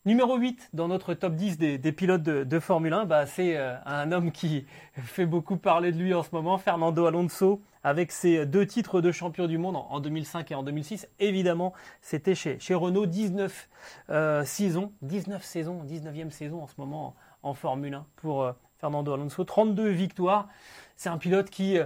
Numéro 0.07 0.37
8 0.37 0.69
dans 0.71 0.87
notre 0.87 1.13
top 1.15 1.35
10 1.35 1.57
des, 1.57 1.91
pilotes 1.91 2.23
de, 2.23 2.59
Formule 2.61 2.93
1, 2.93 3.03
bah, 3.03 3.25
c'est 3.25 3.57
euh, 3.57 3.75
un 3.85 4.13
homme 4.13 4.31
qui 4.31 4.65
fait 4.93 5.25
beaucoup 5.25 5.57
parler 5.57 5.91
de 5.91 5.97
lui 5.97 6.13
en 6.13 6.23
ce 6.23 6.29
moment, 6.31 6.57
Fernando 6.57 7.05
Alonso, 7.05 7.61
avec 7.83 8.13
ses 8.13 8.45
deux 8.45 8.65
titres 8.65 9.01
de 9.01 9.11
champion 9.11 9.47
du 9.47 9.57
monde 9.57 9.75
en, 9.75 9.99
2005 9.99 10.49
et 10.49 10.55
en 10.55 10.63
2006. 10.63 11.09
Évidemment, 11.19 11.73
c'était 11.99 12.35
chez, 12.35 12.57
chez, 12.57 12.73
Renault, 12.73 13.05
19 13.05 13.67
euh, 14.09 14.45
saisons, 14.45 14.93
19 15.01 15.43
saisons, 15.43 15.83
19e 15.83 16.29
saison 16.29 16.63
en 16.63 16.67
ce 16.67 16.75
moment 16.77 17.13
en, 17.43 17.53
Formule 17.53 17.95
1 17.95 18.05
pour 18.15 18.43
euh, 18.43 18.53
Fernando 18.79 19.13
Alonso, 19.13 19.43
32 19.43 19.89
victoires. 19.89 20.47
C'est 20.95 21.09
un 21.09 21.17
pilote 21.17 21.49
qui 21.49 21.77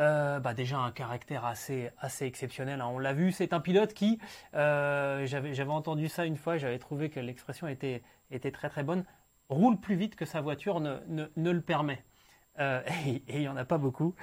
euh, 0.00 0.40
bah 0.40 0.54
déjà 0.54 0.78
un 0.78 0.92
caractère 0.92 1.44
assez, 1.44 1.90
assez 1.98 2.24
exceptionnel. 2.24 2.80
Hein. 2.80 2.88
On 2.90 2.98
l'a 2.98 3.12
vu, 3.12 3.32
c'est 3.32 3.52
un 3.52 3.60
pilote 3.60 3.92
qui, 3.92 4.18
euh, 4.54 5.26
j'avais 5.26 5.70
entendu 5.70 6.08
ça 6.08 6.24
une 6.24 6.38
fois, 6.38 6.56
j'avais 6.56 6.78
trouvé 6.78 7.10
que 7.10 7.20
l'expression 7.20 7.68
était, 7.68 8.02
était 8.30 8.50
très 8.50 8.70
très 8.70 8.82
bonne, 8.82 9.04
roule 9.50 9.78
plus 9.78 9.96
vite 9.96 10.16
que 10.16 10.24
sa 10.24 10.40
voiture 10.40 10.80
ne, 10.80 10.96
ne, 11.36 11.50
le 11.50 11.60
permet. 11.60 12.02
Euh, 12.60 12.80
et 13.06 13.22
il 13.28 13.40
n'y 13.40 13.48
en 13.48 13.58
a 13.58 13.66
pas 13.66 13.76
beaucoup. 13.76 14.14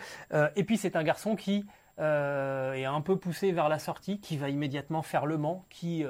et 0.55 0.63
puis 0.63 0.77
c'est 0.77 0.95
un 0.95 1.03
garçon 1.03 1.35
qui 1.35 1.65
est 1.99 2.85
un 2.85 3.01
peu 3.01 3.17
poussé 3.17 3.51
vers 3.51 3.69
la 3.69 3.77
sortie, 3.77 4.19
qui 4.19 4.37
va 4.37 4.49
immédiatement 4.49 5.03
faire 5.03 5.27
le 5.27 5.37
Mans, 5.37 5.65
qui 5.69 6.05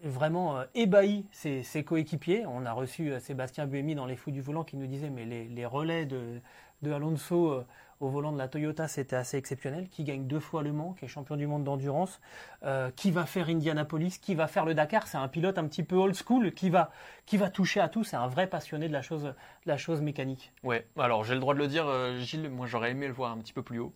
vraiment 0.00 0.62
ébahit 0.74 1.26
ses, 1.32 1.64
ses 1.64 1.82
coéquipiers. 1.82 2.46
On 2.46 2.66
a 2.66 2.72
reçu 2.72 3.12
Sébastien 3.18 3.66
Buemi 3.66 3.96
dans 3.96 4.06
les 4.06 4.16
Fous 4.16 4.30
du 4.30 4.40
Volant 4.42 4.62
qui 4.62 4.76
nous 4.76 4.86
disait 4.86 5.10
mais 5.10 5.24
les, 5.24 5.48
les 5.48 5.66
relais 5.66 6.06
de, 6.06 6.40
de 6.82 6.92
Alonso 6.92 7.64
au 8.04 8.08
volant 8.08 8.32
de 8.32 8.38
la 8.38 8.48
Toyota, 8.48 8.86
c'était 8.86 9.16
assez 9.16 9.38
exceptionnel, 9.38 9.88
qui 9.88 10.04
gagne 10.04 10.26
deux 10.26 10.40
fois 10.40 10.62
Le 10.62 10.72
Mans, 10.72 10.92
qui 10.92 11.06
est 11.06 11.08
champion 11.08 11.36
du 11.36 11.46
monde 11.46 11.64
d'endurance, 11.64 12.20
euh, 12.62 12.90
qui 12.94 13.10
va 13.10 13.24
faire 13.24 13.48
Indianapolis, 13.48 14.18
qui 14.20 14.34
va 14.34 14.46
faire 14.46 14.66
le 14.66 14.74
Dakar. 14.74 15.06
C'est 15.06 15.16
un 15.16 15.28
pilote 15.28 15.56
un 15.58 15.66
petit 15.66 15.82
peu 15.82 15.96
old 15.96 16.14
school, 16.14 16.52
qui 16.52 16.68
va, 16.70 16.90
qui 17.24 17.38
va 17.38 17.48
toucher 17.48 17.80
à 17.80 17.88
tout. 17.88 18.04
C'est 18.04 18.16
un 18.16 18.28
vrai 18.28 18.46
passionné 18.46 18.88
de 18.88 18.92
la 18.92 19.02
chose, 19.02 19.22
de 19.24 19.34
la 19.64 19.78
chose 19.78 20.02
mécanique. 20.02 20.52
Ouais, 20.62 20.86
alors 20.98 21.24
j'ai 21.24 21.34
le 21.34 21.40
droit 21.40 21.54
de 21.54 21.58
le 21.58 21.66
dire, 21.66 21.86
euh, 21.86 22.18
Gilles, 22.18 22.50
moi 22.50 22.66
j'aurais 22.66 22.90
aimé 22.90 23.06
le 23.06 23.14
voir 23.14 23.32
un 23.32 23.38
petit 23.38 23.52
peu 23.52 23.62
plus 23.62 23.78
haut. 23.78 23.94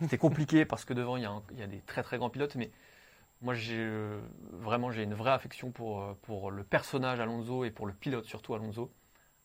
C'était 0.00 0.16
compliqué 0.16 0.64
parce 0.64 0.86
que 0.86 0.94
devant 0.94 1.16
il 1.18 1.24
y, 1.24 1.26
a 1.26 1.32
il 1.52 1.58
y, 1.58 1.62
a 1.62 1.66
des 1.66 1.80
très 1.80 2.02
très 2.02 2.16
grands 2.16 2.30
pilotes, 2.30 2.54
mais 2.54 2.70
moi 3.42 3.52
j'ai 3.52 3.76
euh, 3.76 4.18
vraiment 4.52 4.90
j'ai 4.90 5.02
une 5.02 5.12
vraie 5.12 5.32
affection 5.32 5.72
pour, 5.72 6.16
pour 6.22 6.50
le 6.50 6.64
personnage 6.64 7.20
Alonso 7.20 7.64
et 7.64 7.70
pour 7.70 7.86
le 7.86 7.92
pilote 7.92 8.24
surtout 8.24 8.54
Alonso 8.54 8.90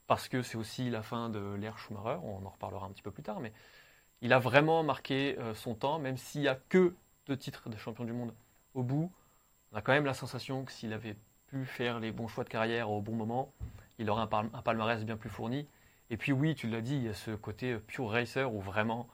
parce 0.08 0.28
que 0.28 0.42
c'est 0.42 0.58
aussi 0.58 0.90
la 0.90 1.02
fin 1.02 1.30
de 1.30 1.56
l'ère 1.56 1.78
Schumacher, 1.78 2.20
on 2.24 2.46
en 2.46 2.50
reparlera 2.50 2.86
un 2.86 2.92
petit 2.92 3.02
peu 3.02 3.12
plus 3.12 3.24
tard, 3.24 3.40
mais 3.40 3.52
il 4.22 4.34
a 4.34 4.40
vraiment 4.40 4.84
marqué 4.84 5.38
euh, 5.40 5.54
son 5.54 5.76
temps, 5.76 6.00
même 6.00 6.18
s'il 6.18 6.42
n'y 6.42 6.48
a 6.48 6.56
que 6.56 6.96
deux 7.28 7.38
titres 7.38 7.70
de 7.70 7.78
champion 7.78 8.06
du 8.06 8.14
monde 8.14 8.34
au 8.74 8.84
bout. 8.84 9.12
On 9.72 9.78
a 9.78 9.82
quand 9.82 9.94
même 9.94 10.06
la 10.06 10.14
sensation 10.14 10.64
que 10.66 10.72
s'il 10.72 10.94
avait 10.94 11.16
pu 11.48 11.66
faire 11.66 12.00
les 12.00 12.12
bons 12.12 12.28
choix 12.28 12.44
de 12.44 12.50
carrière 12.50 12.90
au 12.90 13.02
bon 13.02 13.14
moment, 13.14 13.54
il 14.00 14.10
aurait 14.10 14.24
un, 14.24 14.62
palmarès 14.62 15.04
bien 15.06 15.18
plus 15.18 15.30
fourni. 15.30 15.68
Et 16.10 16.18
puis 16.18 16.32
oui, 16.32 16.56
tu 16.56 16.68
l'as 16.68 16.82
dit, 16.82 16.96
il 16.96 17.04
y 17.04 17.10
a 17.10 17.14
ce 17.14 17.32
côté 17.32 17.74
euh, 17.74 17.80
pure 17.80 18.10
racer 18.10 18.54
où 18.54 18.62
vraiment 18.62 19.08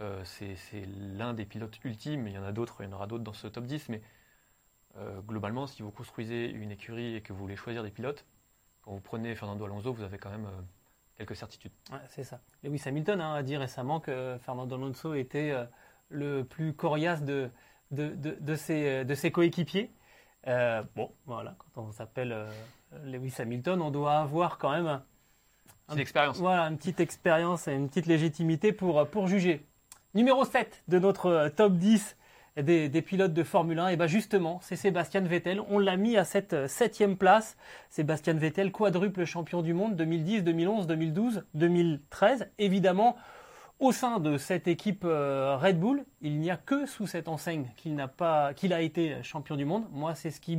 euh, 0.00 0.22
c'est 0.24 0.56
l'un 1.16 1.34
des 1.34 1.44
pilotes 1.44 1.78
ultimes. 1.84 2.26
Il 2.26 2.34
y 2.34 2.38
en 2.38 2.44
a 2.44 2.52
d'autres, 2.52 2.82
il 2.82 2.86
y 2.86 2.88
en 2.88 2.92
aura 2.92 3.06
d'autres 3.06 3.24
dans 3.24 3.32
ce 3.32 3.46
top 3.46 3.64
10, 3.64 3.88
mais 3.88 4.02
globalement, 5.28 5.68
si 5.68 5.82
vous 5.82 5.92
construisez 5.92 6.50
une 6.50 6.72
écurie 6.72 7.14
et 7.14 7.20
que 7.20 7.32
vous 7.32 7.38
voulez 7.38 7.54
choisir 7.54 7.84
des 7.84 7.90
pilotes, 7.92 8.24
quand 8.82 8.90
vous 8.90 9.00
prenez 9.00 9.36
Fernando 9.36 9.64
Alonso, 9.64 9.92
vous 9.92 10.02
avez 10.02 10.18
quand 10.18 10.30
même 10.30 10.48
quelques 11.18 11.36
certitudes. 11.36 11.72
c'est 12.08 12.24
ça. 12.24 12.40
Lewis 12.62 12.82
Hamilton 12.86 13.20
hein, 13.20 13.34
a 13.34 13.42
dit 13.42 13.56
récemment 13.56 14.00
que 14.00 14.38
Fernando 14.44 14.76
Alonso 14.76 15.14
était 15.14 15.50
euh, 15.50 15.64
le 16.08 16.44
plus 16.44 16.72
coriace 16.72 17.22
de, 17.22 17.50
de, 17.90 18.14
de, 18.14 18.54
ses, 18.54 19.04
de 19.04 19.14
ses 19.14 19.30
coéquipiers. 19.32 19.90
Euh, 20.46 20.82
bon, 20.94 21.12
voilà, 21.26 21.56
quand 21.74 21.82
on 21.82 21.92
s'appelle 21.92 22.32
euh, 22.32 22.48
Lewis 23.04 23.34
Hamilton, 23.38 23.82
on 23.82 23.90
doit 23.90 24.18
avoir 24.18 24.58
quand 24.58 24.70
même 24.70 24.86
un, 24.86 25.02
une 25.92 25.98
expérience. 25.98 26.38
Voilà, 26.38 26.62
une 26.64 26.78
petite 26.78 27.00
expérience 27.00 27.66
et 27.66 27.72
une 27.72 27.88
petite 27.88 28.06
légitimité 28.06 28.72
pour, 28.72 29.06
pour 29.08 29.26
juger. 29.26 29.66
Numéro 30.14 30.44
7 30.44 30.84
de 30.86 30.98
notre 30.98 31.48
top 31.56 31.74
10 31.74 32.16
des, 32.62 33.02
pilotes 33.02 33.32
de 33.32 33.42
Formule 33.42 33.78
1, 33.78 33.88
et 33.88 33.96
bien 33.96 34.06
justement, 34.06 34.58
c'est 34.62 34.76
Sébastien 34.76 35.20
Vettel. 35.20 35.60
On 35.68 35.78
l'a 35.78 35.96
mis 35.96 36.16
à 36.16 36.24
cette 36.24 36.52
euh, 36.52 36.68
septième 36.68 37.16
place. 37.16 37.56
Sébastien 37.90 38.34
Vettel, 38.34 38.72
quadruple 38.72 39.24
champion 39.24 39.62
du 39.62 39.74
monde 39.74 39.96
2010, 39.96 40.42
2011, 40.42 40.86
2012, 40.86 41.44
2013. 41.54 42.50
Évidemment, 42.58 43.16
au 43.80 43.92
sein 43.92 44.18
de 44.18 44.38
cette 44.38 44.66
équipe 44.66 45.04
euh, 45.04 45.56
Red 45.56 45.78
Bull, 45.78 46.04
il 46.20 46.38
n'y 46.40 46.50
a 46.50 46.56
que 46.56 46.86
sous 46.86 47.06
cette 47.06 47.28
enseigne 47.28 47.66
qu'il 47.76 47.94
n'a 47.94 48.08
pas, 48.08 48.52
a 48.70 48.80
été 48.80 49.22
champion 49.22 49.56
du 49.56 49.64
monde. 49.64 49.84
Moi, 49.92 50.14
c'est 50.14 50.30
ce 50.30 50.40
qui 50.40 50.58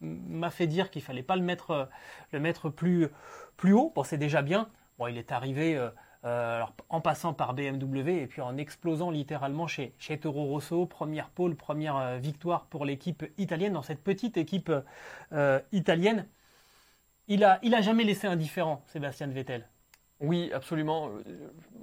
m'a 0.00 0.50
fait 0.50 0.66
dire 0.66 0.90
qu'il 0.90 1.02
fallait 1.02 1.22
pas 1.22 1.36
le 1.36 1.42
mettre, 1.42 1.70
euh, 1.70 1.84
le 2.32 2.40
mettre 2.40 2.68
plus, 2.68 3.08
plus 3.56 3.72
haut. 3.72 3.92
Bon, 3.94 4.04
c'est 4.04 4.18
déjà 4.18 4.42
bien. 4.42 4.68
Bon, 4.98 5.06
il 5.06 5.16
est 5.16 5.32
arrivé. 5.32 5.78
Euh, 6.24 6.64
en 6.88 7.00
passant 7.00 7.32
par 7.32 7.54
BMW 7.54 8.08
et 8.08 8.26
puis 8.26 8.40
en 8.40 8.56
explosant 8.56 9.12
littéralement 9.12 9.68
chez, 9.68 9.94
chez 9.98 10.18
Toro 10.18 10.46
Rosso, 10.46 10.84
première 10.84 11.28
pole, 11.28 11.54
première 11.54 11.96
euh, 11.96 12.16
victoire 12.18 12.66
pour 12.66 12.84
l'équipe 12.84 13.24
italienne, 13.38 13.72
dans 13.72 13.82
cette 13.82 14.02
petite 14.02 14.36
équipe 14.36 14.72
euh, 15.32 15.60
italienne. 15.70 16.26
Il 17.28 17.44
a, 17.44 17.60
il 17.62 17.72
a 17.72 17.82
jamais 17.82 18.02
laissé 18.02 18.26
indifférent 18.26 18.82
Sébastien 18.88 19.28
Vettel. 19.28 19.68
Oui, 20.18 20.50
absolument. 20.52 21.10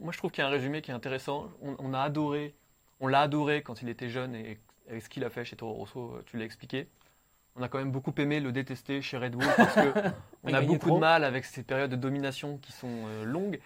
Moi, 0.02 0.12
je 0.12 0.18
trouve 0.18 0.32
qu'il 0.32 0.42
y 0.42 0.46
a 0.46 0.50
un 0.50 0.52
résumé 0.52 0.82
qui 0.82 0.92
est 0.92 0.94
intéressant. 0.94 1.48
On, 1.62 1.94
a 1.94 2.02
adoré, 2.02 2.56
on 3.00 3.08
l'a 3.08 3.22
adoré 3.22 3.62
quand 3.62 3.82
il 3.82 3.88
était 3.88 4.10
jeune 4.10 4.36
et 4.36 4.60
avec 4.90 5.02
ce 5.02 5.08
qu'il 5.08 5.24
a 5.24 5.30
fait 5.30 5.46
chez 5.46 5.56
Toro 5.56 5.76
Rosso, 5.76 6.20
tu 6.26 6.36
l'as 6.36 6.44
expliqué. 6.44 6.90
On 7.56 7.62
a 7.62 7.70
quand 7.70 7.78
même 7.78 7.92
beaucoup 7.92 8.14
aimé 8.18 8.42
le 8.42 8.52
détester 8.52 9.02
chez 9.02 9.18
Red 9.18 9.38
Bull 9.38 9.48
parce 9.56 9.76
qu'on 9.76 10.54
a 10.54 10.62
beaucoup 10.62 10.92
de 10.92 11.00
mal 11.00 11.24
avec 11.24 11.46
ces 11.46 11.64
périodes 11.64 11.92
de 11.92 11.96
domination 11.96 12.58
qui 12.58 12.74
sont 12.74 13.06
longues. 13.24 13.62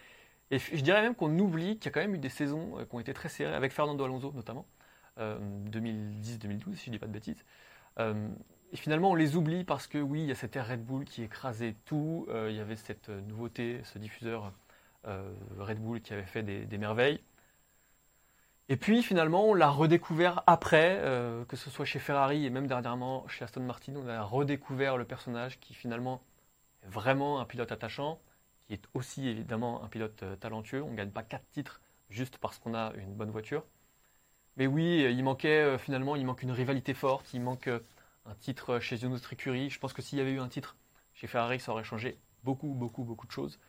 Et 0.51 0.57
je 0.57 0.81
dirais 0.81 1.01
même 1.01 1.15
qu'on 1.15 1.37
oublie 1.37 1.77
qu'il 1.77 1.85
y 1.85 1.87
a 1.89 1.91
quand 1.91 1.99
même 1.99 2.15
eu 2.15 2.19
des 2.19 2.29
saisons 2.29 2.79
euh, 2.79 2.85
qui 2.85 2.95
ont 2.95 2.99
été 2.99 3.13
très 3.13 3.29
serrées, 3.29 3.53
avec 3.53 3.71
Fernando 3.71 4.03
Alonso 4.03 4.31
notamment, 4.33 4.65
2010-2012 5.17 5.19
euh, 5.19 6.75
si 6.75 6.85
je 6.85 6.89
ne 6.89 6.95
dis 6.95 6.99
pas 6.99 7.07
de 7.07 7.11
bêtises. 7.11 7.45
Euh, 7.99 8.27
et 8.71 8.77
finalement, 8.77 9.11
on 9.11 9.15
les 9.15 9.35
oublie 9.35 9.63
parce 9.63 9.87
que 9.87 9.97
oui, 9.97 10.21
il 10.21 10.27
y 10.27 10.31
a 10.31 10.35
cette 10.35 10.55
Red 10.55 10.83
Bull 10.83 11.03
qui 11.05 11.23
écrasait 11.23 11.75
tout, 11.85 12.27
il 12.47 12.55
y 12.55 12.59
avait 12.59 12.75
cette 12.75 13.09
nouveauté, 13.09 13.81
ce 13.83 13.97
diffuseur 13.97 14.53
Red 15.05 15.79
Bull 15.79 16.01
qui 16.01 16.13
avait 16.13 16.21
fait 16.21 16.43
des, 16.43 16.77
merveilles. 16.77 17.19
Et 18.67 18.77
puis 18.77 19.01
finalement, 19.01 19.45
on 19.45 19.55
l'a 19.55 19.69
redécouvert 19.69 20.43
après, 20.45 21.01
que 21.47 21.55
ce 21.55 21.71
soit 21.71 21.85
chez 21.85 21.97
Ferrari 21.97 22.45
et 22.45 22.51
même 22.51 22.67
dernièrement 22.67 23.27
chez 23.27 23.43
Aston 23.43 23.61
Martin, 23.61 23.93
on 23.95 24.07
a 24.07 24.21
redécouvert 24.21 24.97
le 24.97 25.05
personnage 25.05 25.59
qui 25.59 25.73
finalement 25.73 26.21
est 26.83 26.89
vraiment 26.89 27.39
un 27.39 27.45
pilote 27.45 27.71
attachant 27.71 28.19
qui 28.69 28.75
est 28.75 28.87
aussi 28.93 29.27
évidemment 29.27 29.83
un 29.83 29.87
pilote 29.87 30.21
euh, 30.21 30.35
talentueux. 30.35 30.83
On 30.83 30.91
ne 30.91 30.95
gagne 30.95 31.09
pas 31.09 31.23
quatre 31.23 31.49
titres 31.49 31.81
juste 32.11 32.37
parce 32.37 32.59
qu'on 32.59 32.75
a 32.75 32.93
une 32.97 33.15
bonne 33.15 33.31
voiture. 33.31 33.65
Mais 34.57 34.67
oui, 34.67 35.07
il 35.09 35.23
manquait 35.23 35.63
euh, 35.63 35.77
finalement, 35.79 36.15
il 36.15 36.23
manque 36.23 36.43
une 36.43 36.51
rivalité 36.51 36.93
forte, 36.93 37.33
il 37.33 37.41
manque 37.41 37.67
euh, 37.67 37.79
un 38.27 38.35
titre 38.35 38.79
chez 38.79 39.03
une 39.03 39.13
autre 39.13 39.33
écurie. 39.33 39.71
Je 39.71 39.79
pense 39.79 39.91
que 39.91 40.03
s'il 40.03 40.19
y 40.19 40.21
avait 40.21 40.33
eu 40.33 40.39
un 40.39 40.47
titre 40.47 40.77
chez 41.13 41.25
Ferrari, 41.25 41.59
ça 41.59 41.71
aurait 41.71 41.83
changé 41.83 42.19
beaucoup, 42.43 42.67
beaucoup, 42.67 43.03
beaucoup 43.03 43.25
de 43.25 43.31
choses. 43.31 43.59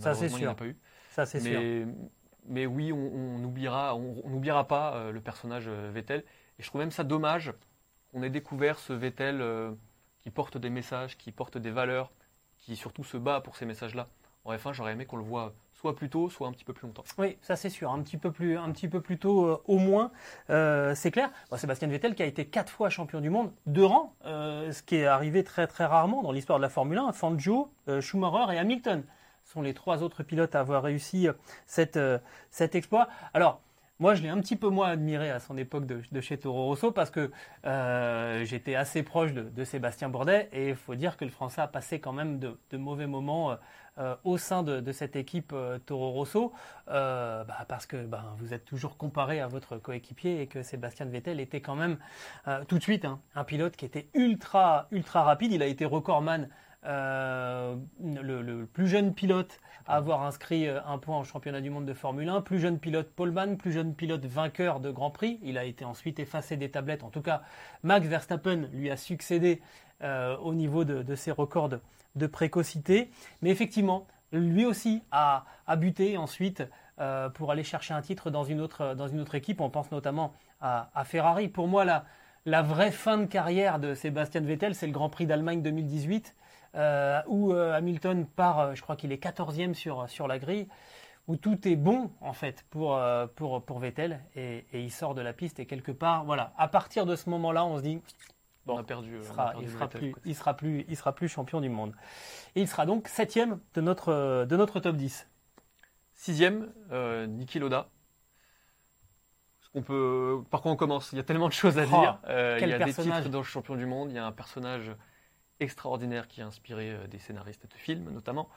ça 0.00 0.12
c'est 0.12 0.28
sûr. 0.28 0.38
Il 0.38 0.42
n'y 0.42 0.46
a 0.48 0.54
pas 0.54 0.66
eu. 0.66 0.76
Ça 1.10 1.24
c'est 1.24 1.38
sûr. 1.38 1.86
Mais 2.48 2.66
oui, 2.66 2.92
on 2.92 3.38
n'oubliera 3.38 3.94
on, 3.94 4.28
n'oubliera 4.28 4.66
pas 4.66 5.12
le 5.12 5.20
personnage 5.20 5.68
Vettel. 5.68 6.24
Et 6.58 6.62
je 6.64 6.66
trouve 6.66 6.80
même 6.80 6.90
ça 6.90 7.04
dommage 7.04 7.52
qu'on 8.10 8.24
ait 8.24 8.30
découvert 8.30 8.80
ce 8.80 8.92
Vettel 8.92 9.40
qui 10.20 10.30
porte 10.30 10.58
des 10.58 10.68
messages, 10.68 11.16
qui 11.16 11.30
porte 11.30 11.56
des 11.56 11.70
valeurs, 11.70 12.10
qui 12.58 12.74
surtout 12.74 13.04
se 13.04 13.16
bat 13.16 13.40
pour 13.40 13.54
ces 13.54 13.64
messages-là 13.64 14.08
en 14.44 14.54
F1, 14.54 14.72
j'aurais 14.72 14.92
aimé 14.92 15.06
qu'on 15.06 15.16
le 15.16 15.24
voit 15.24 15.52
soit 15.82 15.96
plus 15.96 16.08
tôt, 16.08 16.30
soit 16.30 16.46
un 16.46 16.52
petit 16.52 16.64
peu 16.64 16.72
plus 16.72 16.86
longtemps. 16.86 17.02
Oui, 17.18 17.36
ça 17.42 17.56
c'est 17.56 17.68
sûr, 17.68 17.90
un 17.90 18.00
petit 18.02 18.16
peu 18.16 18.30
plus, 18.30 18.56
un 18.56 18.70
petit 18.70 18.86
peu 18.86 19.00
plus 19.00 19.18
tôt 19.18 19.44
euh, 19.46 19.62
au 19.66 19.78
moins, 19.78 20.12
euh, 20.50 20.94
c'est 20.94 21.10
clair. 21.10 21.30
Sébastien 21.56 21.88
Vettel 21.88 22.14
qui 22.14 22.22
a 22.22 22.26
été 22.26 22.46
quatre 22.46 22.70
fois 22.70 22.88
champion 22.88 23.20
du 23.20 23.30
monde, 23.30 23.50
deux 23.66 23.84
rangs, 23.84 24.14
euh, 24.24 24.70
ce 24.70 24.82
qui 24.82 24.96
est 24.96 25.06
arrivé 25.06 25.42
très 25.42 25.66
très 25.66 25.84
rarement 25.84 26.22
dans 26.22 26.30
l'histoire 26.30 26.60
de 26.60 26.62
la 26.62 26.68
Formule 26.68 26.98
1. 26.98 27.12
Fangio, 27.12 27.72
Schumacher 28.00 28.54
et 28.54 28.58
Hamilton 28.58 29.02
sont 29.44 29.60
les 29.60 29.74
trois 29.74 30.04
autres 30.04 30.22
pilotes 30.22 30.54
à 30.54 30.60
avoir 30.60 30.84
réussi 30.84 31.26
cette, 31.66 31.98
cet 32.50 32.76
exploit. 32.76 33.08
Alors, 33.34 33.60
moi, 34.02 34.16
je 34.16 34.22
l'ai 34.22 34.28
un 34.28 34.40
petit 34.40 34.56
peu 34.56 34.68
moins 34.68 34.88
admiré 34.88 35.30
à 35.30 35.38
son 35.38 35.56
époque 35.56 35.86
de, 35.86 36.20
chez 36.20 36.36
Toro 36.36 36.64
Rosso 36.64 36.90
parce 36.90 37.10
que 37.10 37.30
j'étais 38.44 38.74
assez 38.74 39.04
proche 39.04 39.32
de, 39.32 39.64
Sébastien 39.64 40.08
Bourdet 40.08 40.48
et 40.52 40.70
il 40.70 40.74
faut 40.74 40.96
dire 40.96 41.16
que 41.16 41.24
le 41.24 41.30
Français 41.30 41.60
a 41.60 41.68
passé 41.68 42.00
quand 42.00 42.12
même 42.12 42.40
de, 42.40 42.76
mauvais 42.76 43.06
moments 43.06 43.56
euh, 43.98 44.16
au 44.24 44.38
sein 44.38 44.64
de, 44.64 44.90
cette 44.90 45.14
équipe 45.14 45.52
euh, 45.52 45.78
Toro 45.78 46.10
Rosso, 46.10 46.52
euh, 46.88 47.44
bah, 47.44 47.64
parce 47.68 47.86
que 47.86 48.04
bah, 48.04 48.34
vous 48.38 48.52
êtes 48.52 48.64
toujours 48.64 48.96
comparé 48.96 49.40
à 49.40 49.46
votre 49.46 49.76
coéquipier 49.76 50.40
et 50.40 50.46
que 50.48 50.62
Sébastien 50.62 51.06
Vettel 51.06 51.38
était 51.38 51.60
quand 51.60 51.76
même 51.76 51.98
tout 52.66 52.78
de 52.78 52.82
suite 52.82 53.04
hein, 53.04 53.20
un 53.36 53.44
pilote 53.44 53.76
qui 53.76 53.84
était 53.84 54.08
ultra 54.14 54.88
ultra 54.90 55.22
rapide. 55.22 55.52
Il 55.52 55.62
a 55.62 55.66
été 55.66 55.84
recordman 55.84 56.48
le, 56.84 58.64
plus 58.64 58.88
jeune 58.88 59.14
pilote 59.14 59.60
à 59.86 59.96
avoir 59.96 60.22
inscrit 60.22 60.68
un 60.68 60.98
point 60.98 61.16
en 61.16 61.24
championnat 61.24 61.60
du 61.60 61.70
monde 61.70 61.86
de 61.86 61.94
Formule 61.94 62.28
1, 62.28 62.40
plus 62.42 62.60
jeune 62.60 62.78
pilote 62.78 63.10
Paulman, 63.10 63.56
plus 63.56 63.72
jeune 63.72 63.94
pilote 63.94 64.24
vainqueur 64.24 64.80
de 64.80 64.90
Grand 64.90 65.10
Prix. 65.10 65.38
Il 65.42 65.58
a 65.58 65.64
été 65.64 65.84
ensuite 65.84 66.18
effacé 66.18 66.56
des 66.56 66.70
tablettes. 66.70 67.02
En 67.02 67.10
tout 67.10 67.22
cas, 67.22 67.42
Max 67.82 68.06
Verstappen 68.06 68.68
lui 68.72 68.90
a 68.90 68.96
succédé 68.96 69.60
au 70.02 70.54
niveau 70.54 70.84
de, 70.84 71.14
ses 71.14 71.30
records 71.30 71.70
de 72.14 72.26
précocité. 72.26 73.10
Mais 73.42 73.50
effectivement, 73.50 74.06
lui 74.32 74.64
aussi 74.64 75.02
a, 75.10 75.44
buté 75.76 76.16
ensuite 76.16 76.62
euh, 77.00 77.28
pour 77.28 77.50
aller 77.50 77.64
chercher 77.64 77.94
un 77.94 78.02
titre 78.02 78.30
dans 78.30 78.44
une 78.44 78.60
autre, 78.60 78.94
dans 78.94 79.08
une 79.08 79.20
autre 79.20 79.34
équipe. 79.34 79.60
On 79.60 79.70
pense 79.70 79.90
notamment 79.90 80.34
à, 80.60 81.04
Ferrari. 81.04 81.48
Pour 81.48 81.68
moi, 81.68 81.84
la, 81.84 82.04
la, 82.46 82.62
vraie 82.62 82.92
fin 82.92 83.18
de 83.18 83.26
carrière 83.26 83.78
de 83.78 83.94
Sébastien 83.94 84.40
Vettel, 84.40 84.74
c'est 84.74 84.86
le 84.86 84.92
Grand 84.92 85.08
Prix 85.08 85.26
d'Allemagne 85.26 85.62
2018, 85.62 86.34
euh, 86.34 86.41
où 86.74 87.52
euh, 87.52 87.74
Hamilton 87.74 88.26
part, 88.26 88.74
je 88.74 88.82
crois 88.82 88.96
qu'il 88.96 89.12
est 89.12 89.22
14e 89.22 89.74
sur, 89.74 90.08
sur 90.08 90.26
la 90.28 90.38
grille, 90.38 90.68
où 91.28 91.36
tout 91.36 91.68
est 91.68 91.76
bon 91.76 92.10
en 92.20 92.32
fait 92.32 92.64
pour, 92.70 93.00
pour, 93.36 93.64
pour 93.64 93.78
Vettel 93.78 94.20
et, 94.34 94.66
et, 94.72 94.82
il 94.82 94.90
sort 94.90 95.14
de 95.14 95.20
la 95.20 95.32
piste 95.32 95.60
et 95.60 95.66
quelque 95.66 95.92
part, 95.92 96.24
voilà, 96.24 96.52
à 96.58 96.66
partir 96.68 97.06
de 97.06 97.14
ce 97.14 97.30
moment-là, 97.30 97.64
on 97.64 97.78
se 97.78 97.82
dit 97.82 98.00
Bon, 98.66 98.76
on 98.76 98.78
a 98.78 98.84
perdu. 98.84 99.16
Il 99.18 99.24
sera, 99.24 99.54
il 99.60 99.68
sera 99.68 99.88
plus, 99.88 100.14
il 100.24 100.36
sera 100.36 100.54
plus, 100.54 100.84
il 100.88 100.96
sera 100.96 101.14
plus 101.14 101.28
champion 101.28 101.60
du 101.60 101.68
monde. 101.68 101.94
Et 102.54 102.60
il 102.60 102.68
sera 102.68 102.86
donc 102.86 103.08
septième 103.08 103.58
de 103.74 103.80
notre, 103.80 104.44
de 104.44 104.56
notre 104.56 104.78
top 104.78 104.96
10. 104.96 105.28
Sixième, 106.14 106.72
euh, 106.92 107.26
Niki 107.26 107.58
Loda. 107.58 107.88
qu'on 109.72 109.82
peut, 109.82 110.42
par 110.50 110.62
quoi 110.62 110.70
on 110.70 110.76
commence? 110.76 111.10
Il 111.12 111.16
y 111.16 111.20
a 111.20 111.24
tellement 111.24 111.48
de 111.48 111.52
choses 111.52 111.78
à 111.78 111.84
oh, 111.84 111.86
dire. 111.86 112.20
Euh, 112.28 112.58
il 112.60 112.68
y 112.68 112.72
a 112.72 112.78
des 112.78 112.94
titres 112.94 113.28
dans 113.28 113.38
le 113.38 113.44
champion 113.44 113.74
du 113.74 113.86
monde. 113.86 114.10
Il 114.10 114.14
y 114.14 114.18
a 114.18 114.26
un 114.26 114.32
personnage 114.32 114.92
extraordinaire 115.62 116.28
qui 116.28 116.42
a 116.42 116.46
inspiré 116.46 116.90
euh, 116.90 117.06
des 117.06 117.18
scénaristes 117.18 117.66
de 117.66 117.76
films, 117.76 118.10
notamment, 118.10 118.48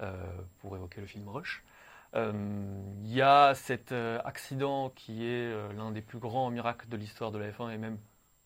euh, 0.00 0.12
pour 0.58 0.76
évoquer 0.76 1.00
le 1.00 1.06
film 1.06 1.28
Rush. 1.28 1.64
Il 2.14 3.10
y 3.10 3.22
a 3.22 3.54
cet 3.54 3.90
accident 3.92 4.90
qui 4.90 5.24
est 5.24 5.72
l'un 5.72 5.92
des 5.92 6.02
plus 6.02 6.18
grands 6.18 6.50
miracles 6.50 6.86
de 6.88 6.96
l'histoire 6.98 7.30
de 7.32 7.38
la 7.38 7.50
F1 7.50 7.70
et 7.70 7.78
même 7.78 7.96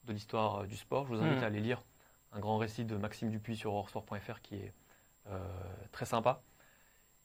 de 0.04 0.12
l'histoire 0.12 0.68
du 0.68 0.76
sport. 0.76 1.04
Je 1.06 1.14
vous 1.14 1.20
invite 1.20 1.40
Mm. 1.40 1.42
à 1.42 1.46
aller 1.46 1.60
lire 1.60 1.82
un 2.32 2.38
grand 2.38 2.58
récit 2.58 2.84
de 2.84 2.96
Maxime 2.96 3.28
Dupuis 3.28 3.56
sur 3.56 3.72
eurosport.fr 3.72 4.40
qui 4.40 4.54
est 4.54 4.72
très 5.90 6.06
sympa. 6.06 6.42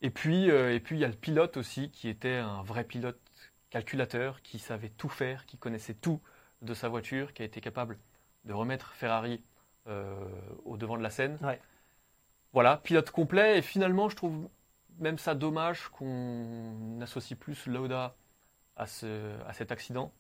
Et 0.02 0.10
puis, 0.10 0.46
et 0.48 0.80
puis 0.80 0.96
il 0.96 1.00
y 1.00 1.06
a 1.06 1.08
le 1.10 1.14
pilote 1.14 1.58
aussi 1.58 1.92
qui 1.92 2.10
était 2.10 2.38
un 2.38 2.64
vrai 2.64 2.86
pilote 2.86 3.20
calculateur, 3.70 4.42
qui 4.42 4.60
savait 4.60 4.90
tout 4.90 5.10
faire, 5.10 5.46
qui 5.46 5.58
connaissait 5.58 5.94
tout 5.94 6.22
de 6.64 6.74
sa 6.74 6.90
voiture, 6.90 7.34
qui 7.34 7.42
a 7.44 7.46
été 7.46 7.62
capable 7.62 8.00
de 8.46 8.54
remettre 8.54 8.94
Ferrari 8.94 9.34
euh, 9.36 9.51
au 9.88 10.78
devant 10.78 10.98
de 10.98 11.04
la 11.04 11.10
scène. 11.10 11.38
Ouais. 11.42 11.60
Voilà, 12.54 12.78
pilote 12.78 13.12
complet. 13.12 13.60
Et 13.60 13.62
finalement, 13.62 14.10
je 14.10 14.16
trouve 14.16 14.50
même 15.00 15.18
ça 15.18 15.36
dommage 15.36 15.88
qu'on 15.90 17.00
associe 17.02 17.38
plus 17.38 17.66
Lauda 17.68 18.16
à, 18.76 18.86
ce, 18.86 19.40
à 19.48 19.54
cet 19.54 19.72
accident 19.72 20.12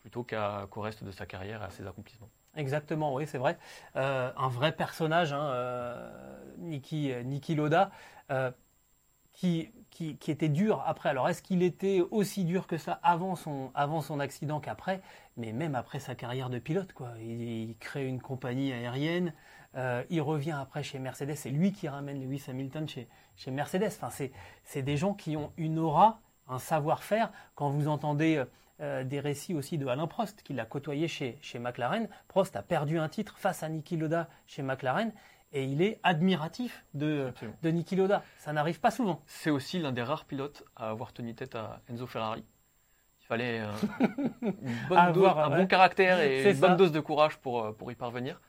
plutôt 0.00 0.24
qu'au 0.24 0.80
reste 0.80 1.04
de 1.04 1.10
sa 1.10 1.26
carrière 1.26 1.62
et 1.62 1.66
à 1.66 1.70
ses 1.70 1.86
accomplissements. 1.86 2.30
Exactement, 2.56 3.14
oui, 3.14 3.26
c'est 3.26 3.38
vrai. 3.38 3.58
Euh, 3.96 4.32
un 4.36 4.48
vrai 4.48 4.72
personnage, 4.72 5.32
hein, 5.32 5.50
euh, 5.50 6.54
Niki, 6.58 7.12
Niki 7.24 7.54
Loda, 7.54 7.92
euh, 8.30 8.50
qui, 9.32 9.70
qui, 9.90 10.16
qui 10.16 10.30
était 10.30 10.48
dur 10.48 10.82
après. 10.86 11.10
Alors, 11.10 11.28
est-ce 11.28 11.42
qu'il 11.42 11.62
était 11.62 12.00
aussi 12.10 12.44
dur 12.44 12.66
que 12.66 12.76
ça 12.76 12.98
avant 13.02 13.36
son, 13.36 13.70
avant 13.74 14.00
son 14.00 14.18
accident 14.18 14.58
qu'après? 14.58 15.00
Mais 15.40 15.52
même 15.52 15.74
après 15.74 15.98
sa 15.98 16.14
carrière 16.14 16.50
de 16.50 16.58
pilote, 16.58 16.92
quoi. 16.92 17.12
Il, 17.20 17.40
il 17.42 17.76
crée 17.78 18.06
une 18.06 18.20
compagnie 18.20 18.72
aérienne, 18.72 19.32
euh, 19.76 20.02
il 20.10 20.20
revient 20.20 20.56
après 20.60 20.82
chez 20.82 20.98
Mercedes, 20.98 21.34
c'est 21.36 21.50
lui 21.50 21.72
qui 21.72 21.88
ramène 21.88 22.20
Lewis 22.20 22.44
Hamilton 22.48 22.88
chez, 22.88 23.08
chez 23.36 23.50
Mercedes. 23.50 23.86
Enfin, 23.86 24.10
c'est, 24.10 24.82
des 24.82 24.96
gens 24.96 25.14
qui 25.14 25.36
ont 25.36 25.52
une 25.56 25.78
aura, 25.78 26.20
un 26.48 26.58
savoir-faire. 26.58 27.30
Quand 27.54 27.70
vous 27.70 27.88
entendez 27.88 28.44
euh, 28.80 29.04
des 29.04 29.20
récits 29.20 29.54
aussi 29.54 29.78
de 29.78 29.86
Alain 29.86 30.06
Prost, 30.06 30.42
qui 30.42 30.52
l'a 30.52 30.64
côtoyé 30.64 31.06
chez, 31.06 31.38
chez 31.40 31.58
McLaren, 31.58 32.08
Prost 32.28 32.56
a 32.56 32.62
perdu 32.62 32.98
un 32.98 33.08
titre 33.08 33.38
face 33.38 33.62
à 33.62 33.68
Niki 33.68 33.96
Loda 33.96 34.28
chez 34.46 34.62
McLaren, 34.62 35.12
et 35.52 35.64
il 35.64 35.82
est 35.82 35.98
admiratif 36.02 36.84
de, 36.94 37.26
Absolument. 37.28 37.56
de 37.62 37.70
Niki 37.70 37.96
Loda. 37.96 38.22
Ça 38.38 38.52
n'arrive 38.52 38.80
pas 38.80 38.90
souvent. 38.90 39.20
C'est 39.26 39.50
aussi 39.50 39.78
l'un 39.78 39.92
des 39.92 40.02
rares 40.02 40.24
pilotes 40.24 40.64
à 40.76 40.90
avoir 40.90 41.12
tenu 41.12 41.34
tête 41.34 41.54
à 41.54 41.80
Enzo 41.88 42.06
Ferrari. 42.06 42.44
Il 43.30 43.36
fallait 43.38 43.60
euh, 43.60 43.70
une 44.42 44.88
bonne 44.88 44.98
Avoir, 44.98 45.34
dose- 45.36 45.44
un 45.44 45.50
ouais. 45.52 45.56
bon 45.58 45.66
caractère 45.68 46.18
et 46.20 46.50
une 46.50 46.58
bonne 46.58 46.76
dose 46.76 46.90
de 46.90 46.98
courage 46.98 47.36
pour, 47.38 47.64
euh, 47.64 47.72
pour 47.72 47.92
y 47.92 47.94
parvenir. 47.94 48.40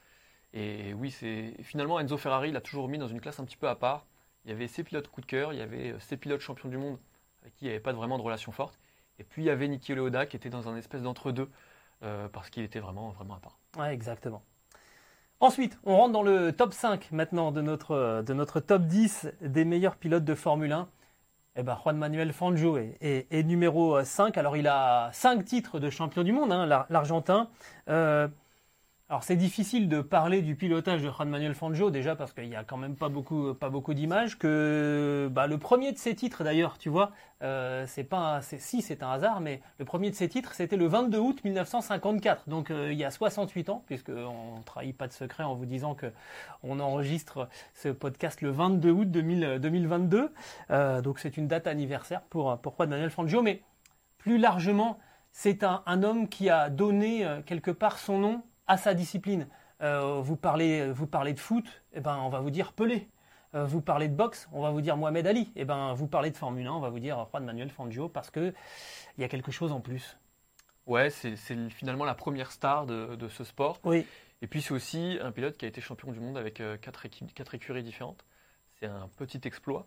Et 0.53 0.93
oui, 0.95 1.11
c'est 1.11 1.53
finalement 1.61 1.99
Enzo 1.99 2.17
Ferrari 2.17 2.51
l'a 2.51 2.61
toujours 2.61 2.87
mis 2.89 2.97
dans 2.97 3.07
une 3.07 3.21
classe 3.21 3.39
un 3.39 3.45
petit 3.45 3.57
peu 3.57 3.69
à 3.69 3.75
part. 3.75 4.07
Il 4.43 4.49
y 4.49 4.53
avait 4.53 4.67
ses 4.67 4.83
pilotes 4.83 5.07
coup 5.07 5.21
de 5.21 5.27
cœur, 5.27 5.53
il 5.53 5.59
y 5.59 5.61
avait 5.61 5.91
euh, 5.91 5.99
ses 5.99 6.17
pilotes 6.17 6.41
champions 6.41 6.67
du 6.67 6.77
monde 6.77 6.97
avec 7.43 7.53
qui 7.55 7.65
il 7.65 7.67
n'y 7.67 7.73
avait 7.73 7.79
pas 7.79 7.93
vraiment 7.93 8.17
de 8.17 8.23
relation 8.23 8.51
forte. 8.51 8.79
Et 9.19 9.23
puis 9.23 9.43
il 9.43 9.45
y 9.45 9.49
avait 9.51 9.67
Niki 9.67 9.93
Lauda 9.93 10.25
qui 10.25 10.35
était 10.35 10.49
dans 10.49 10.67
un 10.67 10.75
espèce 10.75 11.03
d'entre-deux 11.03 11.49
euh, 12.03 12.27
parce 12.29 12.49
qu'il 12.49 12.63
était 12.63 12.79
vraiment, 12.79 13.09
vraiment 13.11 13.35
à 13.35 13.39
part. 13.39 13.59
Ouais, 13.77 13.93
exactement. 13.93 14.41
Ensuite, 15.39 15.79
on 15.83 15.95
rentre 15.95 16.13
dans 16.13 16.23
le 16.23 16.51
top 16.53 16.73
5 16.73 17.11
maintenant 17.11 17.51
de 17.51 17.61
notre, 17.61 18.23
de 18.25 18.33
notre 18.33 18.59
top 18.59 18.81
10 18.83 19.27
des 19.41 19.63
meilleurs 19.63 19.95
pilotes 19.95 20.23
de 20.25 20.33
Formule 20.35 20.71
1. 20.71 20.89
Eh 21.57 21.63
ben, 21.63 21.75
Juan 21.83 21.97
Manuel 21.97 22.31
Fangio 22.31 22.77
est, 22.77 23.43
numéro 23.43 24.01
5. 24.03 24.37
Alors, 24.37 24.55
il 24.55 24.67
a 24.67 25.09
5 25.11 25.43
titres 25.43 25.79
de 25.79 25.89
champion 25.89 26.23
du 26.23 26.31
monde, 26.31 26.51
hein, 26.51 26.65
l'Ar- 26.65 26.85
l'Argentin. 26.89 27.49
Euh, 27.89 28.27
alors, 29.11 29.25
c'est 29.25 29.35
difficile 29.35 29.89
de 29.89 29.99
parler 29.99 30.41
du 30.41 30.55
pilotage 30.55 31.01
de 31.01 31.09
Juan 31.09 31.27
Manuel 31.27 31.53
Fangio, 31.53 31.91
déjà 31.91 32.15
parce 32.15 32.31
qu'il 32.31 32.47
n'y 32.47 32.55
a 32.55 32.63
quand 32.63 32.77
même 32.77 32.95
pas 32.95 33.09
beaucoup, 33.09 33.53
pas 33.53 33.69
beaucoup 33.69 33.93
d'images. 33.93 34.37
Que 34.37 35.27
bah, 35.29 35.47
le 35.47 35.57
premier 35.57 35.91
de 35.91 35.97
ses 35.97 36.15
titres, 36.15 36.45
d'ailleurs, 36.45 36.77
tu 36.77 36.87
vois, 36.87 37.11
euh, 37.43 37.83
c'est 37.87 38.05
pas, 38.05 38.39
si 38.41 38.81
c'est 38.81 39.03
un 39.03 39.11
hasard, 39.11 39.41
mais 39.41 39.61
le 39.79 39.83
premier 39.83 40.11
de 40.11 40.15
ses 40.15 40.29
titres, 40.29 40.53
c'était 40.53 40.77
le 40.77 40.87
22 40.87 41.17
août 41.17 41.43
1954. 41.43 42.47
Donc, 42.47 42.71
euh, 42.71 42.93
il 42.93 42.97
y 42.97 43.03
a 43.03 43.11
68 43.11 43.67
ans, 43.67 43.83
puisqu'on 43.85 44.59
ne 44.59 44.63
trahit 44.63 44.97
pas 44.97 45.09
de 45.09 45.11
secret 45.11 45.43
en 45.43 45.55
vous 45.55 45.65
disant 45.65 45.93
que 45.93 46.09
on 46.63 46.79
enregistre 46.79 47.49
ce 47.73 47.89
podcast 47.89 48.41
le 48.41 48.51
22 48.51 48.91
août 48.91 49.11
2000 49.11 49.59
2022. 49.59 50.31
Euh, 50.69 51.01
donc, 51.01 51.19
c'est 51.19 51.35
une 51.35 51.49
date 51.49 51.67
anniversaire 51.67 52.21
pour, 52.29 52.57
pour 52.59 52.75
Juan 52.77 52.87
Manuel 52.87 53.09
Fangio, 53.09 53.41
mais 53.41 53.61
plus 54.19 54.37
largement, 54.37 54.99
c'est 55.33 55.65
un, 55.65 55.83
un 55.85 56.01
homme 56.01 56.29
qui 56.29 56.49
a 56.49 56.69
donné 56.69 57.27
quelque 57.45 57.71
part 57.71 57.97
son 57.97 58.17
nom 58.17 58.43
à 58.71 58.77
sa 58.77 58.93
discipline. 58.93 59.47
Euh, 59.81 60.21
vous, 60.21 60.37
parlez, 60.37 60.89
vous 60.93 61.05
parlez 61.05 61.33
de 61.33 61.39
foot, 61.39 61.65
eh 61.91 61.99
ben, 61.99 62.15
on 62.19 62.29
va 62.29 62.39
vous 62.39 62.51
dire 62.51 62.71
Pelé. 62.71 63.09
Euh, 63.53 63.65
vous 63.65 63.81
parlez 63.81 64.07
de 64.07 64.15
boxe, 64.15 64.47
on 64.53 64.61
va 64.61 64.69
vous 64.71 64.79
dire 64.79 64.95
Mohamed 64.95 65.27
Ali. 65.27 65.51
Eh 65.57 65.65
ben, 65.65 65.93
vous 65.93 66.07
parlez 66.07 66.31
de 66.31 66.37
Formule 66.37 66.65
1, 66.65 66.71
on 66.71 66.79
va 66.79 66.89
vous 66.89 66.99
dire 66.99 67.27
Juan 67.31 67.43
Manuel 67.43 67.69
Fangio 67.69 68.07
parce 68.07 68.31
que 68.31 68.53
il 69.17 69.21
y 69.21 69.25
a 69.25 69.27
quelque 69.27 69.51
chose 69.51 69.73
en 69.73 69.81
plus. 69.81 70.17
Ouais, 70.85 71.09
c'est 71.09 71.35
finalement 71.69 72.05
la 72.05 72.15
première 72.15 72.49
star 72.53 72.85
de, 72.85 73.15
de 73.15 73.27
ce 73.27 73.43
sport. 73.43 73.77
Oui, 73.83 74.07
Et 74.41 74.47
puis 74.47 74.61
c'est 74.61 74.73
aussi 74.73 75.19
un 75.21 75.33
pilote 75.33 75.57
qui 75.57 75.65
a 75.65 75.67
été 75.67 75.81
champion 75.81 76.13
du 76.13 76.21
monde 76.21 76.37
avec 76.37 76.61
euh, 76.61 76.77
quatre, 76.77 77.05
équipes, 77.05 77.33
quatre 77.33 77.53
écuries 77.55 77.83
différentes. 77.83 78.23
C'est 78.79 78.87
un 78.87 79.09
petit 79.17 79.41
exploit, 79.43 79.85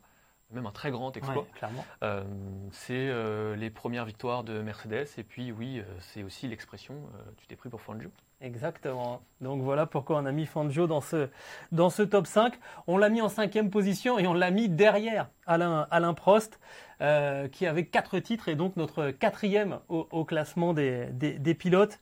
même 0.51 0.67
un 0.67 0.73
très 0.73 0.91
grand 0.91 1.17
exploit. 1.17 1.43
ouais, 1.43 1.49
clairement. 1.55 1.85
Euh, 2.03 2.23
c'est 2.71 3.09
euh, 3.09 3.57
les 3.57 3.71
premières 3.71 4.05
victoires 4.05 4.45
de 4.45 4.61
Mercedes 4.61 5.07
et 5.17 5.25
puis 5.25 5.53
oui, 5.53 5.83
c'est 6.01 6.23
aussi 6.23 6.49
l'expression 6.49 6.95
euh, 6.95 7.23
tu 7.39 7.47
t'es 7.47 7.57
pris 7.57 7.71
pour 7.71 7.81
Fangio. 7.81 8.11
Exactement. 8.45 9.23
Donc 9.41 9.63
voilà 9.63 9.87
pourquoi 9.87 10.19
on 10.19 10.27
a 10.27 10.33
mis 10.33 10.45
Fangio 10.45 10.87
dans 10.87 11.01
ce, 11.01 11.31
dans 11.73 11.89
ce 11.89 12.03
top 12.03 12.27
5. 12.27 12.53
On 12.87 12.99
l'a 12.99 13.09
mis 13.09 13.23
en 13.23 13.31
cinquième 13.31 13.71
position 13.71 14.19
et 14.19 14.27
on 14.27 14.35
l'a 14.35 14.51
mis 14.51 14.69
derrière 14.69 15.31
Alain, 15.47 15.89
Alain 15.91 16.13
Prost, 16.13 16.61
euh, 17.01 17.49
qui 17.49 17.67
avait 17.67 17.87
quatre 17.87 18.19
titres 18.19 18.49
et 18.51 18.55
donc 18.55 18.77
notre 18.77 19.11
quatrième 19.13 19.81
au, 19.89 20.07
au 20.11 20.27
classement 20.27 20.75
des, 20.75 21.07
des, 21.13 21.39
des 21.39 21.55
pilotes. 21.55 22.01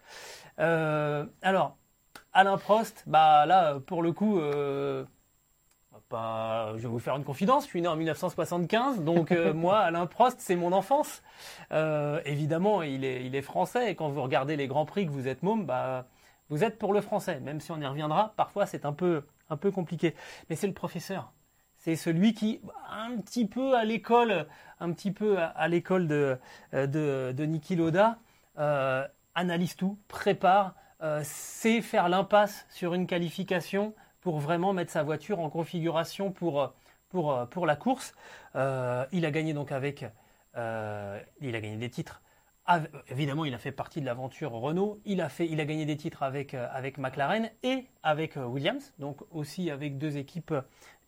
Euh, 0.59 1.25
alors, 1.43 1.77
Alain 2.33 2.59
Prost, 2.59 3.05
bah 3.07 3.47
là, 3.47 3.79
pour 3.79 4.03
le 4.03 4.13
coup, 4.13 4.41
euh, 4.41 5.05
pas, 6.09 6.73
je 6.77 6.83
vais 6.83 6.89
vous 6.89 6.99
faire 6.99 7.17
une 7.17 7.25
confidence, 7.25 7.65
je 7.65 7.69
suis 7.69 7.83
né 7.83 7.89
en 7.89 7.97
1975, 7.97 9.03
donc 9.03 9.33
euh, 9.33 9.53
moi, 9.55 9.79
Alain 9.79 10.07
Prost, 10.07 10.41
c'est 10.41 10.57
mon 10.57 10.73
enfance. 10.73 11.23
Euh, 11.73 12.21
évidemment, 12.25 12.83
il 12.83 13.05
est, 13.05 13.25
il 13.25 13.35
est 13.35 13.43
français, 13.43 13.91
et 13.91 13.95
quand 13.95 14.09
vous 14.09 14.23
regardez 14.23 14.57
les 14.57 14.67
Grands 14.67 14.87
Prix, 14.87 15.07
que 15.07 15.11
vous 15.13 15.29
êtes 15.29 15.43
môme, 15.43 15.65
bah, 15.67 16.07
vous 16.49 16.65
êtes 16.65 16.79
pour 16.79 16.93
le 16.93 17.01
français, 17.01 17.41
même 17.41 17.61
si 17.61 17.73
on 17.73 17.81
y 17.81 17.87
reviendra, 17.87 18.35
parfois 18.37 18.67
c'est 18.67 18.85
un 18.85 18.93
peu, 18.93 19.25
un 19.51 19.57
peu 19.57 19.71
compliqué. 19.71 20.15
Mais 20.49 20.57
c'est 20.57 20.67
le 20.67 20.75
professeur. 20.75 21.33
C'est 21.77 21.97
celui 21.97 22.35
qui, 22.35 22.61
un 22.91 23.17
petit 23.19 23.47
peu 23.47 23.75
à 23.77 23.85
l'école, 23.85 24.47
un 24.79 24.93
petit 24.93 25.11
peu 25.11 25.39
à, 25.39 25.67
l'école 25.67 26.07
de, 26.07 26.39
de, 26.73 27.33
de 27.37 27.45
Niki 27.45 27.75
Loda, 27.75 28.19
euh, 28.59 29.07
analyse 29.35 29.75
tout, 29.77 29.99
prépare, 30.09 30.75
euh, 31.03 31.23
sait 31.25 31.81
faire 31.81 32.09
l'impasse 32.09 32.67
sur 32.71 32.95
une 32.95 33.09
qualification 33.09 33.95
pour 34.21 34.39
vraiment 34.39 34.73
mettre 34.73 34.93
sa 34.93 35.03
voiture 35.03 35.41
en 35.41 35.51
configuration 35.51 36.31
pour, 36.31 36.73
pour, 37.09 37.49
pour 37.51 37.67
la 37.67 37.77
course. 37.77 38.15
Euh, 38.55 39.05
il 39.11 39.27
a 39.27 39.31
gagné 39.33 39.53
donc 39.53 39.73
avec, 39.73 40.05
euh, 40.57 41.21
il 41.41 41.57
a 41.57 41.61
gagné 41.61 41.77
des 41.77 41.91
titres. 41.91 42.23
Évidemment, 43.09 43.45
il 43.45 43.55
a 43.55 43.59
fait 43.59 43.73
partie 43.73 44.01
de 44.01 44.07
l'aventure 44.07 44.53
Renault. 44.53 45.01
Il 45.05 45.21
a, 45.21 45.29
fait, 45.29 45.47
il 45.49 45.61
a 45.61 45.65
gagné 45.65 45.85
des 45.85 45.97
titres 45.97 46.23
avec, 46.23 46.55
euh, 46.55 46.69
avec 46.73 46.97
McLaren 46.97 47.51
et 47.65 47.87
avec 48.05 48.37
euh, 48.37 48.45
Williams, 48.47 48.93
donc 48.99 49.19
aussi 49.33 49.69
avec 49.71 49.99
deux 49.99 50.17
équipes 50.17 50.55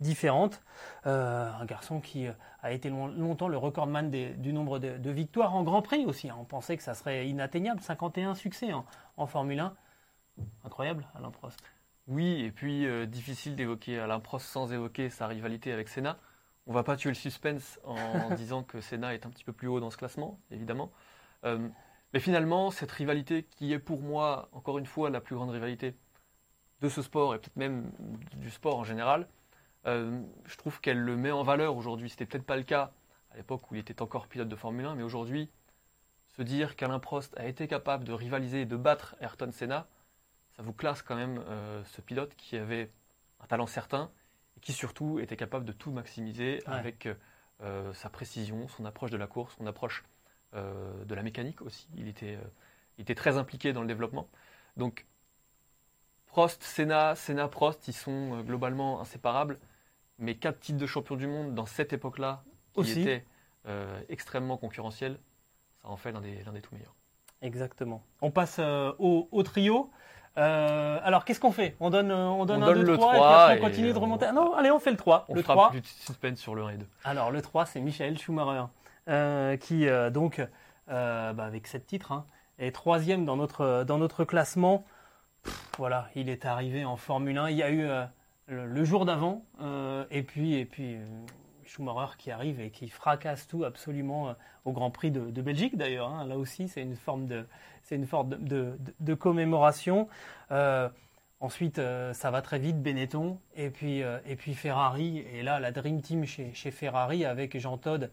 différentes. 0.00 0.62
Euh, 1.06 1.48
un 1.52 1.64
garçon 1.64 2.00
qui 2.00 2.26
a 2.62 2.72
été 2.72 2.90
long- 2.90 3.06
longtemps 3.06 3.46
le 3.48 3.56
recordman 3.56 4.10
des- 4.10 4.30
du 4.34 4.52
nombre 4.52 4.78
de, 4.80 4.98
de 4.98 5.10
victoires 5.10 5.54
en 5.54 5.62
Grand 5.62 5.80
Prix 5.80 6.04
aussi. 6.06 6.28
hein. 6.28 6.36
On 6.40 6.44
pensait 6.44 6.76
que 6.76 6.82
ça 6.82 6.94
serait 6.94 7.28
inatteignable, 7.28 7.80
51 7.80 8.34
succès 8.34 8.72
en, 8.72 8.84
en 9.16 9.26
Formule 9.26 9.60
1. 9.60 9.74
Incroyable, 10.64 11.06
Alain 11.14 11.30
Prost. 11.30 11.60
Oui, 12.08 12.42
et 12.42 12.50
puis 12.50 12.84
euh, 12.86 13.06
difficile 13.06 13.54
d'évoquer 13.54 14.00
Alain 14.00 14.18
Prost 14.20 14.46
sans 14.46 14.72
évoquer 14.72 15.08
sa 15.08 15.28
rivalité 15.28 15.72
avec 15.72 15.88
Senna. 15.88 16.18
On 16.66 16.72
va 16.72 16.82
pas 16.82 16.96
tuer 16.96 17.10
le 17.10 17.14
suspense 17.14 17.78
en 17.84 18.30
disant 18.34 18.64
que 18.64 18.80
Senna 18.80 19.14
est 19.14 19.24
un 19.24 19.30
petit 19.30 19.44
peu 19.44 19.52
plus 19.52 19.68
haut 19.68 19.78
dans 19.80 19.90
ce 19.90 19.96
classement, 19.96 20.40
évidemment. 20.50 20.90
Euh, 21.44 21.68
mais 22.12 22.20
finalement, 22.20 22.70
cette 22.70 22.92
rivalité 22.92 23.44
qui 23.44 23.72
est 23.72 23.78
pour 23.78 24.00
moi, 24.00 24.48
encore 24.52 24.78
une 24.78 24.86
fois, 24.86 25.10
la 25.10 25.20
plus 25.20 25.34
grande 25.36 25.50
rivalité 25.50 25.94
de 26.80 26.88
ce 26.88 27.02
sport 27.02 27.34
et 27.34 27.38
peut-être 27.38 27.56
même 27.56 27.90
du 28.36 28.50
sport 28.50 28.76
en 28.78 28.84
général, 28.84 29.28
euh, 29.86 30.22
je 30.44 30.56
trouve 30.56 30.80
qu'elle 30.80 31.00
le 31.00 31.16
met 31.16 31.30
en 31.30 31.42
valeur 31.42 31.76
aujourd'hui. 31.76 32.08
C'était 32.10 32.26
peut-être 32.26 32.46
pas 32.46 32.56
le 32.56 32.62
cas 32.62 32.92
à 33.30 33.36
l'époque 33.36 33.70
où 33.70 33.74
il 33.74 33.80
était 33.80 34.00
encore 34.00 34.28
pilote 34.28 34.48
de 34.48 34.56
Formule 34.56 34.86
1, 34.86 34.94
mais 34.94 35.02
aujourd'hui, 35.02 35.50
se 36.36 36.42
dire 36.42 36.76
qu'Alain 36.76 36.98
Prost 37.00 37.36
a 37.38 37.46
été 37.46 37.66
capable 37.68 38.04
de 38.04 38.12
rivaliser 38.12 38.62
et 38.62 38.66
de 38.66 38.76
battre 38.76 39.16
Ayrton 39.20 39.50
Senna, 39.52 39.86
ça 40.56 40.62
vous 40.62 40.72
classe 40.72 41.02
quand 41.02 41.16
même 41.16 41.42
euh, 41.48 41.82
ce 41.84 42.00
pilote 42.00 42.34
qui 42.36 42.56
avait 42.56 42.90
un 43.40 43.46
talent 43.46 43.66
certain 43.66 44.10
et 44.56 44.60
qui 44.60 44.72
surtout 44.72 45.18
était 45.18 45.36
capable 45.36 45.64
de 45.64 45.72
tout 45.72 45.90
maximiser 45.90 46.62
Ouais. 46.66 46.74
avec 46.74 47.08
euh, 47.60 47.92
sa 47.92 48.08
précision, 48.08 48.68
son 48.68 48.84
approche 48.84 49.10
de 49.10 49.16
la 49.16 49.26
course, 49.26 49.56
son 49.58 49.66
approche 49.66 50.04
de 50.54 51.14
la 51.14 51.22
mécanique 51.22 51.62
aussi. 51.62 51.88
Il 51.96 52.08
était, 52.08 52.36
euh, 52.36 52.44
il 52.98 53.02
était 53.02 53.14
très 53.14 53.36
impliqué 53.38 53.72
dans 53.72 53.80
le 53.82 53.86
développement. 53.88 54.28
Donc 54.76 55.06
Prost, 56.26 56.62
Senna, 56.62 57.14
Senna, 57.14 57.48
Prost, 57.48 57.86
ils 57.88 57.92
sont 57.92 58.34
euh, 58.38 58.42
globalement 58.42 59.00
inséparables. 59.00 59.58
Mais 60.18 60.36
quatre 60.36 60.60
titres 60.60 60.78
de 60.78 60.86
champion 60.86 61.16
du 61.16 61.26
monde 61.26 61.54
dans 61.54 61.66
cette 61.66 61.92
époque-là, 61.92 62.42
qui 62.74 62.80
Aussi. 62.80 63.00
était 63.02 63.24
euh, 63.66 64.00
extrêmement 64.08 64.56
concurrentiel, 64.56 65.18
ça 65.82 65.88
en 65.88 65.96
fait 65.96 66.12
l'un 66.12 66.20
des, 66.20 66.42
l'un 66.44 66.52
des 66.52 66.60
tout 66.60 66.72
meilleurs. 66.74 66.94
Exactement. 67.42 68.02
On 68.20 68.30
passe 68.30 68.56
euh, 68.60 68.92
au, 68.98 69.28
au 69.32 69.42
trio. 69.42 69.90
Euh, 70.36 70.98
alors, 71.02 71.24
qu'est-ce 71.24 71.40
qu'on 71.40 71.52
fait? 71.52 71.76
On 71.80 71.90
donne, 71.90 72.10
euh, 72.10 72.26
on 72.28 72.44
donne 72.46 72.62
On 72.62 72.66
un, 72.66 72.74
donne 72.74 72.84
deux, 72.84 72.92
le 72.92 72.96
trois, 72.96 73.14
3 73.14 73.16
et 73.16 73.18
puis 73.18 73.34
après, 73.54 73.58
on 73.58 73.68
continue 73.70 73.92
de 73.92 73.98
on- 73.98 74.00
remonter. 74.02 74.32
Non, 74.32 74.54
allez, 74.54 74.70
on 74.70 74.78
fait 74.80 74.90
le 74.92 74.96
3. 74.96 75.26
On 75.28 75.34
le 75.34 75.42
fera 75.42 75.54
3. 75.54 75.70
plus 75.70 75.80
de 75.80 75.86
suspense 75.86 76.38
sur 76.38 76.54
le 76.54 76.62
1 76.64 76.68
et 76.70 76.76
2. 76.78 76.86
Alors, 77.04 77.30
le 77.30 77.42
3, 77.42 77.66
c'est 77.66 77.80
Michael 77.80 78.18
Schumacher, 78.18 78.60
euh, 78.60 78.64
qui, 79.06 79.88
euh, 79.88 80.10
donc, 80.10 80.40
euh, 80.88 81.32
bah, 81.32 81.44
avec 81.44 81.66
sept 81.66 81.86
titres, 81.86 82.12
hein, 82.12 82.26
est 82.58 82.74
troisième 82.74 83.24
dans 83.24 83.36
notre, 83.36 83.84
dans 83.84 83.98
notre 83.98 84.24
classement. 84.24 84.84
Voilà, 85.78 86.08
il 86.14 86.28
est 86.28 86.44
arrivé 86.46 86.84
en 86.84 86.96
Formule 86.96 87.36
1. 87.38 87.50
Il 87.50 87.56
y 87.56 87.62
a 87.62 87.70
eu 87.70 87.84
euh, 87.84 88.04
le, 88.46 88.84
jour 88.84 89.04
d'avant, 89.04 89.44
euh, 89.60 90.04
et 90.10 90.22
puis, 90.22 90.54
et 90.54 90.64
puis 90.64 90.96
euh, 90.96 91.04
Schumacher 91.64 92.16
qui 92.18 92.30
arrive 92.30 92.60
et 92.60 92.70
qui 92.70 92.88
fracasse 92.88 93.46
tout 93.46 93.64
absolument 93.64 94.28
euh, 94.28 94.32
au 94.64 94.72
Grand 94.72 94.90
Prix 94.90 95.10
de, 95.10 95.42
Belgique, 95.42 95.76
d'ailleurs. 95.76 96.08
hein. 96.08 96.26
Là 96.26 96.38
aussi, 96.38 96.68
c'est 96.68 96.82
une 96.82 96.96
forme 96.96 97.26
de, 97.26 97.46
c'est 97.82 97.96
une 97.96 98.06
forme 98.06 98.30
de, 98.30 98.78
de- 99.00 99.14
commémoration. 99.14 100.08
Euh, 100.50 100.88
Ensuite, 101.40 101.78
euh, 101.78 102.14
ça 102.14 102.30
va 102.30 102.40
très 102.42 102.58
vite, 102.58 102.80
Benetton, 102.82 103.38
et 103.54 103.68
puis, 103.68 104.02
euh, 104.02 104.18
et 104.26 104.36
puis 104.36 104.54
Ferrari. 104.54 105.18
Et 105.34 105.42
là, 105.42 105.60
la 105.60 105.72
Dream 105.72 106.00
Team 106.00 106.24
chez, 106.24 106.54
chez 106.54 106.70
Ferrari 106.70 107.24
avec 107.24 107.58
Jean 107.58 107.76
Todt, 107.76 108.08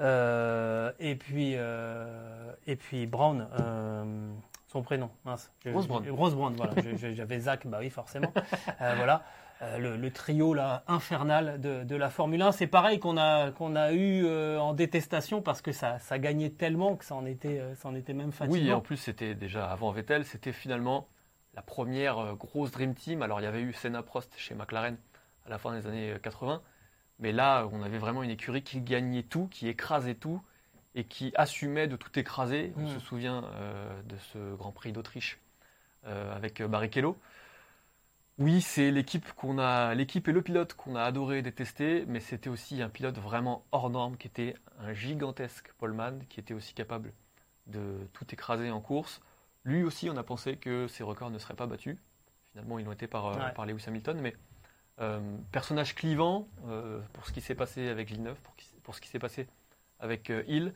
euh, 0.00 0.90
et, 0.98 1.14
puis, 1.14 1.52
euh, 1.54 2.52
et 2.66 2.76
puis 2.76 3.06
Brown, 3.06 3.46
euh, 3.60 4.32
son 4.68 4.82
prénom, 4.82 5.10
mince. 5.24 5.52
Ross 5.66 5.86
Brown. 5.86 6.10
Ross 6.10 6.34
Brown, 6.34 6.54
voilà. 6.56 6.72
J'avais 7.14 7.40
Zach, 7.40 7.66
bah 7.66 7.78
oui, 7.80 7.90
forcément. 7.90 8.32
Voilà. 8.80 9.22
Le, 9.78 9.96
le 9.96 10.10
trio 10.10 10.54
là, 10.54 10.82
infernal 10.88 11.60
de, 11.60 11.84
de 11.84 11.94
la 11.94 12.10
Formule 12.10 12.42
1, 12.42 12.50
c'est 12.50 12.66
pareil 12.66 12.98
qu'on 12.98 13.16
a, 13.16 13.52
qu'on 13.52 13.76
a 13.76 13.92
eu 13.92 14.26
en 14.58 14.74
détestation 14.74 15.40
parce 15.40 15.62
que 15.62 15.70
ça, 15.70 16.00
ça 16.00 16.18
gagnait 16.18 16.50
tellement 16.50 16.96
que 16.96 17.04
ça 17.04 17.14
en 17.14 17.24
était, 17.26 17.62
ça 17.76 17.88
en 17.88 17.94
était 17.94 18.12
même 18.12 18.32
fatigant. 18.32 18.58
Oui, 18.58 18.68
et 18.68 18.72
en 18.72 18.80
plus, 18.80 18.96
c'était 18.96 19.36
déjà 19.36 19.70
avant 19.70 19.92
Vettel, 19.92 20.24
c'était 20.24 20.50
finalement 20.50 21.06
la 21.54 21.62
première 21.62 22.18
euh, 22.18 22.34
grosse 22.34 22.70
Dream 22.70 22.94
Team. 22.94 23.22
Alors, 23.22 23.40
il 23.40 23.44
y 23.44 23.46
avait 23.46 23.62
eu 23.62 23.72
Senna 23.72 24.02
Prost 24.02 24.32
chez 24.36 24.54
McLaren 24.54 24.96
à 25.46 25.50
la 25.50 25.58
fin 25.58 25.72
des 25.72 25.86
années 25.86 26.12
euh, 26.12 26.18
80. 26.18 26.62
Mais 27.18 27.32
là, 27.32 27.68
on 27.72 27.82
avait 27.82 27.98
vraiment 27.98 28.22
une 28.22 28.30
écurie 28.30 28.62
qui 28.62 28.80
gagnait 28.80 29.22
tout, 29.22 29.46
qui 29.48 29.68
écrasait 29.68 30.14
tout 30.14 30.42
et 30.94 31.04
qui 31.04 31.32
assumait 31.36 31.86
de 31.88 31.96
tout 31.96 32.18
écraser. 32.18 32.72
On 32.76 32.82
Mm. 32.82 32.88
se 32.88 32.98
souvient 33.00 33.44
euh, 33.44 34.02
de 34.02 34.16
ce 34.32 34.54
Grand 34.56 34.72
Prix 34.72 34.92
d'Autriche 34.92 35.38
euh, 36.06 36.34
avec 36.34 36.60
euh, 36.60 36.68
Barrichello. 36.68 37.16
Oui, 38.38 38.60
c'est 38.62 38.90
l'équipe 38.90 39.30
qu'on 39.34 39.58
a, 39.58 39.94
l'équipe 39.94 40.26
et 40.26 40.32
le 40.32 40.42
pilote 40.42 40.74
qu'on 40.74 40.96
a 40.96 41.02
adoré 41.02 41.42
détester, 41.42 42.04
mais 42.08 42.18
c'était 42.18 42.48
aussi 42.48 42.80
un 42.82 42.88
pilote 42.88 43.18
vraiment 43.18 43.64
hors 43.72 43.90
norme 43.90 44.16
qui 44.16 44.26
était 44.26 44.54
un 44.80 44.92
gigantesque 44.94 45.70
poleman, 45.78 46.24
qui 46.28 46.40
était 46.40 46.54
aussi 46.54 46.72
capable 46.74 47.12
de 47.66 48.08
tout 48.14 48.24
écraser 48.32 48.70
en 48.70 48.80
course. 48.80 49.20
Lui 49.64 49.84
aussi, 49.84 50.10
on 50.10 50.16
a 50.16 50.22
pensé 50.22 50.56
que 50.56 50.86
ses 50.88 51.02
records 51.02 51.30
ne 51.30 51.38
seraient 51.38 51.54
pas 51.54 51.66
battus. 51.66 51.96
Finalement, 52.50 52.78
ils 52.78 52.84
l'ont 52.84 52.92
été 52.92 53.06
par, 53.06 53.26
euh, 53.26 53.34
Ouais. 53.34 53.52
par 53.54 53.66
Lewis 53.66 53.84
Hamilton, 53.86 54.20
mais 54.20 54.34
euh, 55.00 55.20
personnage 55.52 55.94
clivant 55.94 56.48
euh, 56.66 57.00
pour 57.12 57.26
ce 57.26 57.32
qui 57.32 57.40
s'est 57.40 57.54
passé 57.54 57.88
avec 57.88 58.08
Villeneuve, 58.08 58.38
pour, 58.82 58.94
ce 58.94 59.00
qui 59.00 59.08
s'est 59.08 59.18
passé 59.18 59.46
avec 60.00 60.30
Hill, 60.46 60.74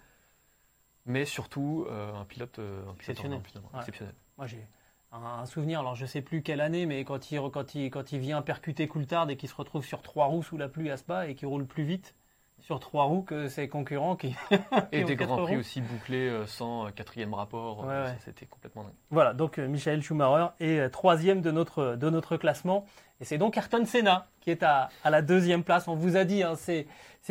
mais 1.05 1.25
surtout 1.25 1.87
un 1.91 2.25
pilote, 2.25 2.59
un 2.59 2.95
Exceptionnel. 2.95 3.41
Ouais. 3.73 3.79
exceptionnel. 3.81 4.15
Moi, 4.39 4.47
j'ai 4.47 4.67
un, 5.13 5.47
souvenir, 5.47 5.81
alors 5.81 5.95
je 5.95 6.07
sais 6.07 6.23
plus 6.23 6.43
quelle 6.43 6.61
année, 6.61 6.87
mais 6.87 7.05
quand 7.05 7.31
il, 7.31 7.41
quand 7.51 7.75
il, 7.75 7.91
quand 7.91 8.13
il 8.13 8.19
vient 8.21 8.43
percuter 8.43 8.89
Coulthard 8.89 9.29
et 9.31 9.37
qu'il 9.37 9.49
se 9.49 9.55
retrouve 9.55 9.85
sur 9.85 10.03
trois 10.03 10.27
roues 10.27 10.43
sous 10.43 10.57
la 10.57 10.69
pluie 10.69 10.91
à 10.91 10.97
Spa 10.97 11.29
et 11.29 11.35
qu'il 11.35 11.49
roule 11.49 11.67
plus 11.67 11.85
vite 11.85 12.15
sur 12.61 12.81
trois 12.81 13.05
roues 13.05 13.23
que 13.23 13.49
ses 13.49 13.69
concurrents 13.69 14.17
qui. 14.17 14.35
Et 14.93 15.05
des 15.05 15.15
grands 15.17 15.43
prix 15.45 15.55
roues. 15.55 15.61
aussi 15.61 15.81
bouclés 15.81 16.29
euh, 16.29 16.47
sans 16.47 16.87
euh, 16.87 16.91
quatrième 16.91 17.35
rapport, 17.35 17.81
Ouais, 17.85 17.93
euh, 17.93 18.05
ouais. 18.07 18.17
c'était 18.25 18.47
complètement 18.47 18.83
dingue. 18.85 18.93
Voilà, 19.11 19.35
donc 19.35 19.59
euh, 19.59 19.69
Michael 19.69 20.03
Schumacher 20.03 20.49
est 20.61 20.89
troisième 20.91 21.43
de 21.43 21.51
notre, 21.51 21.95
de 21.97 22.11
notre 22.11 22.37
classement. 22.37 22.85
Et 23.21 23.25
c'est 23.25 23.39
donc 23.39 23.57
Ayrton 23.57 23.85
Senna 23.85 24.27
qui 24.41 24.51
est 24.51 24.63
à, 24.63 24.89
à 25.05 25.11
la 25.11 25.23
deuxième 25.23 25.63
place. 25.65 25.87
On 25.89 25.95
vous 25.95 26.17
a 26.17 26.25
dit, 26.25 26.43
hein, 26.43 26.55
c'est 26.57 26.87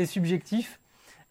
subjectif. 0.06 0.80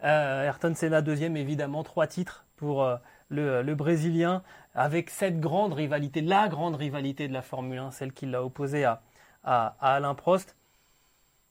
Ayrton 0.01 0.74
Senna 0.74 1.01
deuxième, 1.01 1.36
évidemment, 1.36 1.82
trois 1.82 2.07
titres 2.07 2.45
pour 2.57 2.86
le, 3.28 3.62
le 3.62 3.74
Brésilien, 3.74 4.42
avec 4.74 5.09
cette 5.11 5.40
grande 5.40 5.72
rivalité, 5.72 6.20
la 6.20 6.49
grande 6.49 6.76
rivalité 6.76 7.26
de 7.26 7.32
la 7.32 7.42
Formule 7.42 7.78
1, 7.78 7.90
celle 7.90 8.12
qui 8.12 8.26
l'a 8.26 8.45
opposé 8.45 8.84
à, 8.84 9.01
à, 9.45 9.76
à 9.80 9.95
Alain 9.95 10.14
Prost. 10.14 10.57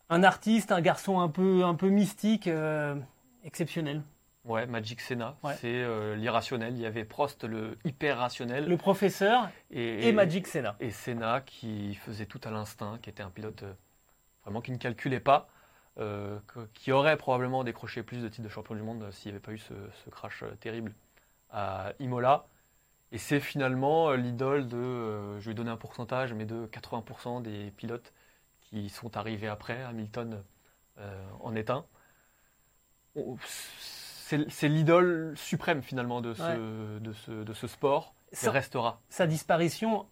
Un 0.10 0.24
artiste, 0.24 0.72
un 0.72 0.82
garçon 0.82 1.20
un 1.20 1.30
peu, 1.30 1.64
un 1.64 1.76
peu 1.76 1.90
mystique, 1.90 2.48
euh, 2.48 2.96
exceptionnel. 3.44 4.02
Ouais, 4.46 4.66
Magic 4.66 5.00
Senna, 5.00 5.38
Ouais. 5.44 5.56
c'est 5.56 5.68
euh, 5.74 6.16
l'irrationnel. 6.16 6.74
Il 6.76 6.82
y 6.82 6.86
avait 6.86 7.06
Prost, 7.06 7.46
le 7.46 7.78
hyper 7.86 8.18
rationnel. 8.18 8.68
Le 8.68 8.78
professeur 8.78 9.50
et, 9.72 10.08
et 10.10 10.12
Magic 10.12 10.48
Senna. 10.48 10.76
Et 10.82 10.92
Senna 10.92 11.40
qui 11.42 11.96
faisait 11.96 12.26
tout 12.26 12.42
à 12.44 12.52
l'instinct, 12.52 13.00
qui 13.02 13.10
était 13.10 13.24
un 13.24 13.30
pilote 13.30 13.64
euh, 13.64 13.74
vraiment 14.44 14.60
qui 14.62 14.72
ne 14.72 14.78
calculait 14.78 15.22
pas, 15.22 15.48
que- 15.96 16.66
qui 16.74 16.92
aurait 16.92 17.18
probablement 17.18 17.64
décroché 17.64 18.02
plus 18.04 18.18
de 18.22 18.28
titres 18.28 18.44
de 18.44 18.50
champion 18.50 18.74
du 18.76 18.82
monde 18.82 19.08
s'il 19.12 19.32
n'y 19.32 19.36
avait 19.38 19.42
pas 19.46 19.52
eu 19.54 19.60
ce, 19.60 19.74
ce 20.04 20.10
crash 20.10 20.44
terrible 20.60 20.92
à 21.52 21.94
Imola. 22.00 22.46
Et 23.12 23.20
c'est 23.20 23.40
finalement 23.40 24.12
l'idole 24.14 24.68
de, 24.68 25.40
je 25.40 25.48
vais 25.50 25.54
donner 25.54 25.70
un 25.70 25.78
pourcentage, 25.78 26.34
mais 26.34 26.46
de 26.46 26.66
80% 26.66 27.44
des 27.44 27.70
pilotes 27.78 28.12
qui 28.74 28.90
sont 28.90 29.16
arrivés 29.18 29.48
après. 29.48 29.82
Hamilton 29.84 30.44
euh, 30.98 31.24
en 31.42 31.56
est 31.56 31.70
un. 31.70 31.86
On- 33.16 33.38
C'est 34.50 34.68
l'idole 34.68 35.34
suprême 35.38 35.84
finalement 35.84 36.22
de 36.22 36.34
ce, 36.34 36.98
de 37.00 37.14
ce, 37.14 37.32
de 37.32 37.54
ce 37.54 37.68
sport. 37.68 38.16
Ça- 38.32 38.50
restera. 38.52 39.00
sa 39.10 39.28
disparition 39.28 40.08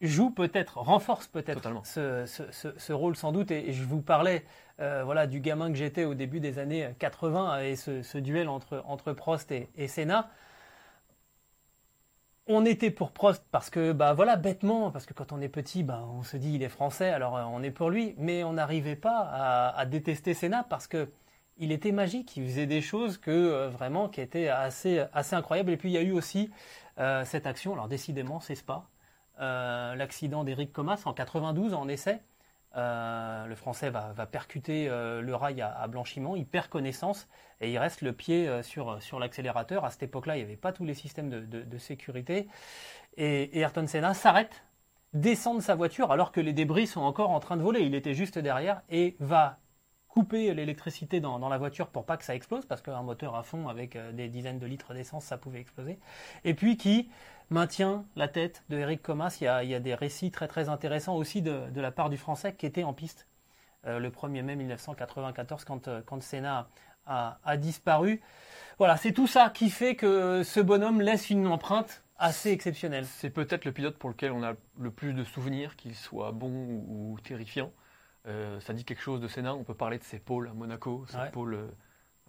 joue 0.00 0.30
peut-être, 0.30 0.78
renforce 0.78 1.26
peut-être 1.26 1.60
ce, 1.84 2.24
ce- 2.26 2.52
ce- 2.52 2.78
ce 2.78 2.92
rôle 2.92 3.16
sans 3.16 3.32
doute. 3.32 3.50
Et, 3.50 3.70
et 3.70 3.72
je 3.72 3.82
vous 3.82 4.00
parlais 4.00 4.44
euh, 4.78 5.02
voilà, 5.02 5.26
du 5.26 5.40
gamin 5.40 5.72
que 5.72 5.76
j'étais 5.76 6.04
au 6.04 6.14
début 6.14 6.38
des 6.38 6.60
années 6.60 6.94
80 7.00 7.58
et 7.62 7.74
ce, 7.74 8.02
ce 8.02 8.16
duel 8.18 8.48
entre, 8.48 8.80
entre 8.86 9.12
Prost 9.12 9.50
et, 9.50 9.68
et 9.74 9.88
Senna. 9.88 10.30
On 12.48 12.64
était 12.64 12.90
pour 12.90 13.12
Prost 13.12 13.44
parce 13.50 13.68
que, 13.68 13.92
bah 13.92 14.14
voilà, 14.14 14.36
bêtement, 14.36 14.90
parce 14.90 15.04
que 15.04 15.12
quand 15.12 15.32
on 15.32 15.40
est 15.40 15.50
petit, 15.50 15.82
bah, 15.82 16.02
on 16.10 16.22
se 16.22 16.38
dit 16.38 16.54
il 16.54 16.62
est 16.62 16.70
français, 16.70 17.10
alors 17.10 17.36
euh, 17.36 17.44
on 17.44 17.62
est 17.62 17.70
pour 17.70 17.90
lui. 17.90 18.14
Mais 18.16 18.42
on 18.42 18.54
n'arrivait 18.54 18.96
pas 18.96 19.72
à, 19.76 19.86
détester 19.86 20.32
Senna 20.34 20.64
parce 20.68 20.86
que 20.86 21.08
il 21.58 21.72
était 21.72 21.92
magique, 21.92 22.36
il 22.36 22.46
faisait 22.46 22.66
des 22.66 22.80
choses 22.80 23.18
que 23.18 23.30
euh, 23.30 23.68
vraiment 23.68 24.08
qui 24.08 24.20
étaient 24.20 24.48
assez, 24.48 25.04
incroyables. 25.32 25.70
Et 25.72 25.76
puis 25.76 25.90
il 25.90 25.92
y 25.92 25.98
a 25.98 26.02
eu 26.02 26.12
aussi 26.12 26.50
euh, 26.98 27.24
cette 27.24 27.46
action, 27.46 27.74
alors 27.74 27.88
décidément 27.88 28.40
c'est 28.40 28.54
Spa, 28.54 28.88
euh, 29.40 29.94
l'accident 29.94 30.42
d'Éric 30.44 30.72
Comas 30.72 31.02
en 31.04 31.12
92 31.12 31.74
en 31.74 31.88
essai. 31.88 32.20
Euh, 32.76 33.46
le 33.46 33.54
Français 33.54 33.90
va, 33.90 34.12
percuter 34.26 34.88
euh, 34.88 35.22
le 35.22 35.34
rail 35.34 35.62
à, 35.62 35.86
blanchiment, 35.88 36.36
il 36.36 36.46
perd 36.46 36.68
connaissance 36.68 37.28
et 37.60 37.72
il 37.72 37.78
reste 37.78 38.02
le 38.02 38.12
pied 38.12 38.46
euh, 38.46 38.62
sur, 38.62 39.18
l'accélérateur. 39.18 39.84
À 39.84 39.90
cette 39.90 40.02
époque-là, 40.02 40.36
il 40.36 40.40
n'y 40.40 40.44
avait 40.44 40.56
pas 40.56 40.72
tous 40.72 40.84
les 40.84 40.94
systèmes 40.94 41.30
de 41.30 41.78
sécurité. 41.78 42.48
Et, 43.16 43.44
et 43.56 43.60
Ayrton 43.60 43.86
Senna 43.86 44.14
s'arrête, 44.14 44.64
descend 45.14 45.58
de 45.58 45.62
sa 45.62 45.74
voiture 45.74 46.12
alors 46.12 46.30
que 46.30 46.40
les 46.40 46.52
débris 46.52 46.86
sont 46.86 47.00
encore 47.00 47.30
en 47.30 47.40
train 47.40 47.56
de 47.56 47.62
voler. 47.62 47.80
Il 47.80 47.94
était 47.94 48.14
juste 48.14 48.38
derrière 48.38 48.82
et 48.90 49.16
va 49.18 49.58
couper 50.18 50.52
l'électricité 50.52 51.20
dans, 51.20 51.48
la 51.48 51.58
voiture 51.58 51.86
pour 51.86 52.04
pas 52.04 52.16
que 52.16 52.24
ça 52.24 52.34
explose, 52.34 52.66
parce 52.66 52.82
qu'un 52.82 53.04
moteur 53.04 53.36
à 53.36 53.44
fond 53.44 53.68
avec 53.68 53.94
euh, 53.94 54.10
des 54.10 54.26
dizaines 54.26 54.58
de 54.58 54.66
litres 54.66 54.92
d'essence, 54.92 55.24
ça 55.24 55.38
pouvait 55.38 55.60
exploser. 55.60 56.00
Et 56.42 56.54
puis 56.54 56.76
qui 56.76 57.08
maintient 57.50 58.04
la 58.16 58.26
tête 58.26 58.64
de 58.68 58.78
Eric 58.78 59.00
Comas. 59.00 59.38
Il 59.40 59.44
y 59.44 59.74
a, 59.74 59.78
des 59.78 59.94
récits 59.94 60.32
très 60.32 60.48
très 60.48 60.68
intéressants 60.68 61.14
aussi 61.14 61.40
de, 61.40 61.70
la 61.80 61.92
part 61.92 62.10
du 62.10 62.16
Français 62.16 62.52
qui 62.52 62.66
était 62.66 62.82
en 62.82 62.94
piste 62.94 63.28
euh, 63.86 64.00
le 64.00 64.10
1er 64.10 64.42
mai 64.42 64.56
1994 64.56 65.64
quand, 65.64 65.86
euh, 65.86 66.02
quand 66.04 66.20
Senna 66.20 66.68
a, 67.06 67.38
a 67.44 67.56
disparu. 67.56 68.20
Voilà, 68.78 68.96
c'est 68.96 69.12
tout 69.12 69.28
ça 69.28 69.50
qui 69.50 69.70
fait 69.70 69.94
que 69.94 70.42
ce 70.42 70.58
bonhomme 70.58 71.00
laisse 71.00 71.30
une 71.30 71.46
empreinte 71.46 72.02
assez 72.18 72.50
exceptionnelle. 72.50 73.06
C'est 73.06 73.30
peut-être 73.30 73.64
le 73.64 73.70
pilote 73.70 73.96
pour 73.96 74.10
lequel 74.10 74.32
on 74.32 74.42
a 74.42 74.54
le 74.80 74.90
plus 74.90 75.12
de 75.12 75.22
souvenirs, 75.22 75.76
qu'il 75.76 75.94
soit 75.94 76.32
bon 76.32 76.82
ou 76.88 77.16
terrifiant. 77.22 77.70
Euh, 78.28 78.60
ça 78.60 78.72
dit 78.74 78.84
quelque 78.84 79.02
chose 79.02 79.20
de 79.20 79.28
Senna. 79.28 79.54
On 79.54 79.64
peut 79.64 79.74
parler 79.74 79.98
de 79.98 80.04
ses 80.04 80.18
pôles 80.18 80.48
à 80.48 80.52
Monaco, 80.52 81.04
ses 81.08 81.16
Ouais. 81.16 81.30
pôles 81.30 81.54
euh, 81.54 81.66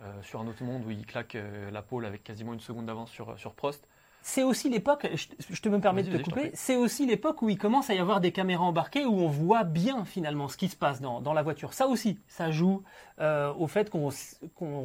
euh, 0.01 0.21
sur 0.21 0.39
un 0.39 0.47
autre 0.47 0.63
monde 0.63 0.85
où 0.85 0.91
il 0.91 1.05
claque 1.05 1.35
euh, 1.35 1.69
la 1.71 1.81
pôle 1.81 2.05
avec 2.05 2.23
quasiment 2.23 2.53
une 2.53 2.59
seconde 2.61 2.85
d'avance 2.85 3.09
sur, 3.11 3.37
sur 3.37 3.53
Prost. 3.53 3.85
C'est 4.21 4.43
aussi 4.43 4.69
l'époque, 4.69 5.07
je, 5.13 5.27
je 5.49 5.61
te 5.61 5.69
me 5.69 5.79
permets 5.79 6.03
de 6.03 6.17
te 6.17 6.21
couper, 6.23 6.51
c'est 6.53 6.75
aussi 6.75 7.05
l'époque 7.05 7.41
où 7.41 7.49
il 7.49 7.57
commence 7.57 7.89
à 7.89 7.93
y 7.93 7.99
avoir 7.99 8.19
des 8.19 8.33
caméras 8.33 8.65
embarquées 8.65 9.05
où 9.05 9.13
on 9.17 9.29
voit 9.29 9.63
bien 9.63 10.03
finalement 10.03 10.49
ce 10.49 10.57
qui 10.57 10.67
se 10.67 10.75
passe 10.75 10.99
dans, 10.99 11.21
dans 11.21 11.31
la 11.33 11.41
voiture. 11.41 11.71
Ça 11.73 11.87
aussi, 11.87 12.19
ça 12.27 12.51
joue 12.51 12.83
au 13.21 13.67
fait 13.67 13.89
qu'on 13.89 14.09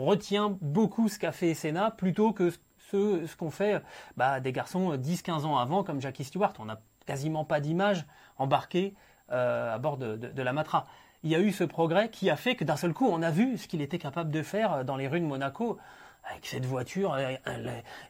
retient 0.05 0.57
beaucoup 0.61 1.09
ce 1.09 1.19
qu'a 1.19 1.33
fait 1.33 1.53
Senna 1.55 1.91
plutôt 1.91 2.33
que 2.33 2.51
ce, 2.91 3.27
ce 3.27 3.37
qu'ont 3.37 3.51
fait 3.51 3.83
bah, 4.17 4.39
des 4.39 4.53
garçons 4.53 4.95
10-15 4.97 5.45
ans 5.45 5.59
avant 5.59 5.83
comme 5.83 6.01
Jackie 6.01 6.23
Stewart. 6.25 6.53
On 6.61 6.67
n'a 6.67 6.81
quasiment 7.05 7.45
pas 7.45 7.59
d'images 7.59 8.07
embarquées 8.39 8.95
euh, 9.33 9.75
à 9.75 9.79
bord 9.79 9.97
de, 9.97 10.17
de- 10.17 10.29
de 10.29 10.43
la 10.43 10.53
Matra. 10.53 10.87
Il 11.25 11.31
y 11.31 11.35
a 11.35 11.41
eu 11.41 11.51
ce 11.53 11.65
progrès 11.65 12.11
qui 12.11 12.31
a 12.31 12.37
fait 12.37 12.55
que 12.55 12.65
d'un 12.65 12.77
seul 12.77 12.93
coup, 12.93 13.07
on 13.11 13.23
a 13.23 13.31
vu 13.31 13.59
ce 13.59 13.67
qu'il 13.67 13.81
était 13.83 13.99
capable 13.99 14.31
de 14.31 14.43
faire 14.43 14.85
dans 14.85 14.97
les 14.97 15.09
rues 15.09 15.21
de 15.21 15.25
Monaco 15.27 15.79
avec 16.25 16.47
cette 16.47 16.65
voiture, 16.65 17.17
elle- 17.17 17.41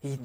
il, 0.02 0.18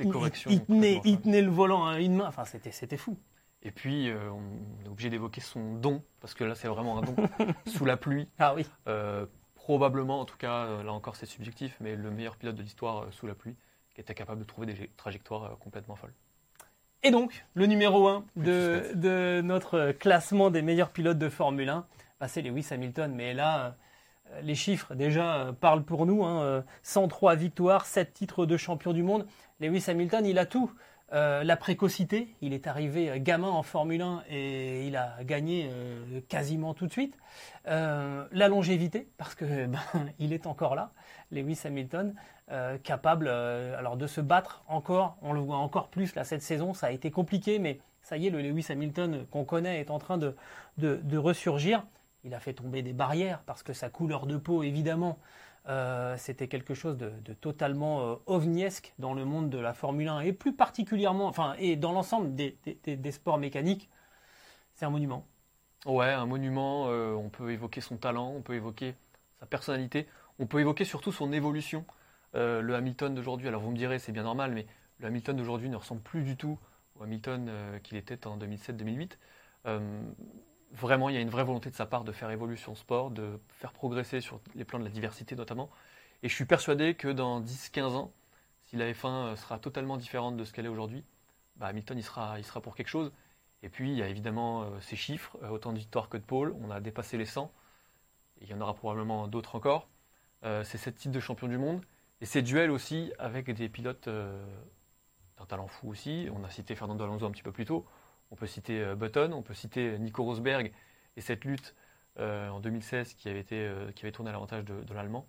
tenait, 0.65 1.01
il 1.05 1.21
tenait 1.21 1.41
le 1.41 1.49
volant 1.49 1.85
à 1.87 1.99
une 1.99 2.15
main. 2.15 2.27
Enfin, 2.27 2.45
c'était 2.45 2.71
c'était 2.71 2.97
fou. 2.97 3.17
Et 3.63 3.71
puis, 3.71 4.09
euh, 4.09 4.29
on 4.31 4.85
est 4.85 4.89
obligé 4.89 5.09
d'évoquer 5.09 5.41
son 5.41 5.73
don, 5.75 6.01
parce 6.21 6.33
que 6.33 6.43
là, 6.43 6.55
c'est 6.55 6.67
vraiment 6.67 6.97
un 6.99 7.01
don. 7.01 7.15
Sous 7.65 7.85
la 7.85 7.97
pluie, 7.97 8.27
Ah 8.39 8.53
oui. 8.55 8.65
euh, 8.87 9.25
probablement, 9.55 10.19
en 10.21 10.25
tout 10.25 10.37
cas, 10.37 10.65
euh, 10.65 10.83
là 10.83 10.93
encore, 10.93 11.15
c'est 11.15 11.25
subjectif, 11.25 11.75
mais 11.81 11.95
le 11.95 12.09
meilleur 12.11 12.37
pilote 12.37 12.55
de 12.55 12.61
l'histoire 12.63 13.03
euh, 13.03 13.11
sous 13.11 13.27
la 13.27 13.35
pluie, 13.35 13.55
qui 13.95 14.01
était 14.01 14.13
capable 14.13 14.39
de 14.39 14.45
trouver 14.45 14.67
des 14.67 14.89
trajectoires 14.95 15.43
euh, 15.43 15.55
complètement 15.59 15.95
folles. 15.95 16.13
Et 17.03 17.11
donc, 17.11 17.45
le 17.53 17.65
numéro 17.65 18.07
1 18.07 18.21
Plus 18.35 18.43
de, 18.45 18.79
suspense. 18.83 18.95
de 19.01 19.41
notre 19.43 19.91
classement 19.91 20.49
des 20.51 20.61
meilleurs 20.61 20.89
pilotes 20.91 21.17
de 21.19 21.29
Formule 21.29 21.69
1, 21.69 21.85
c'est 22.27 22.41
Lewis 22.41 22.67
Hamilton. 22.71 23.13
Mais 23.13 23.33
là, 23.33 23.75
euh, 24.31 24.41
les 24.41 24.55
chiffres 24.55 24.95
déjà 24.95 25.35
euh, 25.35 25.51
parlent 25.51 25.83
pour 25.83 26.05
nous. 26.05 26.23
hein, 26.23 26.41
euh, 26.41 26.61
103 26.83 27.35
victoires, 27.35 27.85
7 27.85 28.13
titres 28.13 28.45
de 28.45 28.57
champion 28.57 28.93
du 28.93 29.03
monde. 29.03 29.25
Lewis 29.59 29.85
Hamilton, 29.87 30.25
il 30.25 30.39
a 30.39 30.45
tout. 30.45 30.71
La 31.11 31.57
précocité, 31.57 32.35
il 32.39 32.53
est 32.53 32.67
arrivé 32.67 33.19
gamin 33.19 33.47
en 33.49 33.63
Formule 33.63 34.03
1 34.03 34.25
et 34.29 34.85
il 34.85 34.95
a 34.95 35.15
gagné 35.23 35.67
quasiment 36.27 36.75
tout 36.75 36.85
de 36.85 36.91
suite. 36.91 37.17
La 37.65 38.47
longévité, 38.47 39.09
parce 39.17 39.33
que 39.33 39.65
ben, 39.65 39.79
il 40.19 40.33
est 40.33 40.45
encore 40.45 40.75
là, 40.75 40.91
Lewis 41.31 41.61
Hamilton, 41.65 42.13
capable 42.83 43.27
alors 43.27 43.97
de 43.97 44.05
se 44.05 44.21
battre 44.21 44.63
encore. 44.67 45.17
On 45.23 45.33
le 45.33 45.39
voit 45.39 45.57
encore 45.57 45.87
plus 45.87 46.13
là 46.13 46.23
cette 46.23 46.43
saison. 46.43 46.75
Ça 46.75 46.85
a 46.85 46.91
été 46.91 47.09
compliqué, 47.09 47.57
mais 47.57 47.79
ça 48.03 48.15
y 48.15 48.27
est, 48.27 48.29
le 48.29 48.43
Lewis 48.43 48.67
Hamilton 48.69 49.25
qu'on 49.31 49.45
connaît 49.45 49.79
est 49.79 49.89
en 49.89 49.97
train 49.97 50.19
de, 50.19 50.35
de 50.77 51.17
ressurgir. 51.17 51.87
Il 52.23 52.33
a 52.33 52.39
fait 52.39 52.53
tomber 52.53 52.81
des 52.81 52.93
barrières 52.93 53.41
parce 53.45 53.63
que 53.63 53.73
sa 53.73 53.89
couleur 53.89 54.25
de 54.25 54.37
peau, 54.37 54.63
évidemment, 54.63 55.19
euh, 55.67 56.15
c'était 56.17 56.47
quelque 56.47 56.73
chose 56.73 56.97
de, 56.97 57.11
totalement 57.33 58.19
euh, 58.27 58.79
dans 58.97 59.13
le 59.13 59.25
monde 59.25 59.49
de 59.49 59.57
la 59.57 59.73
Formule 59.73 60.07
1 60.07 60.21
et 60.21 60.33
plus 60.33 60.53
particulièrement, 60.53 61.27
enfin, 61.27 61.55
et 61.59 61.75
dans 61.75 61.91
l'ensemble 61.91 62.33
des, 62.35 63.11
sports 63.11 63.37
mécaniques. 63.37 63.89
C'est 64.73 64.85
un 64.85 64.89
monument. 64.89 65.25
Ouais, 65.85 66.11
un 66.11 66.25
monument, 66.25 66.87
euh, 66.87 67.13
on 67.13 67.29
peut 67.29 67.51
évoquer 67.51 67.81
son 67.81 67.97
talent, 67.97 68.33
on 68.35 68.41
peut 68.41 68.55
évoquer 68.55 68.95
sa 69.39 69.45
personnalité, 69.45 70.07
on 70.39 70.45
peut 70.45 70.59
évoquer 70.59 70.85
surtout 70.85 71.11
son 71.11 71.31
évolution. 71.31 71.85
Euh, 72.35 72.61
le 72.61 72.75
Hamilton 72.75 73.13
d'aujourd'hui, 73.15 73.47
alors 73.47 73.61
vous 73.61 73.71
me 73.71 73.77
direz, 73.77 73.99
c'est 73.99 74.11
bien 74.11 74.23
normal, 74.23 74.51
mais 74.51 74.65
le 74.99 75.07
Hamilton 75.07 75.35
d'aujourd'hui 75.35 75.69
ne 75.69 75.75
ressemble 75.75 76.01
plus 76.01 76.23
du 76.23 76.35
tout 76.35 76.57
au 76.99 77.03
Hamilton 77.03 77.49
qu'il 77.83 77.97
était 77.97 78.27
en 78.27 78.37
2007-2008. 78.37 79.11
Euh, 80.71 80.75
vraiment, 80.75 81.09
il 81.09 81.15
y 81.15 81.17
a 81.17 81.21
une 81.21 81.29
vraie 81.29 81.43
volonté 81.43 81.69
de 81.69 81.75
sa 81.75 81.85
part 81.85 82.03
de 82.03 82.11
faire 82.11 82.29
évoluer 82.31 82.57
son 82.57 82.75
sport, 82.75 83.11
de 83.11 83.39
faire 83.49 83.71
progresser 83.73 84.21
sur 84.21 84.41
les 84.55 84.65
plans 84.65 84.79
de 84.79 84.83
la 84.85 84.89
diversité 84.89 85.35
notamment. 85.35 85.69
Et 86.23 86.29
je 86.29 86.35
suis 86.35 86.45
persuadé 86.45 86.95
que 86.95 87.07
dans 87.07 87.41
10-15 87.41 87.81
ans, 87.95 88.11
si 88.65 88.75
la 88.75 88.91
F1 88.91 89.07
euh, 89.07 89.35
sera 89.35 89.59
totalement 89.59 89.97
différente 89.97 90.37
de 90.37 90.43
ce 90.45 90.53
qu'elle 90.53 90.65
est 90.65 90.69
aujourd'hui, 90.69 91.03
bah, 91.55 91.67
Hamilton 91.67 91.97
il 91.97 92.03
sera, 92.03 92.39
il 92.39 92.45
sera 92.45 92.61
pour 92.61 92.75
quelque 92.75 92.89
chose. 92.89 93.11
Et 93.63 93.69
puis, 93.69 93.91
il 93.91 93.97
y 93.97 94.01
a 94.01 94.07
évidemment 94.07 94.63
euh, 94.63 94.79
ces 94.81 94.95
chiffres, 94.95 95.37
euh, 95.43 95.49
autant 95.49 95.73
de 95.73 95.79
victoires 95.79 96.09
que 96.09 96.17
de 96.17 96.23
pôles. 96.23 96.55
On 96.61 96.71
a 96.71 96.79
dépassé 96.79 97.17
les 97.17 97.25
100. 97.25 97.51
Et 98.41 98.45
il 98.45 98.49
y 98.49 98.53
en 98.53 98.61
aura 98.61 98.73
probablement 98.73 99.27
d'autres 99.27 99.55
encore. 99.55 99.89
Euh, 100.45 100.63
c'est 100.63 100.77
sept 100.77 100.95
titres 100.95 101.13
de 101.13 101.19
champion 101.19 101.47
du 101.47 101.57
monde. 101.57 101.81
Et 102.21 102.25
ces 102.25 102.41
duels 102.41 102.71
aussi 102.71 103.11
avec 103.19 103.51
des 103.51 103.69
pilotes 103.69 104.07
euh, 104.07 104.45
d'un 105.37 105.45
talent 105.45 105.67
fou 105.67 105.89
aussi. 105.89 106.29
On 106.33 106.43
a 106.43 106.49
cité 106.49 106.75
Fernando 106.75 107.03
Alonso 107.03 107.25
un 107.25 107.31
petit 107.31 107.43
peu 107.43 107.51
plus 107.51 107.65
tôt. 107.65 107.85
On 108.31 108.35
peut 108.35 108.47
citer 108.47 108.81
euh, 108.81 108.95
Button, 108.95 109.31
on 109.33 109.41
peut 109.41 109.53
citer 109.53 109.97
Nico 109.99 110.23
Rosberg 110.23 110.71
et 111.17 111.21
cette 111.21 111.45
lutte 111.45 111.75
euh, 112.19 112.49
en 112.49 112.59
2016 112.59 113.13
qui 113.13 113.29
avait, 113.29 113.39
été, 113.39 113.55
euh, 113.55 113.91
qui 113.91 114.05
avait 114.05 114.11
tourné 114.11 114.29
à 114.29 114.33
l'avantage 114.33 114.65
de, 114.65 114.93
l'Allemand. 114.93 115.27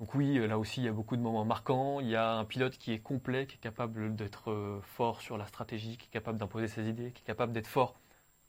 Donc 0.00 0.14
oui, 0.14 0.38
euh, 0.38 0.46
là 0.46 0.58
aussi, 0.58 0.80
il 0.80 0.84
y 0.84 0.88
a 0.88 0.92
beaucoup 0.92 1.16
de 1.16 1.20
moments 1.20 1.44
marquants. 1.44 2.00
Il 2.00 2.08
y 2.08 2.16
a 2.16 2.32
un 2.32 2.44
pilote 2.46 2.78
qui 2.78 2.92
est 2.92 2.98
complet, 2.98 3.46
qui 3.46 3.56
est 3.56 3.60
capable 3.60 4.16
d'être 4.16 4.50
euh, 4.50 4.80
fort 4.82 5.20
sur 5.20 5.36
la 5.36 5.46
stratégie, 5.46 5.98
qui 5.98 6.06
est 6.06 6.10
capable 6.10 6.38
d'imposer 6.38 6.68
ses 6.68 6.88
idées, 6.88 7.12
qui 7.12 7.22
est 7.22 7.26
capable 7.26 7.52
d'être 7.52 7.66
fort 7.66 8.00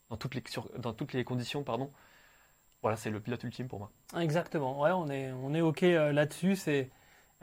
dans 0.09 0.17
toutes 0.17 0.33
les, 1.13 1.23
conditions. 1.23 1.63
Pardon. 1.63 1.91
Voilà, 2.81 2.97
c'est 2.97 3.09
le 3.09 3.19
pilote 3.19 3.43
ultime 3.43 3.67
pour 3.67 3.79
moi. 3.79 3.91
Exactement. 4.17 4.79
Ouais, 4.81 4.91
on 4.91 5.09
est, 5.09 5.61
OK 5.61 5.83
euh, 5.83 6.11
là-dessus. 6.13 6.57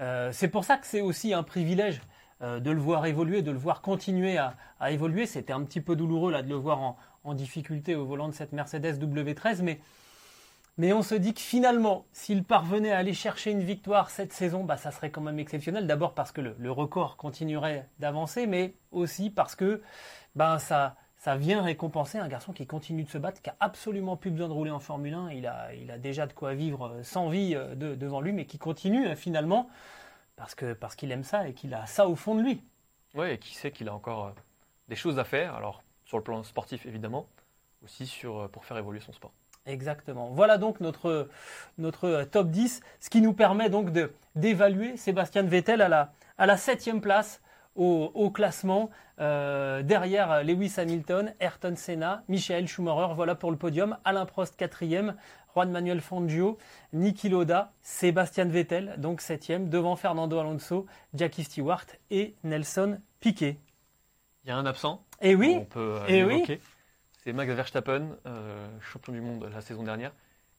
Euh, 0.00 0.32
c'est 0.32 0.48
pour 0.48 0.64
ça 0.64 0.78
que 0.78 0.86
c'est 0.86 1.00
aussi 1.02 1.34
un 1.34 1.42
privilège 1.42 2.00
euh, 2.42 2.60
de 2.60 2.70
le 2.70 2.80
voir 2.80 3.06
évoluer, 3.06 3.42
de 3.42 3.50
le 3.50 3.58
voir 3.58 3.82
continuer 3.82 4.38
à, 4.38 4.54
à 4.80 4.90
évoluer. 4.92 5.26
C'était 5.26 5.52
un 5.52 5.62
petit 5.62 5.80
peu 5.80 5.96
douloureux 5.96 6.32
là 6.32 6.42
de 6.42 6.48
le 6.48 6.54
voir 6.56 6.80
en, 6.80 6.96
en 7.24 7.34
difficulté 7.34 7.94
au 7.96 8.04
volant 8.06 8.28
de 8.28 8.34
cette 8.34 8.52
Mercedes 8.52 8.98
W13, 8.98 9.62
mais 9.62 9.80
mais 10.76 10.92
on 10.92 11.02
se 11.02 11.16
dit 11.16 11.34
que 11.34 11.40
finalement, 11.40 12.06
s'il 12.12 12.44
parvenait 12.44 12.92
à 12.92 12.98
aller 12.98 13.12
chercher 13.12 13.50
une 13.50 13.64
victoire 13.64 14.10
cette 14.10 14.32
saison, 14.32 14.62
bah, 14.62 14.76
ça 14.76 14.92
serait 14.92 15.10
quand 15.10 15.20
même 15.20 15.40
exceptionnel. 15.40 15.88
D'abord 15.88 16.14
parce 16.14 16.30
que 16.30 16.40
le, 16.40 16.54
le 16.56 16.70
record 16.70 17.16
continuerait 17.16 17.88
d'avancer, 17.98 18.46
mais 18.46 18.74
aussi 18.92 19.28
parce 19.28 19.56
que 19.56 19.82
ben, 20.36 20.60
ça, 20.60 20.94
ça 21.16 21.36
vient 21.36 21.62
récompenser 21.62 22.18
un 22.18 22.28
garçon 22.28 22.52
qui 22.52 22.64
continue 22.64 23.02
de 23.02 23.08
se 23.10 23.18
battre, 23.18 23.42
qui 23.42 23.50
a 23.50 23.56
absolument 23.58 24.16
plus 24.16 24.30
besoin 24.30 24.46
de 24.46 24.52
rouler 24.52 24.70
en 24.70 24.78
Formule 24.78 25.14
1. 25.14 25.30
Il 25.32 25.48
a, 25.48 25.74
il 25.74 25.90
a 25.90 25.98
déjà 25.98 26.28
de 26.28 26.32
quoi 26.32 26.54
vivre 26.54 26.86
euh, 26.86 27.02
sans 27.02 27.28
vie 27.28 27.56
euh, 27.56 27.74
de- 27.74 27.96
devant 27.96 28.20
lui, 28.20 28.32
mais 28.32 28.44
qui 28.46 28.58
continue 28.58 29.16
finalement 29.16 29.68
parce 30.38 30.54
que 30.54 30.72
parce 30.72 30.94
qu'il 30.94 31.10
aime 31.12 31.24
ça 31.24 31.48
et 31.48 31.52
qu'il 31.52 31.74
a 31.74 31.84
ça 31.86 32.08
au 32.08 32.14
fond 32.14 32.34
de 32.36 32.42
lui. 32.42 32.62
Ouais, 33.14 33.34
et 33.34 33.38
qui 33.38 33.54
sait 33.54 33.72
qu'il 33.72 33.88
a 33.88 33.94
encore 33.94 34.26
euh, 34.26 34.30
des 34.88 34.96
choses 34.96 35.18
à 35.18 35.24
faire. 35.24 35.54
Alors, 35.54 35.82
sur 36.04 36.16
le 36.16 36.22
plan 36.22 36.42
sportif, 36.44 36.86
évidemment, 36.86 37.26
aussi 37.84 38.06
sur, 38.06 38.38
euh, 38.38 38.48
pour 38.48 38.64
faire 38.64 38.78
évoluer 38.78 39.00
son 39.00 39.12
sport. 39.12 39.32
Exactement. 39.66 40.30
Voilà 40.30 40.56
donc 40.56 40.80
notre, 40.80 41.28
notre 41.76 42.04
euh, 42.06 42.24
top 42.24 42.50
10, 42.50 42.80
ce 43.00 43.10
qui 43.10 43.20
nous 43.20 43.34
permet 43.34 43.68
donc 43.68 43.90
d'évaluer 44.36 44.96
Sébastien 44.96 45.42
Vettel 45.42 45.82
à 45.82 45.88
la, 45.88 46.12
à 46.38 46.46
la 46.46 46.56
septième 46.56 47.00
place 47.00 47.42
au, 47.74 48.10
au 48.14 48.30
classement, 48.30 48.90
euh, 49.20 49.82
derrière 49.82 50.42
Lewis 50.44 50.74
Hamilton, 50.78 51.34
Ayrton 51.40 51.74
Senna, 51.76 52.22
Michael 52.28 52.66
Schumacher, 52.66 53.14
voilà 53.14 53.34
pour 53.34 53.50
le 53.50 53.56
podium, 53.56 53.96
Alain 54.04 54.26
Prost 54.26 54.56
quatrième, 54.56 55.16
Juan 55.58 55.72
Manuel 55.72 56.00
Fangio, 56.00 56.56
Niki 56.92 57.28
Loda, 57.28 57.72
Sébastien 57.82 58.44
Vettel, 58.44 58.94
donc 58.98 59.20
septième, 59.20 59.68
devant 59.68 59.96
Fernando 59.96 60.38
Alonso, 60.38 60.86
Jackie 61.14 61.42
Stewart 61.42 61.84
et 62.12 62.36
Nelson 62.44 63.00
Piquet. 63.18 63.58
Il 64.44 64.50
y 64.50 64.52
a 64.52 64.56
un 64.56 64.66
absent. 64.66 65.04
Et 65.20 65.34
oui, 65.34 65.56
on 65.58 65.64
peut 65.64 65.96
euh, 65.96 66.04
eh 66.06 66.22
oui. 66.22 66.60
C'est 67.24 67.32
Max 67.32 67.52
Verstappen, 67.52 68.10
euh, 68.26 68.68
champion 68.80 69.12
du 69.12 69.20
monde 69.20 69.50
la 69.52 69.60
saison 69.60 69.82
dernière, 69.82 70.12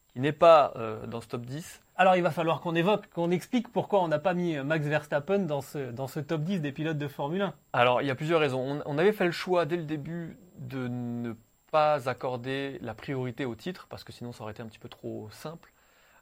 qui 0.09 0.19
n'est 0.19 0.33
pas 0.33 0.73
euh, 0.75 1.07
dans 1.07 1.21
ce 1.21 1.29
top 1.29 1.45
10. 1.45 1.81
Alors 1.95 2.17
il 2.17 2.21
va 2.21 2.31
falloir 2.31 2.59
qu'on 2.59 2.75
évoque, 2.75 3.07
qu'on 3.07 3.31
explique 3.31 3.69
pourquoi 3.69 4.03
on 4.03 4.09
n'a 4.09 4.19
pas 4.19 4.33
mis 4.33 4.57
Max 4.57 4.85
Verstappen 4.85 5.39
dans 5.39 5.61
ce, 5.61 5.91
dans 5.91 6.07
ce 6.07 6.19
top 6.19 6.41
10 6.41 6.59
des 6.59 6.73
pilotes 6.73 6.97
de 6.97 7.07
Formule 7.07 7.43
1. 7.43 7.53
Alors, 7.71 8.01
il 8.01 8.07
y 8.09 8.11
a 8.11 8.15
plusieurs 8.15 8.41
raisons. 8.41 8.59
On, 8.59 8.81
on 8.85 8.97
avait 8.97 9.13
fait 9.13 9.25
le 9.25 9.31
choix 9.31 9.65
dès 9.65 9.77
le 9.77 9.83
début 9.83 10.37
de 10.57 10.89
ne 10.89 11.35
pas 11.69 12.09
accorder 12.09 12.79
la 12.81 12.93
priorité 12.93 13.45
au 13.45 13.55
titre, 13.55 13.87
parce 13.89 14.03
que 14.03 14.11
sinon 14.11 14.31
ça 14.31 14.43
aurait 14.43 14.51
été 14.53 14.61
un 14.61 14.67
petit 14.67 14.79
peu 14.79 14.89
trop 14.89 15.29
simple. 15.31 15.73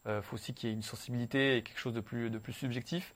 Il 0.09 0.21
faut 0.21 0.35
aussi 0.35 0.53
qu'il 0.53 0.69
y 0.69 0.71
ait 0.71 0.75
une 0.75 0.83
sensibilité 0.83 1.57
et 1.57 1.63
quelque 1.63 1.79
chose 1.79 1.93
de 1.93 1.99
plus, 1.99 2.29
de 2.29 2.37
plus 2.37 2.53
subjectif. 2.53 3.13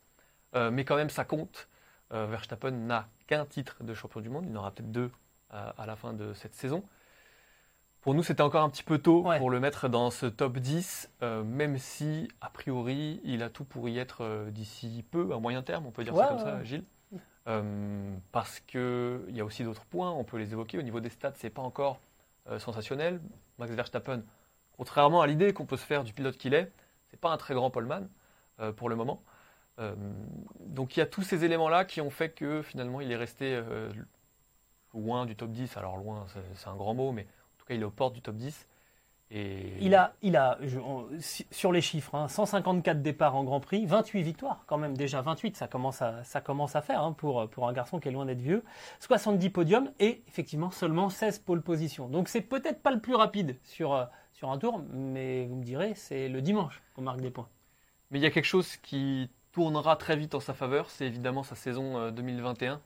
Euh, 0.55 0.71
mais 0.71 0.83
quand 0.83 0.97
même, 0.97 1.09
ça 1.09 1.23
compte. 1.23 1.69
Euh, 2.11 2.25
Verstappen 2.25 2.71
n'a 2.71 3.07
qu'un 3.27 3.45
titre 3.45 3.83
de 3.83 3.93
champion 3.93 4.19
du 4.19 4.29
monde. 4.29 4.45
Il 4.49 4.57
en 4.57 4.59
aura 4.59 4.71
peut-être 4.71 4.91
deux 4.91 5.09
à, 5.49 5.85
la 5.85 5.95
fin 5.95 6.13
de 6.13 6.33
cette 6.33 6.55
saison. 6.55 6.83
Pour 8.01 8.13
nous, 8.15 8.23
c'était 8.23 8.41
encore 8.41 8.63
un 8.63 8.69
petit 8.69 8.83
peu 8.83 8.97
tôt 8.97 9.23
Ouais. 9.23 9.37
pour 9.37 9.49
le 9.49 9.59
mettre 9.59 9.87
dans 9.87 10.09
ce 10.09 10.25
top 10.25 10.57
10, 10.57 11.09
euh, 11.21 11.43
même 11.43 11.77
si, 11.77 12.27
a 12.41 12.49
priori, 12.49 13.21
il 13.23 13.43
a 13.43 13.49
tout 13.49 13.63
pour 13.63 13.87
y 13.89 13.99
être 13.99 14.23
euh, 14.23 14.49
d'ici 14.49 15.05
peu, 15.11 15.33
à 15.33 15.39
moyen 15.39 15.61
terme, 15.61 15.85
on 15.85 15.91
peut 15.91 16.03
dire 16.03 16.15
Ouais, 16.15 16.21
ça 16.21 16.27
comme 16.29 16.37
ouais, 16.37 16.43
ça. 16.43 16.63
Gilles. 16.63 16.83
Euh, 17.47 18.15
parce 18.31 18.59
qu'il 18.59 19.29
y 19.29 19.39
a 19.39 19.45
aussi 19.45 19.63
d'autres 19.63 19.85
points, 19.85 20.11
on 20.11 20.23
peut 20.23 20.37
les 20.37 20.51
évoquer. 20.51 20.79
Au 20.79 20.83
niveau 20.83 20.99
des 20.99 21.09
stats, 21.09 21.33
c'est 21.35 21.49
pas 21.49 21.61
encore 21.61 21.99
euh, 22.51 22.59
sensationnel. 22.59 23.21
Max 23.57 23.71
Verstappen, 23.73 24.23
contrairement 24.77 25.21
à 25.21 25.27
l'idée 25.27 25.53
qu'on 25.53 25.65
peut 25.65 25.77
se 25.77 25.85
faire 25.85 26.03
du 26.03 26.13
pilote 26.13 26.37
qu'il 26.37 26.53
est, 26.53 26.71
c'est 27.09 27.19
pas 27.19 27.31
un 27.31 27.37
très 27.37 27.53
grand 27.53 27.69
poleman 27.71 28.09
euh, 28.59 28.71
pour 28.71 28.89
le 28.89 28.95
moment. 28.95 29.23
Euh, 29.79 29.95
donc 30.59 30.95
il 30.95 30.99
y 30.99 31.03
a 31.03 31.05
tous 31.05 31.23
ces 31.23 31.45
éléments-là 31.45 31.85
qui 31.85 32.01
ont 32.01 32.09
fait 32.09 32.29
que 32.31 32.61
finalement 32.61 33.01
il 33.01 33.11
est 33.11 33.15
resté 33.15 33.61
loin 34.93 35.25
du 35.25 35.35
top 35.35 35.51
10. 35.51 35.77
Alors 35.77 35.97
loin, 35.97 36.25
c'est- 36.33 36.39
c'est 36.55 36.67
un 36.67 36.75
grand 36.75 36.93
mot, 36.93 37.11
mais 37.11 37.23
en 37.23 37.57
tout 37.57 37.65
cas 37.65 37.73
il 37.75 37.81
est 37.81 37.85
aux 37.85 37.91
portes 37.91 38.13
du 38.13 38.21
top 38.21 38.35
10. 38.35 38.67
Et 39.33 39.73
Il 39.79 39.95
a, 39.95 40.13
il 40.21 40.35
a 40.35 40.57
je- 40.61 40.77
on- 40.79 41.07
si- 41.19 41.47
sur 41.51 41.71
les 41.71 41.79
chiffres, 41.79 42.15
hein, 42.15 42.27
154 42.27 43.01
départs 43.01 43.35
en 43.35 43.45
Grand 43.45 43.61
Prix, 43.61 43.85
28 43.85 44.23
victoires 44.23 44.63
quand 44.67 44.77
même, 44.77 44.97
déjà 44.97 45.21
28, 45.21 45.55
ça 45.55 45.67
commence 45.69 46.01
à, 46.01 46.21
ça 46.25 46.41
commence 46.41 46.75
à 46.75 46.81
faire 46.81 47.01
hein, 47.01 47.13
pour, 47.13 47.49
pour 47.49 47.67
un 47.69 47.73
garçon 47.73 47.99
qui 48.01 48.09
est 48.09 48.11
loin 48.11 48.25
d'être 48.25 48.41
vieux. 48.41 48.63
70 48.99 49.49
podiums 49.49 49.89
et 49.99 50.21
effectivement 50.27 50.69
seulement 50.69 51.09
16 51.09 51.39
pole 51.39 51.61
positions. 51.61 52.09
Donc 52.09 52.27
c'est 52.27 52.41
peut-être 52.41 52.81
pas 52.81 52.91
le 52.91 52.99
plus 52.99 53.15
rapide 53.15 53.57
sur, 53.63 53.93
euh, 53.93 54.03
sur 54.33 54.51
un 54.51 54.57
tour, 54.57 54.81
mais 54.91 55.45
vous 55.45 55.55
me 55.55 55.63
direz, 55.63 55.93
c'est 55.95 56.27
le 56.27 56.41
dimanche 56.41 56.81
qu'on 56.95 57.01
marque 57.03 57.21
des 57.21 57.31
points. 57.31 57.47
Mais 58.09 58.19
il 58.19 58.21
y 58.21 58.25
a 58.25 58.31
quelque 58.31 58.43
chose 58.45 58.75
qui 58.77 59.29
tournera 59.53 59.95
très 59.95 60.17
vite 60.17 60.35
en 60.35 60.41
sa 60.41 60.53
faveur, 60.53 60.89
c'est 60.89 61.05
évidemment 61.05 61.43
sa 61.43 61.55
saison 61.55 61.97
euh, 61.97 62.11
2021. 62.11 62.81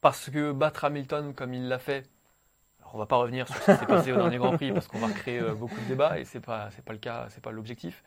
Parce 0.00 0.28
que 0.30 0.50
battre 0.52 0.84
Hamilton 0.84 1.34
comme 1.34 1.54
il 1.54 1.68
l'a 1.68 1.78
fait, 1.78 2.04
alors 2.88 2.94
on 2.94 2.98
va 2.98 3.06
pas 3.06 3.16
revenir 3.16 3.46
sur 3.46 3.56
ce 3.56 3.72
qui 3.72 3.76
s'est 3.78 3.86
passé 3.86 4.12
au 4.12 4.16
dernier 4.16 4.38
Grand 4.38 4.56
Prix 4.56 4.72
parce 4.72 4.88
qu'on 4.88 4.98
va 4.98 5.08
recréer 5.08 5.40
euh, 5.40 5.54
beaucoup 5.54 5.78
de 5.78 5.86
débats 5.86 6.18
et 6.18 6.24
c'est 6.24 6.40
pas 6.40 6.70
c'est 6.70 6.84
pas 6.84 6.94
le 6.94 6.98
cas, 6.98 7.28
pas 7.42 7.50
l'objectif. 7.50 8.02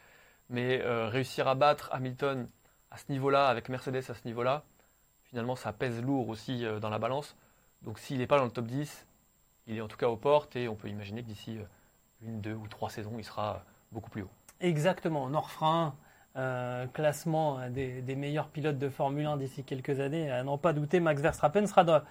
Mais 0.50 0.82
euh, 0.82 1.08
réussir 1.08 1.48
à 1.48 1.56
battre 1.56 1.90
Hamilton 1.94 2.48
à 2.90 2.98
ce 2.98 3.06
niveau-là, 3.10 3.48
avec 3.48 3.70
Mercedes 3.70 4.10
à 4.10 4.14
ce 4.14 4.26
niveau-là, 4.26 4.64
finalement, 5.24 5.56
ça 5.56 5.72
pèse 5.72 6.02
lourd 6.02 6.28
aussi 6.30 6.66
dans 6.82 6.90
la 6.90 7.00
balance. 7.00 7.36
Donc 7.84 8.00
s'il 8.00 8.18
n'est 8.18 8.28
pas 8.28 8.38
dans 8.38 8.46
le 8.46 8.52
top 8.52 8.66
10, 8.66 9.06
il 9.68 9.78
est 9.78 9.82
en 9.82 9.88
tout 9.88 9.98
cas 9.98 10.08
aux 10.08 10.18
portes 10.18 10.56
et 10.56 10.68
on 10.68 10.76
peut 10.76 10.90
imaginer 10.90 11.22
que 11.22 11.28
d'ici 11.28 11.58
une, 12.22 12.42
deux 12.42 12.54
ou 12.54 12.68
trois 12.68 12.90
saisons, 12.90 13.14
il 13.18 13.24
sera 13.24 13.64
beaucoup 13.92 14.10
plus 14.10 14.24
haut. 14.24 14.32
Exactement. 14.60 15.30
Norfrein, 15.30 15.96
euh, 16.38 16.86
classement 16.88 17.60
des, 17.70 18.16
meilleurs 18.16 18.48
pilotes 18.48 18.78
de 18.78 18.90
Formule 18.90 19.26
1 19.26 19.38
d'ici 19.38 19.64
quelques 19.64 20.00
années, 20.00 20.32
à 20.32 20.44
n'en 20.44 20.58
pas 20.58 20.74
douter, 20.74 21.00
Max 21.00 21.22
Verstappen 21.22 21.68
sera 21.68 21.84
dans, 21.84 22.02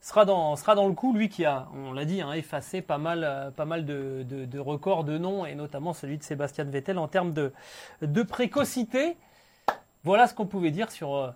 sera 0.00 0.24
dans, 0.24 0.56
sera 0.56 0.74
dans 0.74 0.88
le 0.88 0.94
coup, 0.94 1.14
lui 1.14 1.28
qui 1.28 1.44
a, 1.44 1.68
on 1.74 1.92
l'a 1.92 2.04
dit, 2.04 2.20
hein, 2.20 2.32
effacé 2.32 2.82
pas 2.82 2.98
mal, 2.98 3.24
euh, 3.24 3.50
pas 3.50 3.64
mal 3.64 3.84
de, 3.84 4.24
de, 4.28 4.58
records 4.58 5.04
de 5.04 5.18
noms, 5.18 5.46
et 5.46 5.54
notamment 5.54 5.92
celui 5.92 6.18
de 6.18 6.22
Sébastien 6.22 6.64
Vettel 6.64 6.98
en 6.98 7.08
termes 7.08 7.32
de, 7.32 7.52
de 8.02 8.22
précocité. 8.22 9.16
Voilà 10.04 10.26
ce 10.26 10.34
qu'on 10.34 10.46
pouvait 10.46 10.70
dire 10.70 10.90
sur 10.90 11.14
euh, 11.14 11.30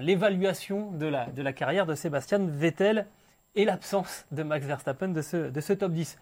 l'évaluation 0.00 0.90
de 0.92 1.06
la, 1.06 1.26
de 1.26 1.42
la 1.42 1.52
carrière 1.52 1.86
de 1.86 1.94
Sébastien 1.94 2.38
Vettel 2.38 3.06
et 3.54 3.64
l'absence 3.64 4.26
de 4.30 4.42
Max 4.42 4.66
Verstappen 4.66 5.08
de 5.08 5.22
ce, 5.22 5.36
de 5.50 5.60
ce 5.60 5.72
top 5.72 5.92
10. 5.92 6.18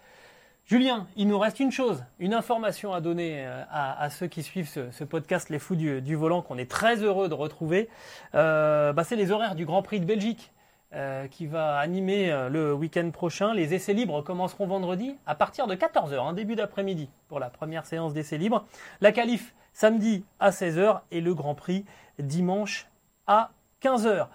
Julien, 0.68 1.06
il 1.16 1.28
nous 1.28 1.38
reste 1.38 1.60
une 1.60 1.72
chose, 1.72 2.04
une 2.18 2.34
information 2.34 2.92
à 2.92 3.00
donner 3.00 3.46
euh, 3.46 3.64
à, 3.70 4.10
ceux 4.10 4.26
qui 4.26 4.42
suivent 4.42 4.68
ce, 4.68 5.02
podcast 5.02 5.48
Les 5.48 5.58
Fous 5.58 5.76
du, 5.76 6.14
Volant 6.14 6.42
qu'on 6.42 6.58
est 6.58 6.70
très 6.70 6.96
heureux 6.96 7.30
de 7.30 7.34
retrouver. 7.34 7.88
Euh, 8.34 8.92
bah, 8.92 9.02
c'est 9.02 9.16
les 9.16 9.30
horaires 9.30 9.54
du 9.54 9.64
Grand 9.64 9.80
Prix 9.80 9.98
de 9.98 10.04
Belgique 10.04 10.52
euh, 10.92 11.26
qui 11.26 11.46
va 11.46 11.78
animer 11.78 12.30
le 12.50 12.74
week-end 12.74 13.10
prochain. 13.10 13.54
Les 13.54 13.72
essais 13.72 13.94
libres 13.94 14.20
commenceront 14.20 14.66
vendredi 14.66 15.16
à 15.24 15.34
partir 15.34 15.68
de 15.68 15.74
14h, 15.74 16.18
en 16.18 16.34
début 16.34 16.54
d'après-midi, 16.54 17.08
pour 17.28 17.40
la 17.40 17.48
première 17.48 17.86
séance 17.86 18.12
d'essais 18.12 18.36
libres. 18.36 18.66
La 19.00 19.10
qualif 19.10 19.54
samedi 19.72 20.22
à 20.38 20.50
16h 20.50 21.00
et 21.10 21.22
le 21.22 21.32
Grand 21.32 21.54
Prix 21.54 21.86
dimanche 22.18 22.88
à 23.26 23.52
15h. 23.82 24.26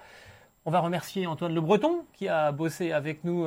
On 0.66 0.72
va 0.72 0.80
remercier 0.80 1.28
Antoine 1.28 1.54
Le 1.54 1.62
Breton 1.62 2.06
qui 2.14 2.30
a 2.30 2.52
bossé 2.52 2.92
avec 2.94 3.24
nous 3.24 3.46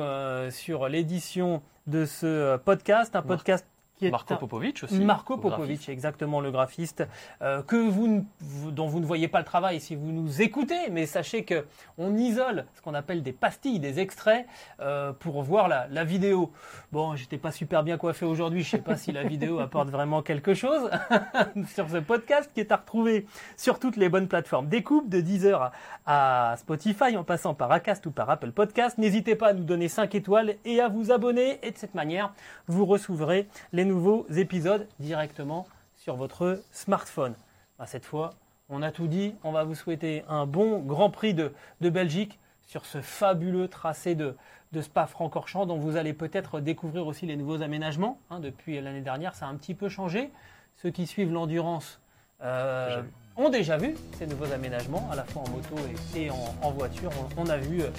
sur 0.51 0.87
l'édition 0.87 1.61
de 1.87 2.05
ce 2.05 2.25
euh, 2.25 2.57
podcast, 2.57 3.15
un 3.15 3.21
podcast 3.21 3.65
Marco 4.01 4.35
Popovic 4.35 4.83
aussi. 4.83 4.99
Marco 4.99 5.37
Popovic, 5.37 5.89
exactement 5.89 6.41
le 6.41 6.51
graphiste, 6.51 7.07
euh, 7.41 7.61
que 7.63 7.75
vous, 7.75 8.25
dont 8.71 8.87
vous 8.87 8.99
ne 8.99 9.05
voyez 9.05 9.27
pas 9.27 9.39
le 9.39 9.45
travail 9.45 9.79
si 9.79 9.95
vous 9.95 10.11
nous 10.11 10.41
écoutez, 10.41 10.89
mais 10.91 11.05
sachez 11.05 11.43
que 11.43 11.65
on 11.97 12.15
isole 12.15 12.65
ce 12.75 12.81
qu'on 12.81 12.93
appelle 12.93 13.23
des 13.23 13.31
pastilles, 13.31 13.79
des 13.79 13.99
extraits 13.99 14.45
euh, 14.79 15.13
pour 15.13 15.41
voir 15.43 15.67
la, 15.67 15.87
la 15.87 16.03
vidéo. 16.03 16.51
Bon, 16.91 17.15
j'étais 17.15 17.37
pas 17.37 17.51
super 17.51 17.83
bien 17.83 17.97
coiffé 17.97 18.25
aujourd'hui, 18.25 18.63
je 18.63 18.69
sais 18.69 18.77
pas 18.77 18.95
si 18.97 19.11
la 19.11 19.23
vidéo 19.23 19.59
apporte 19.67 19.89
vraiment 19.89 20.21
quelque 20.21 20.53
chose 20.53 20.89
sur 21.73 21.89
ce 21.89 21.97
podcast 21.97 22.51
qui 22.53 22.59
est 22.59 22.71
à 22.71 22.77
retrouver 22.77 23.25
sur 23.55 23.79
toutes 23.79 23.97
les 23.97 24.09
bonnes 24.09 24.27
plateformes 24.27 24.67
découpe 24.67 25.09
de 25.09 25.21
Deezer 25.21 25.71
à, 26.05 26.51
à 26.51 26.57
Spotify 26.57 27.17
en 27.17 27.23
passant 27.23 27.53
par 27.53 27.71
Acast 27.71 28.05
ou 28.05 28.11
par 28.11 28.29
Apple 28.29 28.51
Podcast. 28.51 28.97
N'hésitez 28.97 29.35
pas 29.35 29.47
à 29.47 29.53
nous 29.53 29.63
donner 29.63 29.87
5 29.87 30.13
étoiles 30.15 30.55
et 30.65 30.79
à 30.81 30.87
vous 30.87 31.11
abonner 31.11 31.59
et 31.63 31.71
de 31.71 31.77
cette 31.77 31.95
manière 31.95 32.33
vous 32.67 32.85
recevrez 32.85 33.47
les 33.73 33.85
nouveaux 33.87 34.27
épisodes 34.29 34.87
directement 34.99 35.67
sur 35.95 36.15
votre 36.15 36.61
smartphone. 36.71 37.35
Bah, 37.79 37.85
cette 37.85 38.05
fois, 38.05 38.33
on 38.69 38.81
a 38.81 38.91
tout 38.91 39.07
dit. 39.07 39.35
On 39.43 39.51
va 39.51 39.63
vous 39.63 39.75
souhaiter 39.75 40.23
un 40.27 40.45
bon 40.45 40.79
Grand 40.79 41.09
Prix 41.09 41.33
de, 41.33 41.51
Belgique 41.81 42.39
sur 42.67 42.85
ce 42.85 43.01
fabuleux 43.01 43.67
tracé 43.67 44.15
de, 44.15 44.35
de 44.73 44.81
Spa-Francorchamps 44.81 45.65
dont 45.65 45.77
vous 45.77 45.95
allez 45.95 46.13
peut-être 46.13 46.59
découvrir 46.59 47.07
aussi 47.07 47.25
les 47.25 47.35
nouveaux 47.35 47.61
aménagements. 47.61 48.19
Hein. 48.29 48.39
depuis 48.39 48.79
l'année 48.81 49.01
dernière, 49.01 49.35
ça 49.35 49.47
a 49.47 49.49
un 49.49 49.55
petit 49.55 49.73
peu 49.73 49.89
changé. 49.89 50.31
Ceux 50.75 50.91
qui 50.91 51.07
suivent 51.07 51.31
l'endurance 51.31 51.99
euh, 52.41 53.01
ont 53.37 53.49
déjà 53.49 53.77
vu 53.77 53.95
ces 54.17 54.25
nouveaux 54.25 54.51
aménagements, 54.51 55.07
à 55.11 55.15
la 55.15 55.23
fois 55.23 55.43
en 55.43 55.49
moto 55.49 55.75
et, 56.15 56.29
en, 56.29 56.71
voiture. 56.71 57.11
On, 57.37 57.47
a 57.47 57.57
vu 57.57 57.81
euh, 57.81 57.89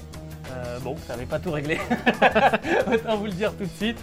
euh, 0.52 0.78
bon, 0.80 0.96
ça 1.06 1.14
n'avait 1.14 1.26
pas 1.26 1.38
tout 1.38 1.52
réglé. 1.52 1.78
Autant 2.92 3.16
vous 3.16 3.26
le 3.26 3.32
dire 3.32 3.52
tout 3.56 3.64
de 3.64 3.76
suite. 3.76 3.98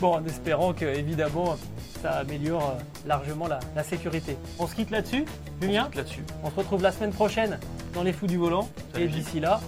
Bon, 0.00 0.14
en 0.14 0.24
espérant 0.24 0.72
que, 0.72 0.84
évidemment, 0.84 1.56
ça 2.02 2.12
améliore 2.18 2.76
euh, 2.78 3.08
largement 3.08 3.48
la, 3.48 3.82
sécurité. 3.82 4.36
On 4.58 4.66
se 4.66 4.74
quitte 4.74 4.90
là-dessus, 4.90 5.24
Julien 5.60 5.90
là-dessus. 5.94 6.24
On 6.44 6.50
se 6.50 6.56
retrouve 6.56 6.82
la 6.82 6.92
semaine 6.92 7.12
prochaine 7.12 7.58
dans 7.94 8.02
les 8.02 8.12
fous 8.12 8.26
du 8.26 8.36
volant. 8.36 8.68
et 8.96 9.08
d'ici 9.08 9.40
là, 9.40 9.60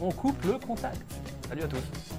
on 0.00 0.10
coupe 0.10 0.42
le 0.44 0.58
contact. 0.58 1.00
Salut 1.48 1.62
à 1.62 1.66
tous. 1.66 2.17